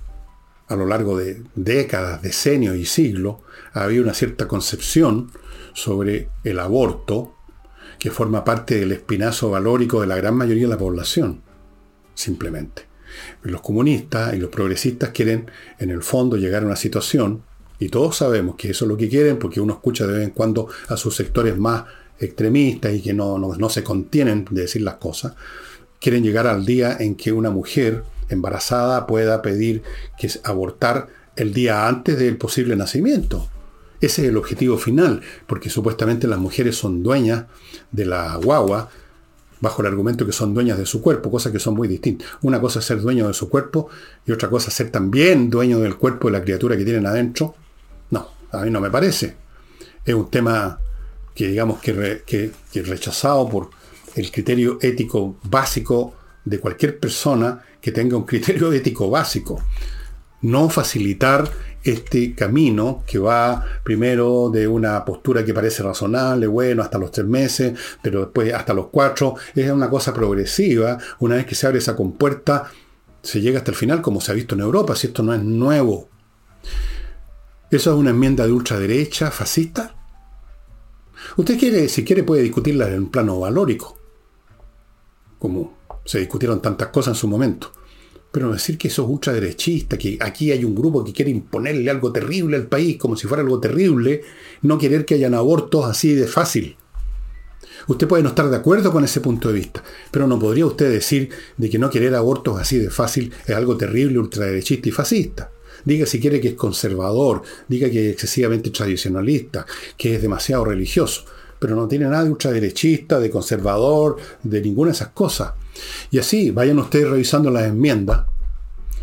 a 0.67 0.75
lo 0.75 0.85
largo 0.85 1.17
de 1.17 1.43
décadas, 1.55 2.21
decenios 2.21 2.75
y 2.75 2.85
siglos, 2.85 3.37
había 3.71 4.01
una 4.01 4.13
cierta 4.13 4.49
concepción 4.49 5.31
sobre 5.73 6.29
el 6.43 6.59
aborto 6.59 7.35
que 7.99 8.11
forma 8.11 8.43
parte 8.43 8.79
del 8.79 8.91
espinazo 8.91 9.49
valórico 9.49 10.01
de 10.01 10.07
la 10.07 10.17
gran 10.17 10.35
mayoría 10.35 10.63
de 10.63 10.73
la 10.73 10.77
población, 10.77 11.41
simplemente. 12.15 12.87
Los 13.43 13.61
comunistas 13.61 14.33
y 14.33 14.39
los 14.39 14.49
progresistas 14.49 15.09
quieren, 15.09 15.49
en 15.79 15.89
el 15.89 16.03
fondo, 16.03 16.35
llegar 16.35 16.63
a 16.63 16.65
una 16.65 16.75
situación 16.75 17.43
y 17.81 17.89
todos 17.89 18.15
sabemos 18.15 18.55
que 18.57 18.69
eso 18.69 18.85
es 18.85 18.89
lo 18.89 18.95
que 18.95 19.09
quieren 19.09 19.39
porque 19.39 19.59
uno 19.59 19.73
escucha 19.73 20.05
de 20.05 20.13
vez 20.13 20.23
en 20.27 20.29
cuando 20.29 20.67
a 20.87 20.95
sus 20.95 21.15
sectores 21.15 21.57
más 21.57 21.85
extremistas 22.19 22.93
y 22.93 23.01
que 23.01 23.11
no, 23.11 23.39
no, 23.39 23.69
se 23.69 23.83
contienen 23.83 24.45
de 24.51 24.61
decir 24.61 24.83
las 24.83 24.97
cosas. 24.97 25.33
Quieren 25.99 26.23
llegar 26.23 26.45
al 26.45 26.63
día 26.63 26.97
en 26.99 27.15
que 27.15 27.31
una 27.31 27.49
mujer 27.49 28.03
embarazada 28.29 29.07
pueda 29.07 29.41
pedir 29.41 29.81
que 30.15 30.29
abortar 30.43 31.07
el 31.35 31.55
día 31.55 31.87
antes 31.87 32.19
del 32.19 32.37
posible 32.37 32.75
nacimiento. 32.75 33.49
Ese 33.99 34.21
es 34.21 34.29
el 34.29 34.37
objetivo 34.37 34.77
final, 34.77 35.21
porque 35.47 35.71
supuestamente 35.71 36.27
las 36.27 36.37
mujeres 36.37 36.75
son 36.75 37.01
dueñas 37.01 37.45
de 37.91 38.05
la 38.05 38.35
guagua 38.35 38.91
bajo 39.59 39.81
el 39.81 39.87
argumento 39.87 40.23
que 40.23 40.33
son 40.33 40.53
dueñas 40.53 40.77
de 40.77 40.85
su 40.85 41.01
cuerpo, 41.01 41.31
cosas 41.31 41.51
que 41.51 41.57
son 41.57 41.73
muy 41.73 41.87
distintas. 41.87 42.27
Una 42.43 42.61
cosa 42.61 42.77
es 42.77 42.85
ser 42.85 43.01
dueño 43.01 43.27
de 43.27 43.33
su 43.33 43.49
cuerpo 43.49 43.89
y 44.23 44.31
otra 44.31 44.51
cosa 44.51 44.69
es 44.69 44.75
ser 44.75 44.91
también 44.91 45.49
dueño 45.49 45.79
del 45.79 45.97
cuerpo 45.97 46.27
de 46.27 46.33
la 46.33 46.43
criatura 46.43 46.77
que 46.77 46.85
tienen 46.85 47.07
adentro. 47.07 47.55
A 48.51 48.59
mí 48.63 48.71
no 48.71 48.81
me 48.81 48.89
parece. 48.89 49.35
Es 50.05 50.13
un 50.13 50.29
tema 50.29 50.79
que 51.33 51.47
digamos 51.47 51.79
que 51.81 52.51
rechazado 52.73 53.47
por 53.49 53.69
el 54.15 54.31
criterio 54.31 54.77
ético 54.81 55.37
básico 55.43 56.15
de 56.43 56.59
cualquier 56.59 56.99
persona 56.99 57.61
que 57.79 57.91
tenga 57.91 58.17
un 58.17 58.23
criterio 58.23 58.71
ético 58.73 59.09
básico. 59.09 59.61
No 60.41 60.69
facilitar 60.69 61.49
este 61.83 62.35
camino 62.35 63.03
que 63.05 63.19
va 63.19 63.65
primero 63.83 64.49
de 64.49 64.67
una 64.67 65.03
postura 65.05 65.43
que 65.43 65.53
parece 65.53 65.83
razonable, 65.83 66.47
bueno, 66.47 66.83
hasta 66.83 66.97
los 66.97 67.11
tres 67.11 67.27
meses, 67.27 67.77
pero 68.01 68.21
después 68.21 68.53
hasta 68.53 68.73
los 68.73 68.87
cuatro, 68.87 69.35
es 69.55 69.69
una 69.69 69.89
cosa 69.89 70.13
progresiva. 70.13 70.97
Una 71.19 71.35
vez 71.35 71.45
que 71.45 71.55
se 71.55 71.67
abre 71.67 71.79
esa 71.79 71.95
compuerta, 71.95 72.71
se 73.21 73.41
llega 73.41 73.59
hasta 73.59 73.71
el 73.71 73.77
final, 73.77 74.01
como 74.01 74.19
se 74.19 74.31
ha 74.31 74.35
visto 74.35 74.55
en 74.55 74.61
Europa, 74.61 74.95
si 74.95 75.07
esto 75.07 75.21
no 75.21 75.33
es 75.33 75.43
nuevo. 75.43 76.09
¿Eso 77.71 77.93
es 77.93 77.97
una 77.97 78.09
enmienda 78.09 78.45
de 78.45 78.51
ultraderecha, 78.51 79.31
fascista? 79.31 79.95
Usted 81.37 81.57
quiere, 81.57 81.87
si 81.87 82.03
quiere, 82.03 82.23
puede 82.23 82.41
discutirla 82.41 82.89
en 82.89 83.03
un 83.03 83.09
plano 83.09 83.39
valórico, 83.39 83.97
como 85.39 85.77
se 86.03 86.19
discutieron 86.19 86.61
tantas 86.61 86.89
cosas 86.89 87.15
en 87.15 87.21
su 87.21 87.29
momento. 87.29 87.71
Pero 88.29 88.51
decir 88.51 88.77
que 88.77 88.89
eso 88.89 89.03
es 89.03 89.09
ultraderechista, 89.09 89.97
que 89.97 90.17
aquí 90.19 90.51
hay 90.51 90.65
un 90.65 90.75
grupo 90.75 91.01
que 91.01 91.13
quiere 91.13 91.31
imponerle 91.31 91.89
algo 91.89 92.11
terrible 92.11 92.57
al 92.57 92.67
país, 92.67 92.97
como 92.97 93.15
si 93.15 93.25
fuera 93.27 93.41
algo 93.41 93.61
terrible, 93.61 94.21
no 94.63 94.77
querer 94.77 95.05
que 95.05 95.15
hayan 95.15 95.33
abortos 95.33 95.85
así 95.85 96.13
de 96.13 96.27
fácil. 96.27 96.75
Usted 97.87 98.05
puede 98.05 98.23
no 98.23 98.29
estar 98.29 98.49
de 98.49 98.57
acuerdo 98.57 98.91
con 98.91 99.05
ese 99.05 99.21
punto 99.21 99.47
de 99.47 99.53
vista, 99.53 99.81
pero 100.11 100.27
no 100.27 100.37
podría 100.37 100.65
usted 100.65 100.91
decir 100.91 101.29
de 101.55 101.69
que 101.69 101.79
no 101.79 101.89
querer 101.89 102.15
abortos 102.15 102.59
así 102.59 102.77
de 102.77 102.89
fácil 102.89 103.31
es 103.47 103.55
algo 103.55 103.77
terrible, 103.77 104.19
ultraderechista 104.19 104.89
y 104.89 104.91
fascista. 104.91 105.51
Diga 105.85 106.05
si 106.05 106.19
quiere 106.19 106.39
que 106.39 106.49
es 106.49 106.53
conservador, 106.53 107.41
diga 107.67 107.89
que 107.89 108.07
es 108.07 108.13
excesivamente 108.13 108.69
tradicionalista, 108.69 109.65
que 109.97 110.15
es 110.15 110.21
demasiado 110.21 110.65
religioso, 110.65 111.25
pero 111.59 111.75
no 111.75 111.87
tiene 111.87 112.05
nada 112.05 112.23
de 112.23 112.31
ultraderechista, 112.31 113.19
de 113.19 113.29
conservador, 113.29 114.17
de 114.43 114.61
ninguna 114.61 114.91
de 114.91 114.95
esas 114.95 115.09
cosas. 115.09 115.53
Y 116.09 116.19
así, 116.19 116.51
vayan 116.51 116.79
ustedes 116.79 117.09
revisando 117.09 117.49
las 117.49 117.67
enmiendas 117.67 118.25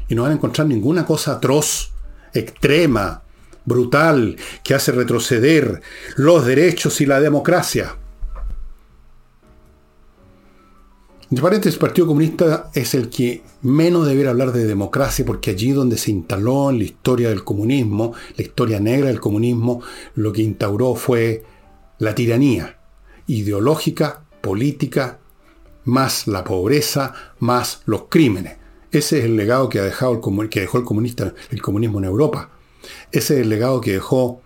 y 0.09 0.15
no 0.15 0.23
van 0.23 0.33
a 0.33 0.35
encontrar 0.35 0.67
ninguna 0.67 1.05
cosa 1.05 1.33
atroz, 1.33 1.91
extrema, 2.33 3.23
brutal, 3.65 4.37
que 4.65 4.75
hace 4.75 4.93
retroceder 4.93 5.83
los 6.17 6.47
derechos 6.47 7.01
y 7.01 7.07
la 7.07 7.21
democracia. 7.21 7.97
De 11.31 11.43
paréntesis, 11.43 11.75
el 11.75 11.81
Partido 11.81 12.07
Comunista 12.07 12.71
es 12.73 12.95
el 12.95 13.11
que 13.11 13.43
menos 13.61 14.07
debería 14.07 14.31
hablar 14.31 14.51
de 14.51 14.65
democracia 14.65 15.27
porque 15.27 15.51
allí 15.51 15.73
donde 15.73 15.99
se 15.99 16.11
instaló 16.11 16.71
en 16.71 16.79
la 16.79 16.85
historia 16.85 17.29
del 17.29 17.45
comunismo, 17.45 18.15
la 18.35 18.43
historia 18.43 18.81
negra 18.81 19.09
del 19.09 19.21
comunismo, 19.21 19.83
lo 20.15 20.33
que 20.33 20.41
instauró 20.41 20.95
fue 20.95 21.45
la 21.99 22.15
tiranía 22.15 22.79
ideológica, 23.27 24.25
política, 24.41 25.19
más 25.85 26.27
la 26.29 26.45
pobreza, 26.45 27.13
más 27.41 27.83
los 27.85 28.05
crímenes. 28.09 28.57
Ese 28.91 29.19
es 29.19 29.27
el 29.27 29.37
legado 29.37 29.69
que, 29.69 29.81
ha 29.81 29.85
dejado 29.85 30.15
el, 30.15 30.49
dejó 30.51 30.79
el, 30.79 31.35
el 31.51 31.63
comunismo 31.63 31.99
en 31.99 32.05
Europa. 32.07 32.53
Ese 33.13 33.35
es 33.35 33.41
el 33.43 33.51
legado 33.51 33.83
que 33.83 33.93
dejó 33.93 34.41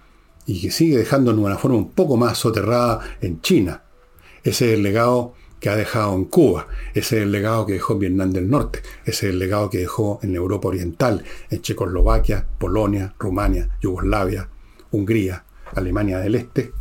y 0.46 0.60
que 0.60 0.72
sigue 0.72 0.98
dejando 0.98 1.30
en 1.30 1.38
una 1.38 1.58
forma 1.58 1.76
un 1.76 1.90
poco 1.92 2.16
más 2.16 2.38
soterrada 2.38 3.00
en 3.20 3.40
China. 3.40 3.84
Ese 4.42 4.72
es 4.72 4.74
el 4.74 4.82
legado 4.82 5.34
que 5.62 5.70
ha 5.70 5.76
dejado 5.76 6.16
en 6.16 6.24
Cuba. 6.24 6.66
Ese 6.92 7.18
es 7.18 7.22
el 7.22 7.30
legado 7.30 7.64
que 7.64 7.74
dejó 7.74 7.92
en 7.92 7.98
Vietnam 8.00 8.32
del 8.32 8.50
Norte. 8.50 8.82
Ese 9.06 9.28
es 9.28 9.32
el 9.32 9.38
legado 9.38 9.70
que 9.70 9.78
dejó 9.78 10.18
en 10.20 10.34
Europa 10.34 10.66
Oriental, 10.66 11.22
en 11.50 11.62
Checoslovaquia, 11.62 12.44
Polonia, 12.58 13.14
Rumania, 13.16 13.70
Yugoslavia, 13.80 14.48
Hungría, 14.90 15.44
Alemania 15.72 16.18
del 16.18 16.34
Este, 16.34 16.72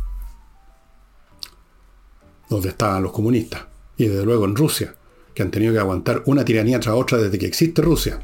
donde 2.50 2.70
estaban 2.70 3.04
los 3.04 3.12
comunistas 3.12 3.62
y 3.96 4.06
desde 4.06 4.24
luego 4.24 4.46
en 4.46 4.56
Rusia, 4.56 4.96
que 5.32 5.44
han 5.44 5.52
tenido 5.52 5.72
que 5.72 5.78
aguantar 5.78 6.24
una 6.26 6.44
tiranía 6.44 6.80
tras 6.80 6.96
otra 6.96 7.18
desde 7.18 7.38
que 7.38 7.46
existe 7.46 7.82
Rusia. 7.82 8.20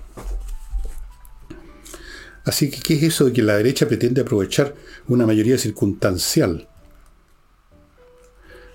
Así 2.45 2.69
que, 2.69 2.81
¿qué 2.81 2.95
es 2.95 3.05
eso 3.05 3.27
de 3.27 3.33
que 3.33 3.43
la 3.43 3.57
derecha 3.57 3.87
pretende 3.87 4.23
aprovechar 4.23 4.75
una 5.07 5.25
mayoría 5.25 5.57
circunstancial? 5.57 6.68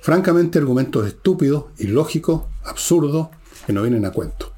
Francamente, 0.03 0.59
argumentos 0.59 1.07
estúpidos, 1.07 1.67
ilógicos, 1.77 2.43
absurdos, 2.65 3.29
que 3.65 3.71
no 3.71 3.83
vienen 3.83 4.05
a 4.05 4.11
cuento. 4.11 4.51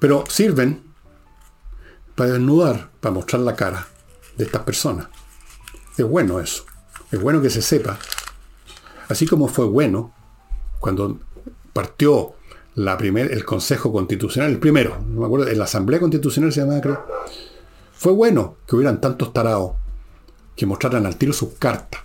Pero 0.00 0.24
sirven 0.30 0.82
para 2.14 2.32
desnudar, 2.32 2.88
para 3.00 3.14
mostrar 3.14 3.42
la 3.42 3.54
cara 3.54 3.86
de 4.38 4.44
estas 4.44 4.62
personas. 4.62 5.08
Es 5.98 6.08
bueno 6.08 6.40
eso. 6.40 6.64
Es 7.12 7.20
bueno 7.20 7.42
que 7.42 7.50
se 7.50 7.60
sepa 7.60 7.98
Así 9.08 9.26
como 9.26 9.46
fue 9.46 9.66
bueno 9.66 10.14
cuando 10.80 11.20
partió 11.74 12.32
el 12.76 13.44
Consejo 13.44 13.92
Constitucional, 13.92 14.50
el 14.52 14.58
primero, 14.58 15.02
no 15.06 15.20
me 15.20 15.26
acuerdo, 15.26 15.52
la 15.52 15.64
Asamblea 15.64 16.00
Constitucional 16.00 16.50
se 16.50 16.60
llamaba, 16.60 16.80
creo. 16.80 17.06
Fue 17.92 18.12
bueno 18.12 18.56
que 18.66 18.76
hubieran 18.76 19.02
tantos 19.02 19.34
tarados 19.34 19.72
que 20.56 20.64
mostraran 20.64 21.04
al 21.04 21.16
tiro 21.16 21.34
sus 21.34 21.50
cartas, 21.58 22.00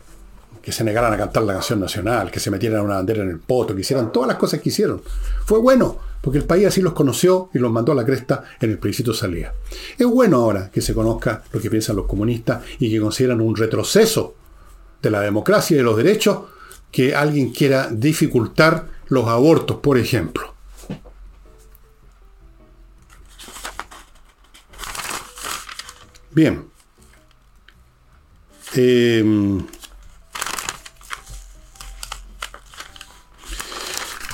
que 0.62 0.72
se 0.72 0.84
negaran 0.84 1.14
a 1.14 1.18
cantar 1.18 1.44
la 1.44 1.54
canción 1.54 1.80
nacional, 1.80 2.30
que 2.30 2.40
se 2.40 2.52
metieran 2.52 2.82
una 2.82 2.96
bandera 2.96 3.24
en 3.24 3.30
el 3.30 3.40
poto, 3.40 3.74
que 3.74 3.82
hicieran 3.82 4.12
todas 4.12 4.28
las 4.28 4.38
cosas 4.38 4.62
que 4.62 4.70
hicieron. 4.70 5.02
Fue 5.46 5.60
bueno, 5.60 5.98
porque 6.22 6.38
el 6.38 6.46
país 6.46 6.68
así 6.68 6.82
los 6.82 6.94
conoció 6.94 7.50
y 7.54 7.60
los 7.60 7.72
mandó 7.72 7.92
a 7.92 7.96
la 7.96 8.06
cresta 8.06 8.44
en 8.60 8.72
el 8.72 8.78
plebiscito 8.78 9.14
salida. 9.14 9.54
Es 9.98 10.06
bueno 10.06 10.38
ahora 10.38 10.70
que 10.72 10.82
se 10.82 10.94
conozca 10.94 11.44
lo 11.52 11.60
que 11.60 11.70
piensan 11.70 11.96
los 11.96 12.06
comunistas 12.06 12.64
y 12.80 12.92
que 12.92 13.00
consideran 13.00 13.42
un 13.42 13.56
retroceso 13.56 14.36
de 15.02 15.10
la 15.10 15.22
democracia 15.22 15.76
y 15.76 15.78
de 15.78 15.84
los 15.84 15.98
derechos 15.98 16.42
que 16.92 17.16
alguien 17.16 17.52
quiera 17.52 17.90
dificultar 17.92 18.88
los 19.08 19.28
abortos, 19.28 19.78
por 19.78 19.98
ejemplo. 19.98 20.54
Bien. 26.32 26.66
Em, 28.74 29.66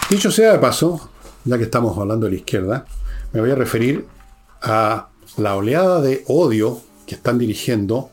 dicho 0.09 0.31
sea 0.31 0.53
de 0.53 0.59
paso, 0.59 1.09
ya 1.43 1.57
que 1.57 1.65
estamos 1.65 1.97
hablando 1.97 2.25
de 2.25 2.31
la 2.31 2.37
izquierda, 2.37 2.85
me 3.33 3.41
voy 3.41 3.51
a 3.51 3.55
referir 3.55 4.05
a 4.61 5.09
la 5.37 5.55
oleada 5.55 6.01
de 6.01 6.23
odio 6.27 6.81
que 7.05 7.15
están 7.15 7.37
dirigiendo 7.37 8.11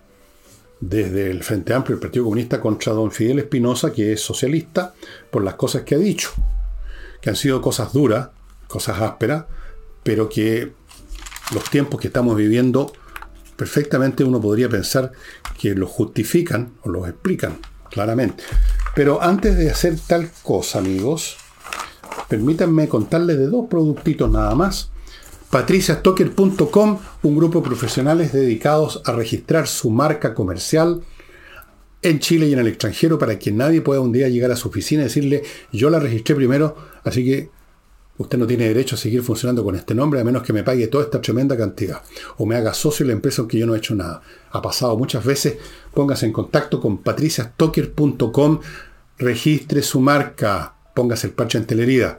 desde 0.81 1.31
el 1.31 1.43
Frente 1.45 1.73
Amplio, 1.73 1.95
el 1.95 2.01
Partido 2.01 2.25
Comunista, 2.25 2.61
contra 2.61 2.93
don 2.93 3.13
Fidel 3.13 3.39
Espinosa, 3.39 3.93
que 3.93 4.13
es 4.13 4.21
socialista, 4.21 4.95
por 5.31 5.45
las 5.45 5.55
cosas 5.55 5.83
que 5.83 5.95
ha 5.95 5.99
dicho, 5.99 6.31
que 7.21 7.31
han 7.31 7.37
sido 7.37 7.63
cosas 7.63 7.93
duras, 7.93 8.29
cosas 8.67 9.01
ásperas, 9.01 9.45
pero 10.03 10.29
que 10.29 10.73
los 11.55 11.71
tiempos 11.71 12.01
que 12.01 12.09
estamos 12.09 12.37
viviendo, 12.37 12.93
perfectamente 13.57 14.25
uno 14.25 14.41
podría 14.41 14.69
pensar 14.69 15.13
que 15.59 15.75
los 15.75 15.91
justifican 15.91 16.73
o 16.83 16.91
los 16.91 17.09
explican 17.09 17.59
claramente. 17.91 18.43
Pero 18.95 19.23
antes 19.23 19.57
de 19.57 19.71
hacer 19.71 19.97
tal 20.07 20.31
cosa, 20.43 20.81
amigos, 20.81 21.37
permítanme 22.35 22.89
contarles 22.89 23.39
de 23.39 23.47
dos 23.47 23.67
productitos 23.71 24.29
nada 24.29 24.57
más. 24.57 24.91
Patriciastocker.com, 25.51 26.99
un 27.23 27.37
grupo 27.37 27.61
de 27.61 27.65
profesionales 27.65 28.33
dedicados 28.33 29.03
a 29.05 29.13
registrar 29.13 29.69
su 29.69 29.89
marca 29.91 30.35
comercial 30.35 31.03
en 32.03 32.19
Chile 32.19 32.49
y 32.49 32.53
en 32.53 32.59
el 32.59 32.67
extranjero 32.67 33.21
para 33.21 33.39
que 33.39 33.53
nadie 33.53 33.83
pueda 33.83 34.01
un 34.01 34.11
día 34.11 34.29
llegar 34.29 34.51
a 34.51 34.57
su 34.57 34.67
oficina 34.67 35.03
y 35.03 35.05
decirle, 35.05 35.45
yo 35.73 35.91
la 35.91 36.01
registré 36.01 36.35
primero, 36.35 36.75
así 37.05 37.25
que 37.25 37.51
usted 38.19 38.37
no 38.37 38.49
tiene 38.49 38.67
derecho 38.67 38.97
a 38.97 38.99
seguir 38.99 39.23
funcionando 39.23 39.63
con 39.63 39.77
este 39.77 39.95
nombre 39.95 40.19
a 40.19 40.25
menos 40.25 40.43
que 40.43 40.53
me 40.53 40.65
pague 40.65 40.89
toda 40.89 41.05
esta 41.05 41.21
tremenda 41.21 41.57
cantidad 41.57 42.03
o 42.39 42.47
me 42.47 42.57
haga 42.57 42.75
socio 42.75 43.05
de 43.05 43.13
la 43.13 43.15
empresa 43.15 43.43
aunque 43.43 43.59
yo 43.59 43.67
no 43.67 43.77
he 43.77 43.79
hecho 43.79 43.95
nada. 43.95 44.23
Ha 44.51 44.61
pasado 44.61 44.99
muchas 44.99 45.25
veces, 45.25 45.57
póngase 45.95 46.27
en 46.27 46.33
contacto 46.33 46.81
con 46.81 46.99
patriciastocker.com, 46.99 48.59
registre 49.19 49.83
su 49.83 50.01
marca 50.01 50.74
póngase 50.95 51.27
el 51.27 51.33
parche 51.33 51.59
en 51.59 51.67
telerida. 51.67 52.19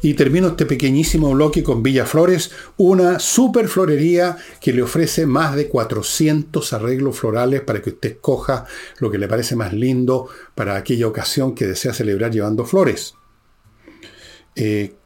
Y 0.00 0.14
termino 0.14 0.48
este 0.48 0.66
pequeñísimo 0.66 1.32
bloque 1.32 1.62
con 1.62 1.82
Villa 1.82 2.06
Flores, 2.06 2.52
una 2.76 3.18
super 3.18 3.68
florería 3.68 4.36
que 4.60 4.72
le 4.72 4.82
ofrece 4.82 5.26
más 5.26 5.56
de 5.56 5.68
400 5.68 6.72
arreglos 6.72 7.18
florales 7.18 7.60
para 7.62 7.82
que 7.82 7.90
usted 7.90 8.12
escoja 8.12 8.66
lo 8.98 9.10
que 9.10 9.18
le 9.18 9.28
parece 9.28 9.56
más 9.56 9.72
lindo 9.72 10.28
para 10.54 10.76
aquella 10.76 11.08
ocasión 11.08 11.54
que 11.54 11.66
desea 11.66 11.92
celebrar 11.92 12.30
llevando 12.30 12.64
flores. 12.64 13.14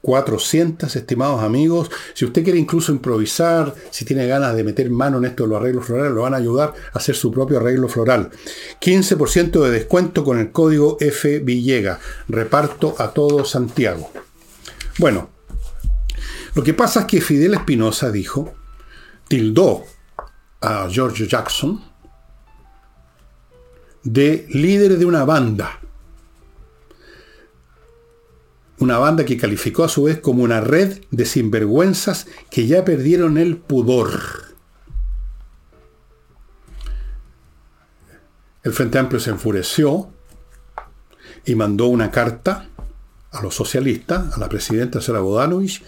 400, 0.03 0.95
eh, 0.95 0.99
estimados 0.99 1.43
amigos. 1.43 1.91
Si 2.15 2.25
usted 2.25 2.45
quiere 2.45 2.59
incluso 2.59 2.93
improvisar, 2.93 3.75
si 3.91 4.05
tiene 4.05 4.27
ganas 4.27 4.55
de 4.55 4.65
meter 4.65 4.91
mano 4.91 5.19
en 5.19 5.25
esto 5.25 5.45
de 5.45 5.51
los 5.51 5.61
arreglos 5.61 5.87
florales, 5.87 6.13
lo 6.13 6.23
van 6.23 6.35
a 6.35 6.39
ayudar 6.39 6.75
a 6.93 6.99
hacer 6.99 7.15
su 7.15 7.31
propio 7.31 7.59
arreglo 7.59 7.89
floral. 7.89 8.31
15% 8.81 9.65
de 9.65 9.71
descuento 9.71 10.23
con 10.23 10.39
el 10.39 10.53
código 10.53 10.99
F 11.01 11.39
Villega. 11.41 11.99
Reparto 12.29 12.95
a 12.99 13.13
todo 13.13 13.45
Santiago. 13.45 14.11
Bueno, 14.99 15.31
lo 16.55 16.63
que 16.63 16.75
pasa 16.75 17.01
es 17.01 17.07
que 17.07 17.21
Fidel 17.21 17.55
Espinosa 17.55 18.11
dijo, 18.11 18.53
tildó 19.29 19.85
a 20.61 20.89
George 20.91 21.27
Jackson 21.27 21.81
de 24.03 24.47
líder 24.51 24.99
de 24.99 25.05
una 25.05 25.25
banda 25.25 25.81
una 28.81 28.99
banda 28.99 29.25
que 29.25 29.37
calificó 29.37 29.85
a 29.85 29.89
su 29.89 30.05
vez 30.05 30.21
como 30.21 30.43
una 30.43 30.61
red 30.61 31.01
de 31.11 31.25
sinvergüenzas 31.25 32.27
que 32.51 32.67
ya 32.67 32.85
perdieron 32.85 33.39
el 33.39 33.57
pudor. 33.57 34.49
El 38.63 38.73
Frente 38.73 38.99
Amplio 38.99 39.21
se 39.21 39.31
enfureció 39.31 40.11
y 41.45 41.55
mandó 41.55 41.87
una 41.87 42.11
carta 42.11 42.69
a 43.31 43.43
los 43.43 43.55
socialistas, 43.55 44.35
a 44.35 44.39
la 44.39 44.49
presidenta 44.49 45.01
Sara 45.01 45.21
Bodanovich, 45.21 45.83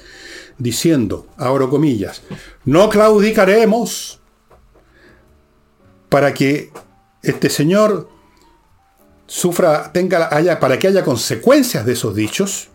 diciendo, 0.58 1.26
abro 1.36 1.70
comillas, 1.70 2.22
no 2.64 2.88
claudicaremos 2.88 4.20
para 6.08 6.34
que 6.34 6.70
este 7.22 7.50
señor 7.50 8.08
sufra, 9.26 9.92
tenga, 9.92 10.34
haya, 10.34 10.58
para 10.58 10.78
que 10.78 10.88
haya 10.88 11.04
consecuencias 11.04 11.86
de 11.86 11.92
esos 11.92 12.14
dichos, 12.14 12.69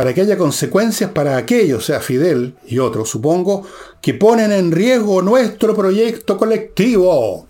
para 0.00 0.14
que 0.14 0.22
haya 0.22 0.38
consecuencias 0.38 1.10
para 1.10 1.36
aquellos, 1.36 1.84
sea 1.84 2.00
Fidel 2.00 2.54
y 2.66 2.78
otros, 2.78 3.10
supongo, 3.10 3.66
que 4.00 4.14
ponen 4.14 4.50
en 4.50 4.72
riesgo 4.72 5.20
nuestro 5.20 5.76
proyecto 5.76 6.38
colectivo. 6.38 7.46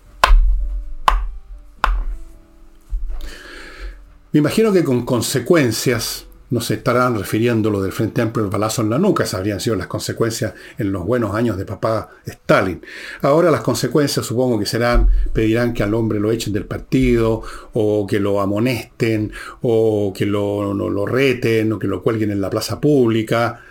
Me 4.33 4.39
imagino 4.39 4.73
que 4.73 4.83
con 4.83 5.05
consecuencias 5.05 6.25
no 6.51 6.59
se 6.59 6.75
estarán 6.75 7.17
refiriendo 7.17 7.69
lo 7.69 7.81
del 7.81 7.93
Frente 7.93 8.21
Amplio 8.21 8.45
el 8.45 8.51
balazo 8.51 8.81
en 8.81 8.89
la 8.89 8.99
nuca, 8.99 9.23
esas 9.23 9.39
habrían 9.39 9.59
sido 9.59 9.77
las 9.77 9.87
consecuencias 9.87 10.53
en 10.77 10.91
los 10.91 11.05
buenos 11.05 11.33
años 11.33 11.57
de 11.57 11.65
papá 11.65 12.09
Stalin. 12.25 12.81
Ahora 13.21 13.49
las 13.49 13.61
consecuencias 13.61 14.25
supongo 14.25 14.59
que 14.59 14.65
serán, 14.65 15.07
pedirán 15.33 15.73
que 15.73 15.81
al 15.81 15.93
hombre 15.93 16.19
lo 16.19 16.29
echen 16.29 16.51
del 16.53 16.65
partido, 16.65 17.41
o 17.73 18.05
que 18.05 18.19
lo 18.19 18.41
amonesten, 18.41 19.31
o 19.61 20.13
que 20.15 20.25
lo, 20.25 20.73
lo 20.73 21.05
reten, 21.05 21.71
o 21.71 21.79
que 21.79 21.87
lo 21.87 22.03
cuelguen 22.03 22.31
en 22.31 22.41
la 22.41 22.49
plaza 22.49 22.81
pública, 22.81 23.61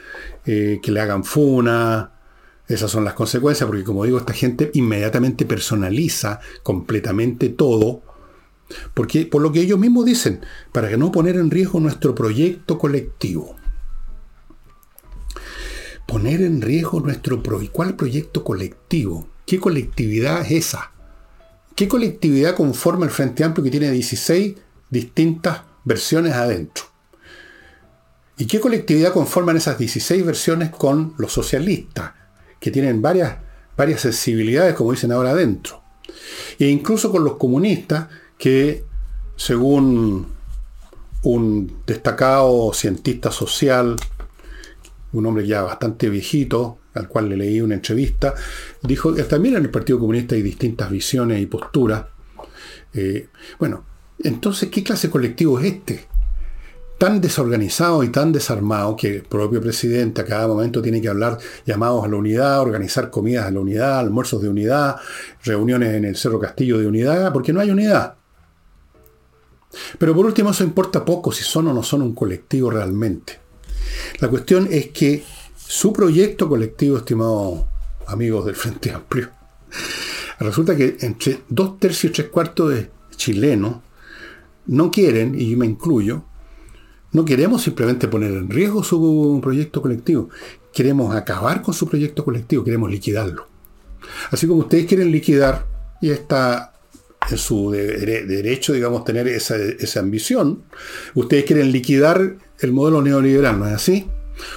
eh, 0.47 0.81
que 0.83 0.91
le 0.91 1.01
hagan 1.01 1.23
funa. 1.23 2.13
Esas 2.67 2.91
son 2.91 3.05
las 3.05 3.15
consecuencias, 3.15 3.67
porque 3.67 3.85
como 3.85 4.05
digo, 4.05 4.17
esta 4.17 4.33
gente 4.33 4.71
inmediatamente 4.75 5.45
personaliza 5.45 6.41
completamente 6.63 7.51
todo 7.51 8.03
porque, 8.95 9.27
por 9.27 9.43
lo 9.43 9.53
que 9.53 9.61
ellos 9.61 9.79
mismos 9.79 10.05
dicen, 10.05 10.41
para 10.73 10.97
no 10.97 11.13
poner 11.13 11.37
en 11.37 11.51
riesgo 11.51 11.81
nuestro 11.81 12.15
proyecto 12.15 12.79
colectivo. 12.79 13.57
Poner 16.07 16.41
en 16.43 16.61
riesgo 16.61 17.01
nuestro 17.01 17.43
proyecto. 17.43 17.73
¿Cuál 17.73 17.97
proyecto 17.97 18.43
colectivo? 18.43 19.29
¿Qué 19.47 19.59
colectividad 19.59 20.43
es 20.43 20.67
esa? 20.67 20.93
¿Qué 21.77 21.89
colectividad 21.89 22.57
conforma 22.57 23.07
el 23.07 23.11
Frente 23.11 23.45
Amplio 23.45 23.65
que 23.65 23.71
tiene 23.71 23.91
16 23.91 24.57
distintas 24.91 25.63
versiones 25.85 26.35
adentro? 26.35 26.85
¿Y 28.37 28.47
qué 28.47 28.59
colectividad 28.59 29.13
conforman 29.13 29.57
esas 29.57 29.79
16 29.79 30.25
versiones 30.25 30.71
con 30.71 31.15
los 31.19 31.33
socialistas, 31.33 32.13
que 32.59 32.71
tienen 32.71 33.03
varias, 33.03 33.37
varias 33.77 34.01
sensibilidades, 34.01 34.75
como 34.75 34.93
dicen 34.93 35.13
ahora 35.13 35.31
adentro? 35.31 35.83
E 36.59 36.67
incluso 36.67 37.11
con 37.11 37.23
los 37.25 37.37
comunistas, 37.37 38.09
que, 38.41 38.85
según 39.37 40.27
un 41.23 41.83
destacado 41.87 42.73
cientista 42.73 43.31
social, 43.31 43.97
un 45.13 45.27
hombre 45.27 45.47
ya 45.47 45.63
bastante 45.63 46.09
viejito, 46.09 46.79
al 46.95 47.07
cual 47.07 47.29
le 47.29 47.37
leí 47.37 47.61
una 47.61 47.75
entrevista, 47.75 48.35
dijo 48.83 49.15
que 49.15 49.25
también 49.25 49.57
en 49.57 49.65
el 49.65 49.71
Partido 49.71 49.99
Comunista 49.99 50.35
hay 50.35 50.43
distintas 50.43 50.91
visiones 50.91 51.41
y 51.41 51.47
posturas. 51.47 52.07
Eh, 52.95 53.29
bueno, 53.59 53.85
entonces, 54.19 54.71
¿qué 54.71 54.83
clase 54.83 55.11
colectivo 55.11 55.61
es 55.61 55.67
este? 55.67 56.07
Tan 56.99 57.21
desorganizado 57.21 58.03
y 58.03 58.09
tan 58.09 58.33
desarmado 58.33 58.97
que 58.97 59.17
el 59.17 59.23
propio 59.23 59.61
presidente 59.61 60.23
a 60.23 60.25
cada 60.25 60.49
momento 60.49 60.81
tiene 60.81 61.03
que 61.03 61.09
hablar 61.09 61.37
llamados 61.67 62.05
a 62.05 62.09
la 62.09 62.17
unidad, 62.17 62.61
organizar 62.61 63.11
comidas 63.11 63.47
a 63.47 63.51
la 63.51 63.61
unidad, 63.61 63.99
almuerzos 63.99 64.41
de 64.41 64.49
unidad, 64.49 64.97
reuniones 65.45 65.95
en 65.95 66.07
el 66.07 66.17
Cerro 66.17 66.41
Castillo 66.41 66.79
de 66.79 66.87
unidad, 66.87 67.33
porque 67.35 67.53
no 67.53 67.61
hay 67.61 67.71
unidad. 67.71 68.20
Pero 69.99 70.15
por 70.15 70.27
último, 70.27 70.51
eso 70.51 70.65
importa 70.65 71.05
poco 71.05 71.33
si 71.33 71.45
son 71.45 71.69
o 71.69 71.73
no 71.73 71.83
son 71.83 72.03
un 72.03 72.15
colectivo 72.15 72.71
realmente. 72.71 73.39
La 74.19 74.29
cuestión 74.29 74.69
es 74.71 74.89
que 74.89 75.23
su 75.57 75.93
proyecto 75.93 76.49
colectivo, 76.49 76.97
estimados 76.97 77.65
amigos 78.07 78.47
del 78.47 78.57
Frente 78.57 78.91
Amplio, 78.95 79.31
resulta 80.39 80.77
que 80.77 80.97
entre 81.01 81.41
dos 81.49 81.79
tercios 81.79 82.11
y 82.11 82.15
tres 82.15 82.29
cuartos 82.29 82.71
de 82.71 82.91
chilenos 83.17 83.77
no 84.67 84.91
quieren, 84.91 85.39
y 85.39 85.57
me 85.57 85.67
incluyo, 85.67 86.25
no 87.13 87.25
queremos 87.25 87.63
simplemente 87.63 88.09
poner 88.09 88.33
en 88.33 88.51
riesgo 88.51 88.85
su 88.85 89.41
proyecto 89.43 89.83
colectivo, 89.83 90.29
queremos 90.73 91.15
acabar 91.15 91.63
con 91.63 91.75
su 91.75 91.89
proyecto 91.89 92.25
colectivo, 92.25 92.65
queremos 92.65 92.91
liquidarlo. 92.91 93.47
Así 94.31 94.47
como 94.47 94.61
ustedes 94.61 94.87
quieren 94.87 95.11
liquidar, 95.11 95.67
y 96.01 96.11
está 96.11 96.70
en 97.31 97.39
su 97.39 97.71
derecho, 97.71 98.73
digamos, 98.73 99.05
tener 99.05 99.29
esa, 99.29 99.57
esa 99.57 100.01
ambición. 100.01 100.63
Ustedes 101.15 101.45
quieren 101.45 101.73
liquidar 101.73 102.37
el 102.61 102.73
modelo 102.73 103.03
neoliberal, 103.03 103.59
¿no 103.59 103.67
es 103.67 103.75
así? 103.75 104.07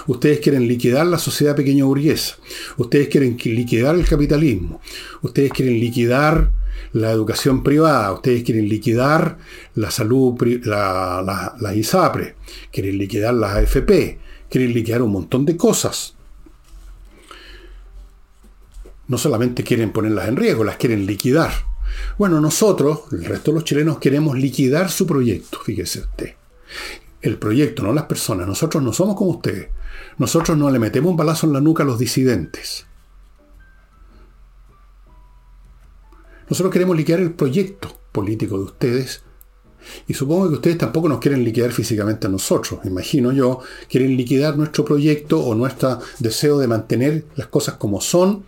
Ustedes 0.08 0.40
quieren 0.40 0.68
liquidar 0.68 1.06
la 1.06 1.20
sociedad 1.20 1.56
pequeña 1.56 1.86
burguesa. 1.86 2.38
Ustedes 2.78 3.08
quieren 3.10 3.38
liquidar 3.38 3.96
el 3.96 4.06
capitalismo. 4.06 4.82
Ustedes 5.22 5.52
quieren 5.52 5.80
liquidar 5.80 6.52
la 6.94 7.12
educación 7.12 7.64
privada. 7.64 8.14
Ustedes 8.14 8.44
quieren 8.44 8.70
liquidar 8.70 9.38
la 9.76 9.92
salud, 9.92 10.42
la, 10.64 11.54
la 11.60 11.76
ISAPRE. 11.76 12.36
Quieren 12.72 12.98
liquidar 12.98 13.34
las 13.34 13.58
AFP. 13.58 14.20
Quieren 14.50 14.74
liquidar 14.74 15.02
un 15.02 15.12
montón 15.12 15.46
de 15.46 15.58
cosas. 15.58 16.16
No 19.08 19.18
solamente 19.18 19.64
quieren 19.64 19.92
ponerlas 19.92 20.30
en 20.30 20.38
riesgo, 20.38 20.64
las 20.64 20.78
quieren 20.78 21.06
liquidar. 21.06 21.52
Bueno, 22.18 22.40
nosotros, 22.40 23.02
el 23.12 23.26
resto 23.26 23.52
de 23.52 23.56
los 23.56 23.64
chilenos, 23.64 24.00
queremos 24.00 24.38
liquidar 24.38 24.90
su 24.90 25.06
proyecto, 25.08 25.60
fíjese 25.60 26.00
usted. 26.00 26.34
El 27.22 27.38
proyecto, 27.38 27.84
no 27.84 27.94
las 27.94 28.06
personas. 28.06 28.48
Nosotros 28.48 28.84
no 28.84 28.92
somos 28.92 29.16
como 29.16 29.32
ustedes. 29.32 29.70
Nosotros 30.18 30.58
no 30.58 30.70
le 30.70 30.80
metemos 30.80 31.12
un 31.12 31.18
balazo 31.18 31.48
en 31.48 31.54
la 31.54 31.62
nuca 31.62 31.84
a 31.84 31.86
los 31.86 31.98
disidentes. 31.98 32.86
Nosotros 36.50 36.72
queremos 36.72 36.98
liquidar 36.98 37.22
el 37.22 37.34
proyecto 37.34 37.98
político 38.12 38.58
de 38.58 38.64
ustedes. 38.66 39.24
Y 40.08 40.14
supongo 40.14 40.50
que 40.50 40.56
ustedes 40.56 40.78
tampoco 40.78 41.10
nos 41.10 41.20
quieren 41.20 41.44
liquidar 41.44 41.72
físicamente 41.72 42.28
a 42.28 42.30
nosotros. 42.30 42.80
Imagino 42.86 43.32
yo, 43.32 43.60
quieren 43.90 44.16
liquidar 44.16 44.58
nuestro 44.58 44.86
proyecto 44.86 45.44
o 45.44 45.56
nuestro 45.56 46.00
deseo 46.20 46.58
de 46.60 46.68
mantener 46.68 47.26
las 47.36 47.48
cosas 47.48 47.76
como 47.76 48.02
son 48.02 48.46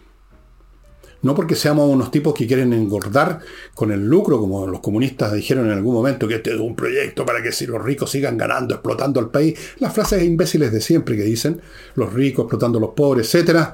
no 1.25 1.33
porque 1.33 1.55
seamos 1.55 1.89
unos 1.89 2.11
tipos 2.11 2.35
que 2.35 2.45
quieren 2.45 2.71
engordar 2.71 3.39
con 3.73 3.91
el 3.91 4.05
lucro, 4.05 4.39
como 4.39 4.67
los 4.67 4.79
comunistas 4.79 5.33
dijeron 5.33 5.65
en 5.65 5.71
algún 5.71 5.95
momento, 5.95 6.27
que 6.27 6.35
este 6.35 6.53
es 6.53 6.59
un 6.59 6.75
proyecto 6.75 7.25
para 7.25 7.41
que 7.41 7.51
si 7.51 7.65
los 7.65 7.83
ricos 7.83 8.11
sigan 8.11 8.37
ganando, 8.37 8.75
explotando 8.75 9.19
al 9.19 9.31
país. 9.31 9.57
Las 9.79 9.91
frases 9.91 10.21
imbéciles 10.21 10.71
de 10.71 10.79
siempre 10.81 11.17
que 11.17 11.23
dicen, 11.23 11.61
los 11.95 12.13
ricos 12.13 12.43
explotando 12.43 12.77
a 12.77 12.81
los 12.81 12.91
pobres, 12.91 13.33
etc. 13.33 13.69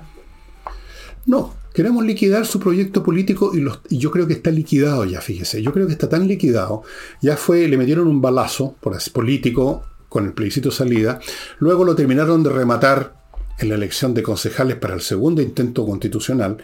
No, 1.25 1.53
queremos 1.73 2.05
liquidar 2.05 2.45
su 2.45 2.57
proyecto 2.57 3.03
político 3.03 3.51
y, 3.53 3.67
y, 3.93 3.97
yo 3.97 4.11
creo 4.11 4.27
que 4.27 4.33
está 4.33 4.49
liquidado 4.49 5.03
ya, 5.03 5.19
fíjese. 5.19 5.61
Yo 5.61 5.73
creo 5.73 5.87
que 5.87 5.93
está 5.93 6.07
tan 6.07 6.29
liquidado. 6.29 6.83
Ya 7.21 7.35
fue, 7.35 7.67
le 7.67 7.75
metieron 7.75 8.07
un 8.07 8.21
balazo 8.21 8.77
por 8.79 8.97
político 9.11 9.83
con 10.07 10.25
el 10.25 10.31
plebiscito 10.31 10.71
salida. 10.71 11.19
Luego 11.59 11.83
lo 11.83 11.95
terminaron 11.95 12.43
de 12.43 12.49
rematar 12.49 13.19
en 13.59 13.69
la 13.69 13.75
elección 13.75 14.13
de 14.13 14.23
concejales 14.23 14.77
para 14.77 14.93
el 14.93 15.01
segundo 15.01 15.41
intento 15.41 15.85
constitucional. 15.85 16.57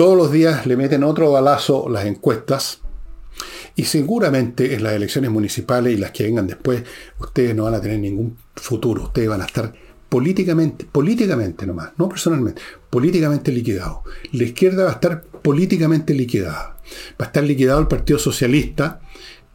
Todos 0.00 0.16
los 0.16 0.32
días 0.32 0.64
le 0.64 0.78
meten 0.78 1.04
otro 1.04 1.30
balazo 1.30 1.86
las 1.90 2.06
encuestas 2.06 2.80
y 3.76 3.84
seguramente 3.84 4.74
en 4.74 4.82
las 4.82 4.94
elecciones 4.94 5.30
municipales 5.30 5.92
y 5.92 5.98
las 5.98 6.10
que 6.10 6.24
vengan 6.24 6.46
después, 6.46 6.84
ustedes 7.18 7.54
no 7.54 7.64
van 7.64 7.74
a 7.74 7.82
tener 7.82 7.98
ningún 7.98 8.38
futuro. 8.56 9.02
Ustedes 9.02 9.28
van 9.28 9.42
a 9.42 9.44
estar 9.44 9.74
políticamente, 10.08 10.86
políticamente 10.90 11.66
nomás, 11.66 11.90
no 11.98 12.08
personalmente, 12.08 12.62
políticamente 12.88 13.52
liquidados. 13.52 13.98
La 14.32 14.44
izquierda 14.44 14.84
va 14.84 14.90
a 14.92 14.94
estar 14.94 15.22
políticamente 15.22 16.14
liquidada. 16.14 16.78
Va 17.20 17.24
a 17.24 17.24
estar 17.24 17.44
liquidado 17.44 17.78
el 17.80 17.86
Partido 17.86 18.18
Socialista, 18.18 19.02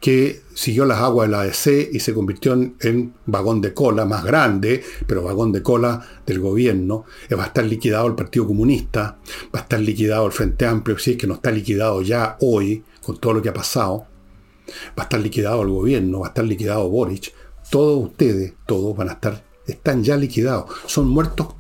que 0.06 0.43
siguió 0.53 0.86
las 0.86 0.99
aguas 0.99 1.28
de 1.28 1.32
la 1.32 1.41
ADC 1.41 1.89
y 1.91 1.99
se 1.99 2.14
convirtió 2.14 2.53
en, 2.53 3.16
vagón 3.26 3.60
de 3.60 3.74
cola 3.74 4.06
más 4.06 4.24
grande, 4.24 4.84
pero 5.08 5.24
vagón 5.24 5.51
de 5.51 5.64
cola 5.64 5.99
del 6.28 6.41
gobierno. 6.41 7.06
Va 7.36 7.45
a 7.45 7.47
estar 7.47 7.66
liquidado 7.66 8.06
el 8.06 8.14
Partido 8.14 8.45
Comunista, 8.45 9.18
va 9.45 9.62
a 9.62 9.64
estar 9.64 9.80
liquidado 9.80 10.28
el 10.28 10.32
Frente 10.32 10.68
Amplio, 10.68 10.99
si 10.99 11.14
es 11.14 11.18
que 11.18 11.26
no 11.26 11.34
está 11.34 11.49
liquidado 11.49 12.03
ya 12.03 12.38
hoy, 12.41 12.84
con 13.01 13.18
todo 13.18 13.34
lo 13.34 13.41
que 13.41 13.49
ha 13.49 13.53
pasado. 13.56 14.06
Va 14.89 15.01
a 15.01 15.01
estar 15.06 15.20
liquidado 15.20 15.64
el 15.64 15.70
gobierno, 15.70 16.20
va 16.20 16.28
a 16.28 16.30
estar 16.30 16.45
liquidado 16.45 16.88
Boric. 16.88 17.34
Todos 17.72 18.06
ustedes, 18.06 18.53
todos 18.68 18.95
van 18.95 19.10
a 19.10 19.14
estar, 19.14 19.43
están 19.66 20.03
ya 20.03 20.18
liquidados. 20.18 20.70
Son 20.86 21.08
muertos 21.08 21.56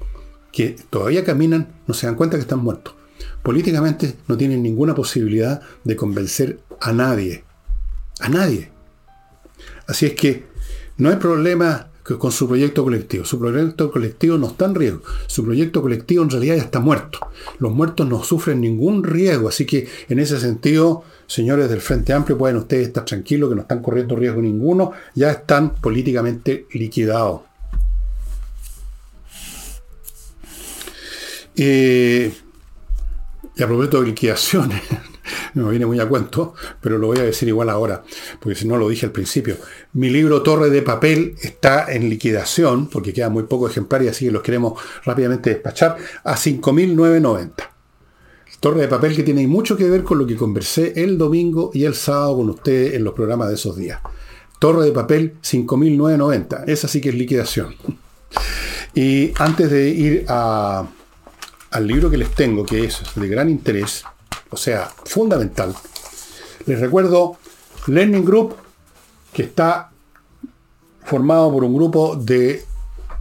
que 0.51 0.75
todavía 0.91 1.23
caminan, 1.23 1.81
no 1.87 1.95
se 1.95 2.05
dan 2.05 2.15
cuenta 2.15 2.37
que 2.37 2.41
están 2.41 2.59
muertos. 2.59 2.93
Políticamente 3.41 4.17
no 4.27 4.37
tienen 4.37 4.61
ninguna 4.61 4.93
posibilidad 4.93 5.61
de 5.83 5.95
convencer 5.95 6.59
a 6.79 6.93
nadie. 6.93 7.44
A 8.19 8.29
nadie. 8.29 8.71
Así 9.87 10.05
es 10.05 10.13
que 10.13 10.45
no 10.97 11.09
hay 11.09 11.17
problema 11.17 11.89
con 12.19 12.31
su 12.31 12.47
proyecto 12.47 12.83
colectivo. 12.83 13.25
Su 13.25 13.39
proyecto 13.39 13.91
colectivo 13.91 14.37
no 14.37 14.47
está 14.47 14.65
en 14.65 14.75
riesgo. 14.75 15.01
Su 15.25 15.43
proyecto 15.43 15.81
colectivo 15.81 16.23
en 16.23 16.29
realidad 16.29 16.55
ya 16.55 16.63
está 16.63 16.79
muerto. 16.79 17.19
Los 17.59 17.73
muertos 17.73 18.07
no 18.07 18.23
sufren 18.23 18.61
ningún 18.61 19.03
riesgo. 19.03 19.49
Así 19.49 19.65
que 19.65 19.87
en 20.07 20.19
ese 20.19 20.39
sentido, 20.39 21.03
señores 21.25 21.69
del 21.69 21.81
Frente 21.81 22.13
Amplio, 22.13 22.37
pueden 22.37 22.57
ustedes 22.57 22.87
estar 22.87 23.05
tranquilos 23.05 23.49
que 23.49 23.55
no 23.55 23.61
están 23.61 23.81
corriendo 23.81 24.15
riesgo 24.15 24.41
ninguno. 24.41 24.91
Ya 25.15 25.31
están 25.31 25.75
políticamente 25.75 26.67
liquidados. 26.73 27.41
Eh, 31.55 32.33
y 33.55 33.63
a 33.63 33.67
propósito 33.67 34.01
de 34.01 34.07
liquidaciones, 34.07 34.81
no 35.53 35.63
me 35.65 35.71
viene 35.71 35.85
muy 35.85 35.99
a 35.99 36.07
cuento, 36.07 36.53
pero 36.81 36.97
lo 36.97 37.07
voy 37.07 37.19
a 37.19 37.23
decir 37.23 37.47
igual 37.47 37.69
ahora, 37.69 38.03
porque 38.39 38.55
si 38.59 38.67
no 38.67 38.77
lo 38.77 38.89
dije 38.89 39.05
al 39.05 39.11
principio. 39.11 39.57
Mi 39.93 40.09
libro 40.09 40.43
Torre 40.43 40.69
de 40.69 40.81
Papel 40.81 41.35
está 41.41 41.91
en 41.91 42.09
liquidación, 42.09 42.87
porque 42.87 43.13
queda 43.13 43.29
muy 43.29 43.43
poco 43.43 43.67
ejemplar 43.67 44.03
y 44.03 44.07
así 44.07 44.25
que 44.25 44.31
los 44.31 44.41
queremos 44.41 44.81
rápidamente 45.03 45.49
despachar, 45.49 45.97
a 46.23 46.35
5.990. 46.35 47.51
Torre 48.59 48.81
de 48.81 48.87
Papel 48.87 49.15
que 49.15 49.23
tiene 49.23 49.45
mucho 49.47 49.77
que 49.77 49.87
ver 49.87 50.03
con 50.03 50.17
lo 50.17 50.25
que 50.25 50.35
conversé 50.35 50.93
el 50.95 51.17
domingo 51.17 51.69
y 51.73 51.85
el 51.85 51.93
sábado 51.93 52.37
con 52.37 52.49
ustedes 52.49 52.95
en 52.95 53.03
los 53.03 53.13
programas 53.13 53.49
de 53.49 53.53
esos 53.53 53.75
días. 53.75 53.99
Torre 54.57 54.85
de 54.85 54.91
Papel 54.91 55.35
5.990. 55.43 56.63
Esa 56.65 56.87
sí 56.87 56.99
que 56.99 57.09
es 57.09 57.15
liquidación. 57.15 57.75
Y 58.95 59.33
antes 59.37 59.69
de 59.69 59.89
ir 59.89 60.25
al 60.27 60.87
libro 61.81 62.09
que 62.09 62.17
les 62.17 62.31
tengo, 62.31 62.65
que 62.65 62.85
es 62.85 63.03
de 63.13 63.27
gran 63.27 63.49
interés, 63.49 64.03
o 64.49 64.57
sea, 64.57 64.91
fundamental. 65.05 65.73
Les 66.65 66.79
recuerdo 66.79 67.37
Learning 67.87 68.25
Group, 68.25 68.55
que 69.33 69.43
está 69.43 69.91
formado 71.03 71.51
por 71.51 71.63
un 71.63 71.75
grupo 71.75 72.15
de 72.15 72.65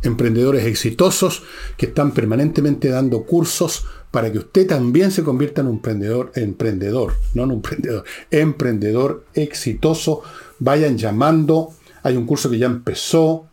emprendedores 0.03 0.65
exitosos 0.65 1.43
que 1.77 1.87
están 1.87 2.13
permanentemente 2.13 2.89
dando 2.89 3.25
cursos 3.25 3.87
para 4.11 4.31
que 4.31 4.39
usted 4.39 4.67
también 4.67 5.11
se 5.11 5.25
convierta 5.25 5.61
en 5.61 5.67
un 5.67 5.75
emprendedor, 5.75 6.33
emprendedor, 6.37 7.15
no 7.35 7.45
en 7.45 7.51
un 7.51 7.57
emprendedor, 7.57 8.05
emprendedor 8.31 9.25
exitoso. 9.35 10.23
Vayan 10.61 10.97
llamando. 10.97 11.75
Hay 12.03 12.17
un 12.17 12.27
curso 12.27 12.49
que 12.49 12.59
ya 12.59 12.67
empezó 12.67 13.47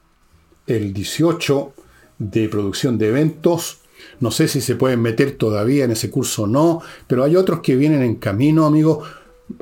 el 0.67 0.93
18 0.93 1.73
de 2.19 2.47
producción 2.47 2.97
de 2.97 3.07
eventos 3.07 3.80
no 4.21 4.31
sé 4.31 4.47
si 4.47 4.61
se 4.61 4.75
pueden 4.75 5.01
meter 5.01 5.33
todavía 5.33 5.83
en 5.83 5.91
ese 5.91 6.09
curso 6.09 6.43
o 6.43 6.47
no, 6.47 6.81
pero 7.07 7.23
hay 7.23 7.35
otros 7.35 7.59
que 7.59 7.75
vienen 7.75 8.03
en 8.03 8.15
camino, 8.15 8.65
amigos. 8.65 9.07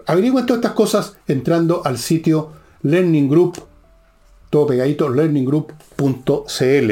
Averigüen 0.06 0.46
todas 0.46 0.60
estas 0.60 0.76
cosas 0.76 1.18
entrando 1.28 1.82
al 1.86 1.98
sitio 1.98 2.52
Learning 2.84 3.30
Group, 3.30 3.60
todo 4.50 4.68
pegadito, 4.68 5.10
learninggroup.cl. 5.10 6.92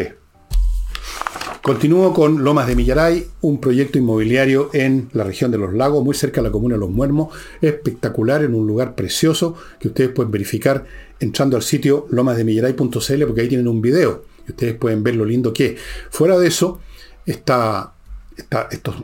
Continúo 1.61 2.13
con 2.13 2.45
Lomas 2.45 2.65
de 2.67 2.77
Millaray, 2.77 3.27
un 3.41 3.59
proyecto 3.59 3.97
inmobiliario 3.97 4.69
en 4.71 5.09
la 5.11 5.25
región 5.25 5.51
de 5.51 5.57
los 5.57 5.73
lagos, 5.73 6.01
muy 6.01 6.15
cerca 6.15 6.39
de 6.39 6.47
la 6.47 6.51
comuna 6.51 6.75
de 6.75 6.79
Los 6.79 6.89
Muermos, 6.89 7.35
espectacular, 7.59 8.41
en 8.45 8.55
un 8.55 8.65
lugar 8.65 8.95
precioso 8.95 9.55
que 9.77 9.89
ustedes 9.89 10.11
pueden 10.11 10.31
verificar 10.31 10.85
entrando 11.19 11.57
al 11.57 11.63
sitio 11.63 12.07
lomasdemillaray.cl 12.09 13.25
porque 13.25 13.41
ahí 13.41 13.49
tienen 13.49 13.67
un 13.67 13.81
video 13.81 14.23
y 14.47 14.51
ustedes 14.51 14.75
pueden 14.75 15.03
ver 15.03 15.17
lo 15.17 15.25
lindo 15.25 15.51
que 15.51 15.65
es. 15.65 15.79
Fuera 16.09 16.39
de 16.39 16.47
eso, 16.47 16.79
esta, 17.27 17.93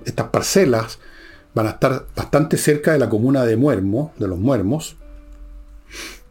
estas 0.06 0.28
parcelas 0.30 0.98
van 1.54 1.68
a 1.68 1.72
estar 1.72 2.08
bastante 2.16 2.58
cerca 2.58 2.94
de 2.94 3.00
la 3.00 3.10
comuna 3.10 3.46
de 3.46 3.58
Muermo, 3.58 4.14
de 4.18 4.28
los 4.28 4.40
Muermos, 4.40 4.96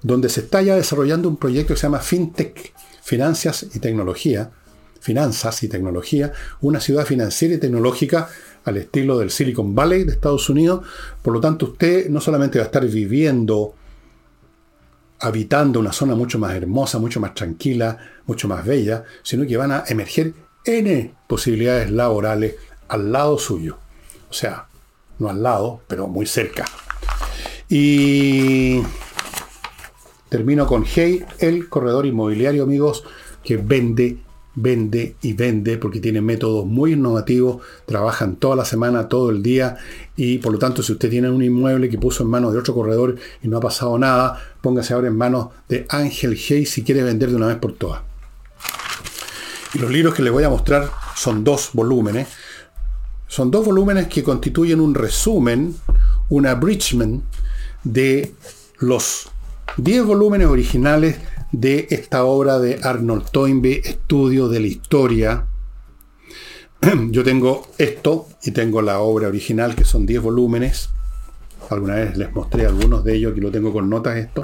donde 0.03 0.29
se 0.29 0.41
está 0.41 0.63
ya 0.63 0.75
desarrollando 0.75 1.29
un 1.29 1.37
proyecto 1.37 1.75
que 1.75 1.79
se 1.79 1.87
llama 1.87 2.01
FinTech, 2.01 2.73
Finanzas 3.03 3.67
y 3.75 3.79
Tecnología, 3.79 4.51
Finanzas 5.01 5.63
y 5.63 5.69
Tecnología, 5.69 6.33
una 6.61 6.81
ciudad 6.81 7.05
financiera 7.05 7.55
y 7.55 7.59
tecnológica 7.59 8.29
al 8.65 8.79
estilo 8.79 9.19
del 9.19 9.31
Silicon 9.31 9.75
Valley 9.75 10.05
de 10.05 10.13
Estados 10.13 10.49
Unidos. 10.49 10.87
Por 11.21 11.35
lo 11.35 11.41
tanto, 11.41 11.67
usted 11.67 12.09
no 12.09 12.21
solamente 12.21 12.59
va 12.59 12.65
a 12.65 12.67
estar 12.67 12.87
viviendo, 12.87 13.75
habitando 15.21 15.79
una 15.79 15.93
zona 15.93 16.15
mucho 16.15 16.39
más 16.39 16.55
hermosa, 16.55 16.99
mucho 16.99 17.21
más 17.21 17.35
tranquila, 17.35 17.99
mucho 18.27 18.49
más 18.49 18.65
bella, 18.65 19.05
sino 19.23 19.47
que 19.47 19.57
van 19.57 19.73
a 19.73 19.85
emerger 19.89 20.33
N 20.65 21.15
posibilidades 21.27 21.91
laborales 21.91 22.57
al 22.89 23.13
lado 23.13 23.39
suyo. 23.39 23.79
O 24.31 24.33
sea, 24.33 24.67
no 25.19 25.29
al 25.29 25.43
lado, 25.43 25.81
pero 25.87 26.09
muy 26.09 26.27
cerca. 26.27 26.65
Y 27.69 28.83
termino 30.29 30.67
con 30.67 30.85
Hey, 30.85 31.25
el 31.39 31.69
corredor 31.69 32.07
inmobiliario, 32.07 32.65
amigos, 32.65 33.05
que 33.43 33.57
vende, 33.57 34.19
vende 34.55 35.17
y 35.23 35.33
vende 35.33 35.79
porque 35.79 36.01
tiene 36.01 36.21
métodos 36.21 36.67
muy 36.67 36.93
innovativos, 36.93 37.63
trabajan 37.87 38.37
toda 38.37 38.57
la 38.57 38.65
semana, 38.65 39.09
todo 39.09 39.31
el 39.31 39.43
día 39.43 39.77
y 40.17 40.39
por 40.39 40.53
lo 40.53 40.59
tanto 40.59 40.83
si 40.83 40.93
usted 40.93 41.09
tiene 41.09 41.31
un 41.31 41.43
inmueble 41.43 41.89
que 41.89 41.99
puso 41.99 42.23
en 42.23 42.31
manos 42.31 42.53
de 42.53 42.59
otro 42.59 42.75
corredor 42.75 43.17
y 43.43 43.49
no 43.49 43.57
ha 43.57 43.61
pasado 43.61 43.99
nada, 43.99 44.39
póngase 44.61 44.95
ahora 44.95 45.09
en 45.09 45.17
manos 45.17 45.49
de 45.69 45.87
Ángel 45.89 46.37
Hey 46.37 46.67
si 46.67 46.83
quiere 46.83 47.03
vender 47.03 47.31
de 47.31 47.37
una 47.37 47.47
vez 47.47 47.57
por 47.57 47.73
todas. 47.73 48.12
Y 49.75 49.79
los 49.79 49.91
libros 49.91 50.15
que 50.15 50.23
les 50.23 50.33
voy 50.33 50.45
a 50.45 50.51
mostrar 50.51 50.91
son 51.17 51.45
dos 51.45 51.71
volúmenes. 51.73 52.29
Son 53.27 53.51
dos 53.51 53.65
volúmenes 53.65 54.09
que 54.09 54.23
constituyen 54.23 54.81
un 54.81 54.95
resumen, 54.95 55.75
un 56.29 56.47
abridgment 56.47 57.25
de 57.83 58.35
los 58.79 59.31
10 59.79 60.05
volúmenes 60.05 60.49
originales 60.49 61.17
de 61.51 61.87
esta 61.91 62.25
obra 62.25 62.59
de 62.59 62.81
Arnold 62.83 63.31
Toynbee, 63.31 63.81
Estudio 63.85 64.49
de 64.49 64.61
la 64.61 64.67
Historia. 64.67 65.47
Yo 67.11 67.25
tengo 67.25 67.67
esto 67.79 68.29
y 68.43 68.51
tengo 68.51 68.83
la 68.83 68.99
obra 68.99 69.29
original, 69.29 69.75
que 69.75 69.85
son 69.85 70.05
10 70.05 70.23
volúmenes. 70.23 70.91
Alguna 71.71 71.95
vez 71.95 72.17
les 72.19 72.31
mostré 72.35 72.67
algunos 72.67 73.03
de 73.05 73.15
ellos, 73.15 73.33
aquí 73.33 73.41
lo 73.41 73.51
tengo 73.51 73.73
con 73.73 73.89
notas 73.89 74.17
esto. 74.19 74.43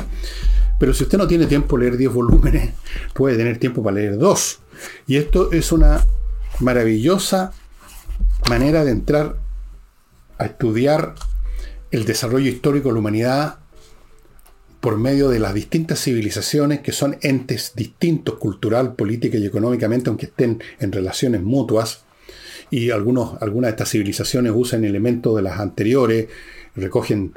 Pero 0.79 0.95
si 0.95 1.03
usted 1.03 1.19
no 1.19 1.27
tiene 1.27 1.47
tiempo 1.47 1.77
leer 1.77 1.97
10 1.97 2.13
volúmenes, 2.13 2.71
puede 3.13 3.37
tener 3.37 3.59
tiempo 3.59 3.83
para 3.83 3.97
leer 3.97 4.17
dos. 4.17 4.61
Y 5.07 5.17
esto 5.17 5.53
es 5.53 5.73
una 5.73 6.05
maravillosa 6.61 7.53
manera 8.49 8.85
de 8.85 8.91
entrar 8.91 9.37
a 10.39 10.47
estudiar 10.47 11.15
el 11.91 12.05
desarrollo 12.05 12.49
histórico 12.49 12.89
de 12.89 12.95
la 12.95 13.01
humanidad 13.01 13.59
por 14.81 14.97
medio 14.97 15.29
de 15.29 15.41
las 15.41 15.55
distintas 15.55 16.01
civilizaciones 16.03 16.81
que 16.81 16.93
son 16.93 17.19
entes 17.23 17.73
distintos 17.75 18.37
cultural, 18.37 18.95
política 18.95 19.37
y 19.37 19.47
económicamente, 19.47 20.09
aunque 20.09 20.27
estén 20.27 20.63
en 20.79 20.93
relaciones 20.93 21.43
mutuas. 21.43 22.03
Y 22.71 22.91
algunas 22.91 23.41
de 23.41 23.69
estas 23.69 23.91
civilizaciones 23.91 24.53
usan 24.55 24.85
elementos 24.85 25.35
de 25.35 25.43
las 25.43 25.59
anteriores, 25.59 26.29
recogen 26.77 27.35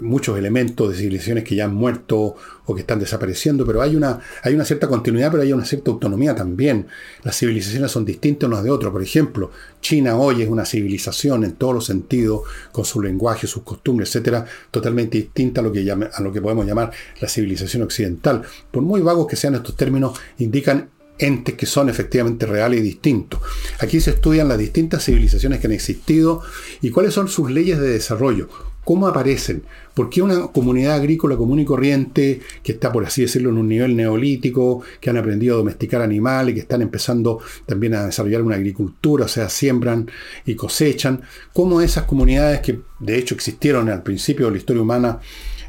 muchos 0.00 0.38
elementos 0.38 0.90
de 0.90 0.96
civilizaciones 0.96 1.44
que 1.44 1.54
ya 1.54 1.64
han 1.64 1.74
muerto 1.74 2.36
o 2.64 2.74
que 2.74 2.82
están 2.82 2.98
desapareciendo, 2.98 3.64
pero 3.66 3.82
hay 3.82 3.96
una, 3.96 4.20
hay 4.42 4.54
una 4.54 4.64
cierta 4.64 4.86
continuidad, 4.86 5.30
pero 5.30 5.42
hay 5.42 5.52
una 5.52 5.64
cierta 5.64 5.90
autonomía 5.90 6.34
también. 6.34 6.86
Las 7.22 7.38
civilizaciones 7.38 7.90
son 7.90 8.04
distintas 8.04 8.48
unas 8.48 8.62
de 8.62 8.70
otras. 8.70 8.92
Por 8.92 9.02
ejemplo, 9.02 9.50
China 9.80 10.16
hoy 10.16 10.42
es 10.42 10.48
una 10.48 10.64
civilización 10.64 11.44
en 11.44 11.52
todos 11.52 11.74
los 11.74 11.86
sentidos, 11.86 12.42
con 12.70 12.84
su 12.84 13.00
lenguaje, 13.00 13.46
sus 13.46 13.62
costumbres, 13.62 14.10
etcétera, 14.10 14.44
totalmente 14.70 15.18
distinta 15.18 15.60
a 15.60 15.64
lo 15.64 15.72
que, 15.72 15.90
a 15.90 16.20
lo 16.20 16.32
que 16.32 16.42
podemos 16.42 16.66
llamar 16.66 16.92
la 17.20 17.28
civilización 17.28 17.82
occidental. 17.82 18.42
Por 18.70 18.82
muy 18.82 19.00
vagos 19.00 19.26
que 19.26 19.36
sean 19.36 19.54
estos 19.54 19.76
términos, 19.76 20.18
indican 20.38 20.90
entes 21.18 21.54
que 21.54 21.66
son 21.66 21.88
efectivamente 21.88 22.46
reales 22.46 22.80
y 22.80 22.82
distintos. 22.82 23.40
Aquí 23.78 24.00
se 24.00 24.10
estudian 24.10 24.48
las 24.48 24.58
distintas 24.58 25.04
civilizaciones 25.04 25.60
que 25.60 25.66
han 25.66 25.72
existido 25.72 26.42
y 26.80 26.90
cuáles 26.90 27.14
son 27.14 27.28
sus 27.28 27.50
leyes 27.50 27.78
de 27.78 27.90
desarrollo 27.90 28.48
¿Cómo 28.84 29.06
aparecen? 29.06 29.62
¿Por 29.94 30.10
qué 30.10 30.22
una 30.22 30.48
comunidad 30.48 30.96
agrícola 30.96 31.36
común 31.36 31.60
y 31.60 31.64
corriente, 31.64 32.40
que 32.64 32.72
está, 32.72 32.90
por 32.90 33.04
así 33.04 33.22
decirlo, 33.22 33.50
en 33.50 33.58
un 33.58 33.68
nivel 33.68 33.94
neolítico, 33.94 34.82
que 35.00 35.10
han 35.10 35.16
aprendido 35.16 35.54
a 35.54 35.58
domesticar 35.58 36.02
animales, 36.02 36.54
que 36.54 36.62
están 36.62 36.82
empezando 36.82 37.40
también 37.64 37.94
a 37.94 38.06
desarrollar 38.06 38.42
una 38.42 38.56
agricultura, 38.56 39.26
o 39.26 39.28
sea, 39.28 39.48
siembran 39.48 40.10
y 40.46 40.56
cosechan? 40.56 41.22
¿Cómo 41.52 41.80
esas 41.80 42.04
comunidades 42.04 42.60
que 42.60 42.80
de 42.98 43.18
hecho 43.18 43.36
existieron 43.36 43.88
al 43.88 44.02
principio 44.02 44.46
de 44.46 44.52
la 44.52 44.58
historia 44.58 44.82
humana 44.82 45.20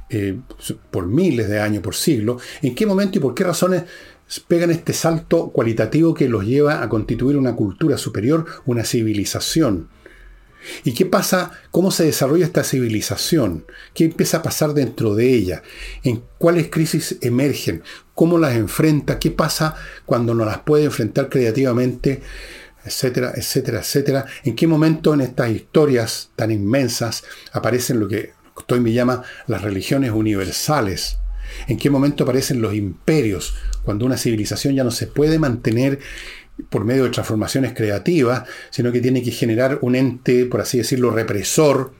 eh, 0.10 0.38
por 0.90 1.08
miles 1.08 1.50
de 1.50 1.60
años, 1.60 1.82
por 1.84 1.96
siglos, 1.96 2.42
¿en 2.62 2.76
qué 2.76 2.86
momento 2.86 3.18
y 3.18 3.22
por 3.22 3.34
qué 3.34 3.44
razones 3.44 3.84
pegan 4.48 4.72
este 4.72 4.94
salto 4.94 5.50
cualitativo 5.50 6.14
que 6.14 6.30
los 6.30 6.46
lleva 6.46 6.82
a 6.82 6.90
constituir 6.90 7.38
una 7.38 7.56
cultura 7.56 7.98
superior, 7.98 8.46
una 8.66 8.84
civilización? 8.84 9.88
¿Y 10.84 10.94
qué 10.94 11.06
pasa? 11.06 11.52
¿Cómo 11.72 11.92
se 11.92 12.06
desarrolla 12.06 12.46
esta 12.46 12.64
civilización? 12.64 13.66
¿Qué 13.94 14.06
empieza 14.06 14.38
a 14.38 14.44
pasar 14.44 14.74
dentro 14.74 15.16
de 15.16 15.34
ella? 15.34 15.64
¿En 16.04 16.24
cuáles 16.38 16.70
crisis 16.70 17.18
emergen? 17.22 17.84
¿Cómo 18.16 18.38
las 18.38 18.56
enfrenta? 18.56 19.20
¿Qué 19.20 19.32
pasa 19.32 19.76
cuando 20.06 20.34
no 20.34 20.46
las 20.46 20.60
puede 20.60 20.86
enfrentar 20.86 21.30
creativamente? 21.30 22.22
Etcétera, 22.86 23.34
etcétera, 23.36 23.80
etcétera. 23.80 24.26
¿En 24.44 24.56
qué 24.56 24.68
momento 24.68 25.14
en 25.14 25.22
estas 25.22 25.52
historias 25.52 26.32
tan 26.36 26.52
inmensas 26.52 27.24
aparecen 27.52 28.00
lo 28.00 28.08
que 28.08 28.34
me 28.80 28.94
llama 28.94 29.24
las 29.48 29.62
religiones 29.62 30.12
universales? 30.12 31.18
¿En 31.68 31.78
qué 31.78 31.90
momento 31.90 32.24
aparecen 32.24 32.62
los 32.62 32.74
imperios? 32.74 33.56
Cuando 33.84 34.06
una 34.06 34.18
civilización 34.18 34.76
ya 34.76 34.84
no 34.84 34.92
se 34.92 35.08
puede 35.08 35.40
mantener 35.40 36.00
por 36.70 36.86
medio 36.86 37.04
de 37.04 37.10
transformaciones 37.10 37.74
creativas, 37.74 38.44
sino 38.70 38.92
que 38.92 39.02
tiene 39.02 39.24
que 39.24 39.32
generar 39.32 39.80
un 39.82 39.96
ente, 39.96 40.46
por 40.46 40.62
así 40.62 40.78
decirlo, 40.78 41.12
represor 41.12 41.94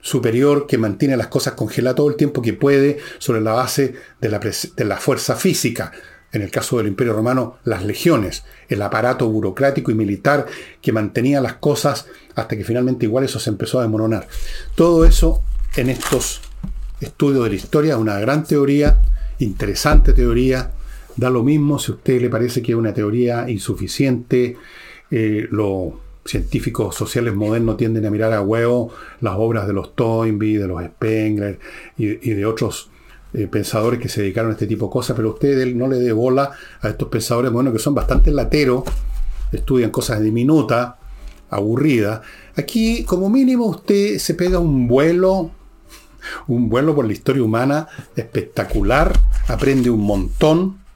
superior 0.00 0.66
que 0.66 0.78
mantiene 0.78 1.16
las 1.16 1.26
cosas 1.26 1.54
congeladas 1.54 1.96
todo 1.96 2.08
el 2.08 2.16
tiempo 2.16 2.40
que 2.40 2.52
puede 2.52 2.98
sobre 3.18 3.40
la 3.40 3.52
base 3.52 3.94
de 4.20 4.28
la, 4.28 4.38
de 4.38 4.84
la 4.84 4.96
fuerza 4.96 5.36
física. 5.36 5.92
En 6.30 6.42
el 6.42 6.50
caso 6.50 6.76
del 6.76 6.88
Imperio 6.88 7.14
Romano, 7.14 7.58
las 7.64 7.84
legiones, 7.84 8.44
el 8.68 8.82
aparato 8.82 9.28
burocrático 9.28 9.90
y 9.90 9.94
militar 9.94 10.46
que 10.82 10.92
mantenía 10.92 11.40
las 11.40 11.54
cosas 11.54 12.06
hasta 12.34 12.56
que 12.56 12.64
finalmente 12.64 13.06
igual 13.06 13.24
eso 13.24 13.40
se 13.40 13.50
empezó 13.50 13.78
a 13.78 13.82
desmoronar. 13.82 14.28
Todo 14.74 15.06
eso 15.06 15.42
en 15.76 15.88
estos 15.88 16.42
estudios 17.00 17.44
de 17.44 17.50
la 17.50 17.56
historia, 17.56 17.96
una 17.96 18.18
gran 18.18 18.44
teoría, 18.44 19.00
interesante 19.38 20.12
teoría, 20.12 20.72
Da 21.18 21.30
lo 21.30 21.42
mismo 21.42 21.80
si 21.80 21.90
a 21.90 21.96
usted 21.96 22.20
le 22.20 22.30
parece 22.30 22.62
que 22.62 22.72
es 22.72 22.78
una 22.78 22.94
teoría 22.94 23.50
insuficiente. 23.50 24.56
Eh, 25.10 25.48
los 25.50 25.94
científicos 26.24 26.94
sociales 26.94 27.34
modernos 27.34 27.76
tienden 27.76 28.06
a 28.06 28.10
mirar 28.10 28.32
a 28.32 28.40
huevo 28.40 28.92
las 29.20 29.34
obras 29.36 29.66
de 29.66 29.72
los 29.72 29.96
Toynbee, 29.96 30.58
de 30.58 30.68
los 30.68 30.80
Spengler 30.84 31.58
y, 31.96 32.14
de 32.14 32.46
otros 32.46 32.90
eh, 33.34 33.48
pensadores 33.48 33.98
que 33.98 34.08
se 34.08 34.20
dedicaron 34.22 34.52
a 34.52 34.54
este 34.54 34.68
tipo 34.68 34.86
de 34.86 34.92
cosas, 34.92 35.16
pero 35.16 35.30
usted 35.30 35.74
no 35.74 35.88
le 35.88 35.98
dé 35.98 36.12
bola 36.12 36.52
a 36.82 36.88
estos 36.88 37.08
pensadores 37.08 37.50
modernos 37.50 37.72
que 37.72 37.80
son 37.80 37.96
bastante 37.96 38.30
lateros, 38.30 38.84
estudian 39.50 39.90
cosas 39.90 40.20
diminutas, 40.20 40.94
aburridas. 41.50 42.20
Aquí, 42.56 43.02
como 43.02 43.28
mínimo, 43.28 43.66
usted 43.66 44.18
se 44.18 44.34
pega 44.34 44.60
un 44.60 44.86
vuelo, 44.86 45.50
un 46.46 46.68
vuelo 46.68 46.94
por 46.94 47.06
la 47.06 47.12
historia 47.12 47.42
humana 47.42 47.88
espectacular, 48.14 49.18
aprende 49.48 49.90
un 49.90 50.02
montón 50.02 50.87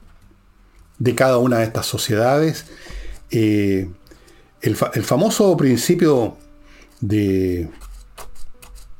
de 1.03 1.15
cada 1.15 1.37
una 1.37 1.57
de 1.57 1.65
estas 1.65 1.85
sociedades. 1.85 2.65
Eh, 3.29 3.89
el, 4.61 4.75
famoso 4.75 5.57
principio 5.57 6.37
de, 7.01 7.67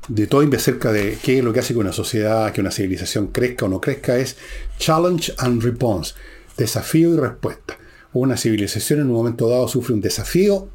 de 0.09 0.27
Toynbee 0.27 0.57
acerca 0.57 0.91
de 0.91 1.17
qué 1.23 1.37
es 1.37 1.43
lo 1.45 1.53
que 1.53 1.61
hace 1.61 1.73
que 1.73 1.79
una 1.79 1.93
sociedad, 1.93 2.51
que 2.51 2.59
una 2.59 2.71
civilización 2.71 3.27
crezca 3.27 3.67
o 3.67 3.69
no 3.69 3.79
crezca 3.79 4.17
es 4.17 4.35
challenge 4.77 5.33
and 5.37 5.63
response, 5.63 6.13
desafío 6.57 7.13
y 7.13 7.17
respuesta. 7.17 7.77
Una 8.11 8.35
civilización 8.35 8.99
en 8.99 9.07
un 9.07 9.13
momento 9.13 9.47
dado 9.47 9.69
sufre 9.69 9.93
un 9.93 10.01
desafío 10.01 10.67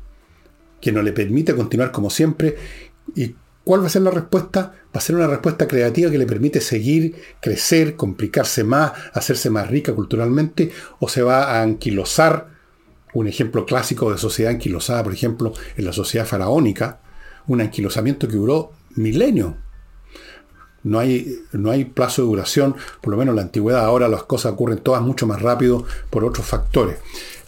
que 0.81 0.93
no 0.93 1.03
le 1.03 1.13
permite 1.13 1.55
continuar 1.55 1.93
como 1.93 2.09
siempre 2.09 2.57
y 3.15 3.35
¿Cuál 3.69 3.83
va 3.83 3.89
a 3.89 3.91
ser 3.91 4.01
la 4.01 4.11
respuesta? 4.11 4.73
Va 4.87 4.95
a 4.95 5.01
ser 5.03 5.15
una 5.15 5.27
respuesta 5.27 5.69
creativa 5.69 6.11
que 6.11 6.17
le 6.17 6.25
permite 6.25 6.63
seguir, 6.63 7.17
crecer, 7.39 7.97
complicarse 7.97 8.65
más, 8.65 8.93
hacerse 9.13 9.51
más 9.51 9.69
rica 9.69 9.95
culturalmente, 9.95 10.71
o 11.01 11.07
se 11.07 11.21
va 11.21 11.53
a 11.53 11.61
anquilosar. 11.61 12.49
Un 13.13 13.29
ejemplo 13.29 13.67
clásico 13.67 14.11
de 14.11 14.17
sociedad 14.17 14.53
anquilosada, 14.53 15.05
por 15.05 15.13
ejemplo, 15.13 15.53
en 15.77 15.85
la 15.85 15.93
sociedad 15.93 16.25
faraónica, 16.25 17.01
un 17.47 17.61
anquilosamiento 17.61 18.27
que 18.27 18.37
duró 18.37 18.73
milenios. 18.97 19.53
No 20.83 20.99
hay, 20.99 21.39
no 21.53 21.71
hay 21.71 21.85
plazo 21.85 22.23
de 22.23 22.29
duración, 22.29 22.75
por 23.03 23.11
lo 23.11 23.19
menos 23.19 23.33
en 23.33 23.37
la 23.37 23.43
antigüedad, 23.43 23.85
ahora 23.85 24.09
las 24.09 24.23
cosas 24.23 24.53
ocurren 24.55 24.79
todas 24.79 25.03
mucho 25.03 25.27
más 25.27 25.43
rápido 25.43 25.85
por 26.09 26.25
otros 26.25 26.47
factores. 26.47 26.97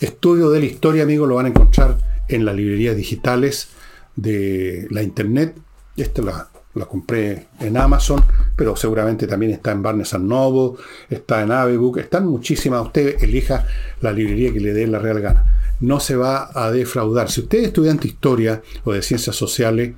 Estudio 0.00 0.50
de 0.50 0.60
la 0.60 0.66
historia, 0.66 1.04
amigos, 1.04 1.26
lo 1.26 1.36
van 1.36 1.46
a 1.46 1.48
encontrar 1.48 1.96
en 2.28 2.44
las 2.44 2.54
librerías 2.54 2.94
digitales 2.94 3.68
de 4.16 4.86
la 4.90 5.02
internet 5.02 5.54
esta 6.03 6.22
la, 6.22 6.48
compré 6.86 7.48
en 7.61 7.76
Amazon, 7.76 8.24
pero 8.57 8.76
seguramente 8.76 9.26
también 9.26 9.53
está 9.53 9.72
en 9.72 9.82
Barnes 9.82 10.12
Noble, 10.18 10.78
está 11.09 11.42
en 11.42 11.53
Avebook, 11.53 11.98
están 11.98 12.26
muchísimas. 12.26 12.86
Usted 12.86 13.22
elija 13.22 13.66
la 14.01 14.12
librería 14.12 14.53
que 14.53 14.61
le 14.61 14.72
dé 14.72 14.86
la 14.86 14.98
real 14.98 15.20
gana. 15.20 15.76
No 15.80 16.01
se 16.01 16.16
va 16.16 16.51
a 16.55 16.70
defraudar. 16.70 17.30
Si 17.30 17.40
usted 17.40 17.59
es 17.59 17.66
estudiante 17.68 18.03
de 18.03 18.09
historia 18.09 18.62
o 18.84 18.92
de 18.92 19.03
ciencias 19.03 19.36
sociales, 19.36 19.94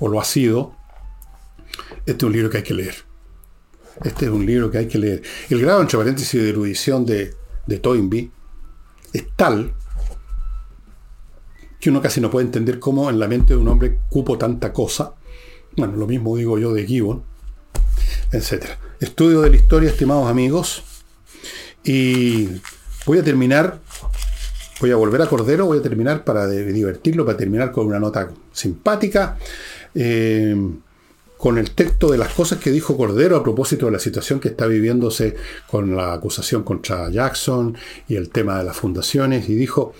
o 0.00 0.08
lo 0.08 0.20
ha 0.20 0.24
sido, 0.24 0.74
este 2.06 2.12
es 2.12 2.22
un 2.24 2.32
libro 2.32 2.50
que 2.50 2.58
hay 2.58 2.62
que 2.64 2.74
leer. 2.74 2.94
Este 4.04 4.26
es 4.26 4.30
un 4.30 4.44
libro 4.44 4.70
que 4.70 4.78
hay 4.78 4.88
que 4.88 4.98
leer. 4.98 5.22
El 5.48 5.60
grado, 5.60 5.80
entre 5.80 5.98
paréntesis, 5.98 6.40
de 6.40 6.48
erudición 6.48 7.06
de, 7.06 7.34
de 7.66 7.78
Toynbee 7.78 8.30
es 9.12 9.26
tal 9.36 9.74
que 11.82 11.90
uno 11.90 12.00
casi 12.00 12.20
no 12.20 12.30
puede 12.30 12.46
entender 12.46 12.78
cómo 12.78 13.10
en 13.10 13.18
la 13.18 13.26
mente 13.26 13.54
de 13.54 13.60
un 13.60 13.66
hombre 13.66 13.98
cupo 14.08 14.38
tanta 14.38 14.72
cosa. 14.72 15.14
Bueno, 15.76 15.96
lo 15.96 16.06
mismo 16.06 16.36
digo 16.36 16.56
yo 16.56 16.72
de 16.72 16.86
Gibbon, 16.86 17.24
etc. 18.30 18.66
Estudio 19.00 19.40
de 19.40 19.50
la 19.50 19.56
historia, 19.56 19.90
estimados 19.90 20.30
amigos. 20.30 20.84
Y 21.82 22.46
voy 23.04 23.18
a 23.18 23.24
terminar, 23.24 23.80
voy 24.80 24.92
a 24.92 24.96
volver 24.96 25.22
a 25.22 25.26
Cordero, 25.26 25.66
voy 25.66 25.80
a 25.80 25.82
terminar 25.82 26.22
para 26.22 26.46
divertirlo, 26.46 27.26
para 27.26 27.36
terminar 27.36 27.72
con 27.72 27.88
una 27.88 27.98
nota 27.98 28.30
simpática. 28.52 29.36
Eh, 29.92 30.54
con 31.42 31.58
el 31.58 31.72
texto 31.72 32.08
de 32.12 32.18
las 32.18 32.32
cosas 32.34 32.60
que 32.60 32.70
dijo 32.70 32.96
Cordero 32.96 33.34
a 33.34 33.42
propósito 33.42 33.86
de 33.86 33.92
la 33.92 33.98
situación 33.98 34.38
que 34.38 34.46
está 34.46 34.66
viviéndose 34.66 35.34
con 35.68 35.96
la 35.96 36.12
acusación 36.12 36.62
contra 36.62 37.10
Jackson 37.10 37.76
y 38.06 38.14
el 38.14 38.28
tema 38.28 38.58
de 38.58 38.64
las 38.64 38.76
fundaciones, 38.76 39.48
y 39.48 39.56
dijo, 39.56 39.92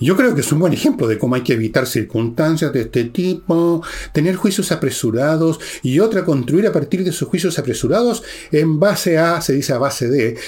yo 0.00 0.16
creo 0.16 0.34
que 0.34 0.40
es 0.40 0.50
un 0.52 0.60
buen 0.60 0.72
ejemplo 0.72 1.06
de 1.06 1.18
cómo 1.18 1.34
hay 1.34 1.42
que 1.42 1.52
evitar 1.52 1.86
circunstancias 1.86 2.72
de 2.72 2.80
este 2.80 3.04
tipo, 3.04 3.82
tener 4.14 4.36
juicios 4.36 4.72
apresurados 4.72 5.60
y 5.82 6.00
otra 6.00 6.24
construir 6.24 6.66
a 6.66 6.72
partir 6.72 7.04
de 7.04 7.10
esos 7.10 7.28
juicios 7.28 7.58
apresurados 7.58 8.22
en 8.50 8.80
base 8.80 9.18
a, 9.18 9.42
se 9.42 9.52
dice 9.52 9.74
a 9.74 9.78
base 9.78 10.08
de, 10.08 10.38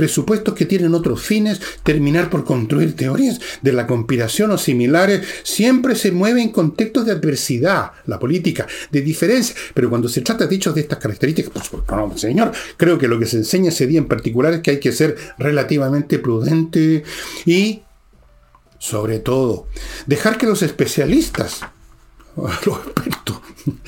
presupuestos 0.00 0.54
que 0.54 0.64
tienen 0.64 0.94
otros 0.94 1.20
fines, 1.20 1.60
terminar 1.82 2.30
por 2.30 2.44
construir 2.44 2.96
teorías 2.96 3.38
de 3.60 3.74
la 3.74 3.86
conspiración 3.86 4.50
o 4.50 4.56
similares, 4.56 5.26
siempre 5.42 5.94
se 5.94 6.10
mueve 6.10 6.40
en 6.40 6.50
contextos 6.50 7.04
de 7.04 7.12
adversidad, 7.12 7.92
la 8.06 8.18
política, 8.18 8.66
de 8.90 9.02
diferencia, 9.02 9.54
pero 9.74 9.89
cuando 9.90 10.08
se 10.08 10.22
trata 10.22 10.46
de 10.46 10.56
hechos 10.56 10.74
de 10.74 10.82
estas 10.82 10.98
características, 10.98 11.68
pues 11.68 11.82
no, 11.90 12.16
señor, 12.16 12.52
creo 12.76 12.98
que 12.98 13.08
lo 13.08 13.18
que 13.18 13.26
se 13.26 13.38
enseña 13.38 13.68
ese 13.68 13.86
día 13.86 13.98
en 13.98 14.08
particular 14.08 14.54
es 14.54 14.60
que 14.60 14.72
hay 14.72 14.80
que 14.80 14.92
ser 14.92 15.16
relativamente 15.38 16.18
prudente 16.18 17.04
y, 17.44 17.82
sobre 18.78 19.18
todo, 19.18 19.66
dejar 20.06 20.38
que 20.38 20.46
los 20.46 20.62
especialistas, 20.62 21.60
los 22.36 22.78
expertos, 22.78 23.40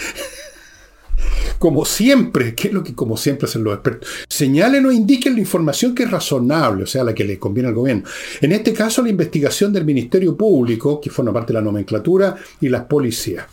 como 1.59 1.84
siempre, 1.84 2.57
¿qué 2.57 2.68
es 2.68 2.74
lo 2.74 2.82
que 2.82 2.92
como 2.92 3.16
siempre 3.16 3.46
hacen 3.46 3.62
los 3.62 3.74
expertos? 3.74 4.09
Señalen 4.28 4.84
o 4.84 4.90
indiquen 4.90 5.34
la 5.34 5.40
información 5.40 5.94
que 5.94 6.03
es 6.03 6.11
razonable, 6.11 6.82
o 6.82 6.86
sea, 6.86 7.05
la 7.05 7.14
que 7.14 7.24
le 7.24 7.38
conviene 7.38 7.68
al 7.68 7.74
gobierno. 7.76 8.03
En 8.40 8.50
este 8.50 8.72
caso, 8.72 9.00
la 9.00 9.11
investigación 9.11 9.72
del 9.72 9.84
Ministerio 9.84 10.36
Público, 10.36 11.00
que 11.00 11.09
forma 11.09 11.32
parte 11.32 11.53
de 11.53 11.61
la 11.61 11.64
nomenclatura, 11.64 12.34
y 12.61 12.68
las 12.68 12.82
policías. 12.86 13.46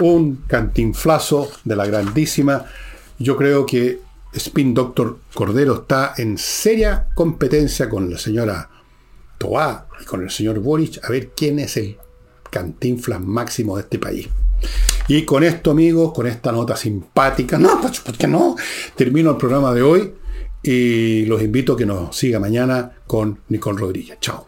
Un 0.00 0.44
cantinflazo 0.46 1.50
de 1.64 1.76
la 1.76 1.86
grandísima. 1.86 2.64
Yo 3.18 3.36
creo 3.36 3.64
que 3.64 4.00
Spin 4.32 4.74
Doctor 4.74 5.18
Cordero 5.32 5.74
está 5.74 6.14
en 6.16 6.36
seria 6.38 7.06
competencia 7.14 7.88
con 7.88 8.10
la 8.10 8.18
señora 8.18 8.68
Toá 9.38 9.86
y 10.00 10.04
con 10.04 10.22
el 10.22 10.30
señor 10.30 10.58
Boric 10.58 11.04
a 11.04 11.10
ver 11.10 11.30
quién 11.36 11.58
es 11.58 11.76
el 11.76 11.96
cantinflas 12.50 13.20
máximo 13.20 13.76
de 13.76 13.82
este 13.82 13.98
país. 13.98 14.28
Y 15.08 15.24
con 15.24 15.44
esto, 15.44 15.72
amigos, 15.72 16.12
con 16.12 16.26
esta 16.26 16.50
nota 16.50 16.76
simpática, 16.76 17.58
no, 17.58 17.80
pues, 17.80 18.00
¿por 18.00 18.16
qué 18.16 18.26
no? 18.26 18.56
Termino 18.96 19.32
el 19.32 19.36
programa 19.36 19.74
de 19.74 19.82
hoy 19.82 20.14
y 20.62 21.26
los 21.26 21.42
invito 21.42 21.74
a 21.74 21.76
que 21.76 21.84
nos 21.84 22.16
siga 22.16 22.40
mañana 22.40 22.92
con 23.06 23.40
Nicole 23.48 23.78
Rodríguez. 23.78 24.18
Chao. 24.20 24.46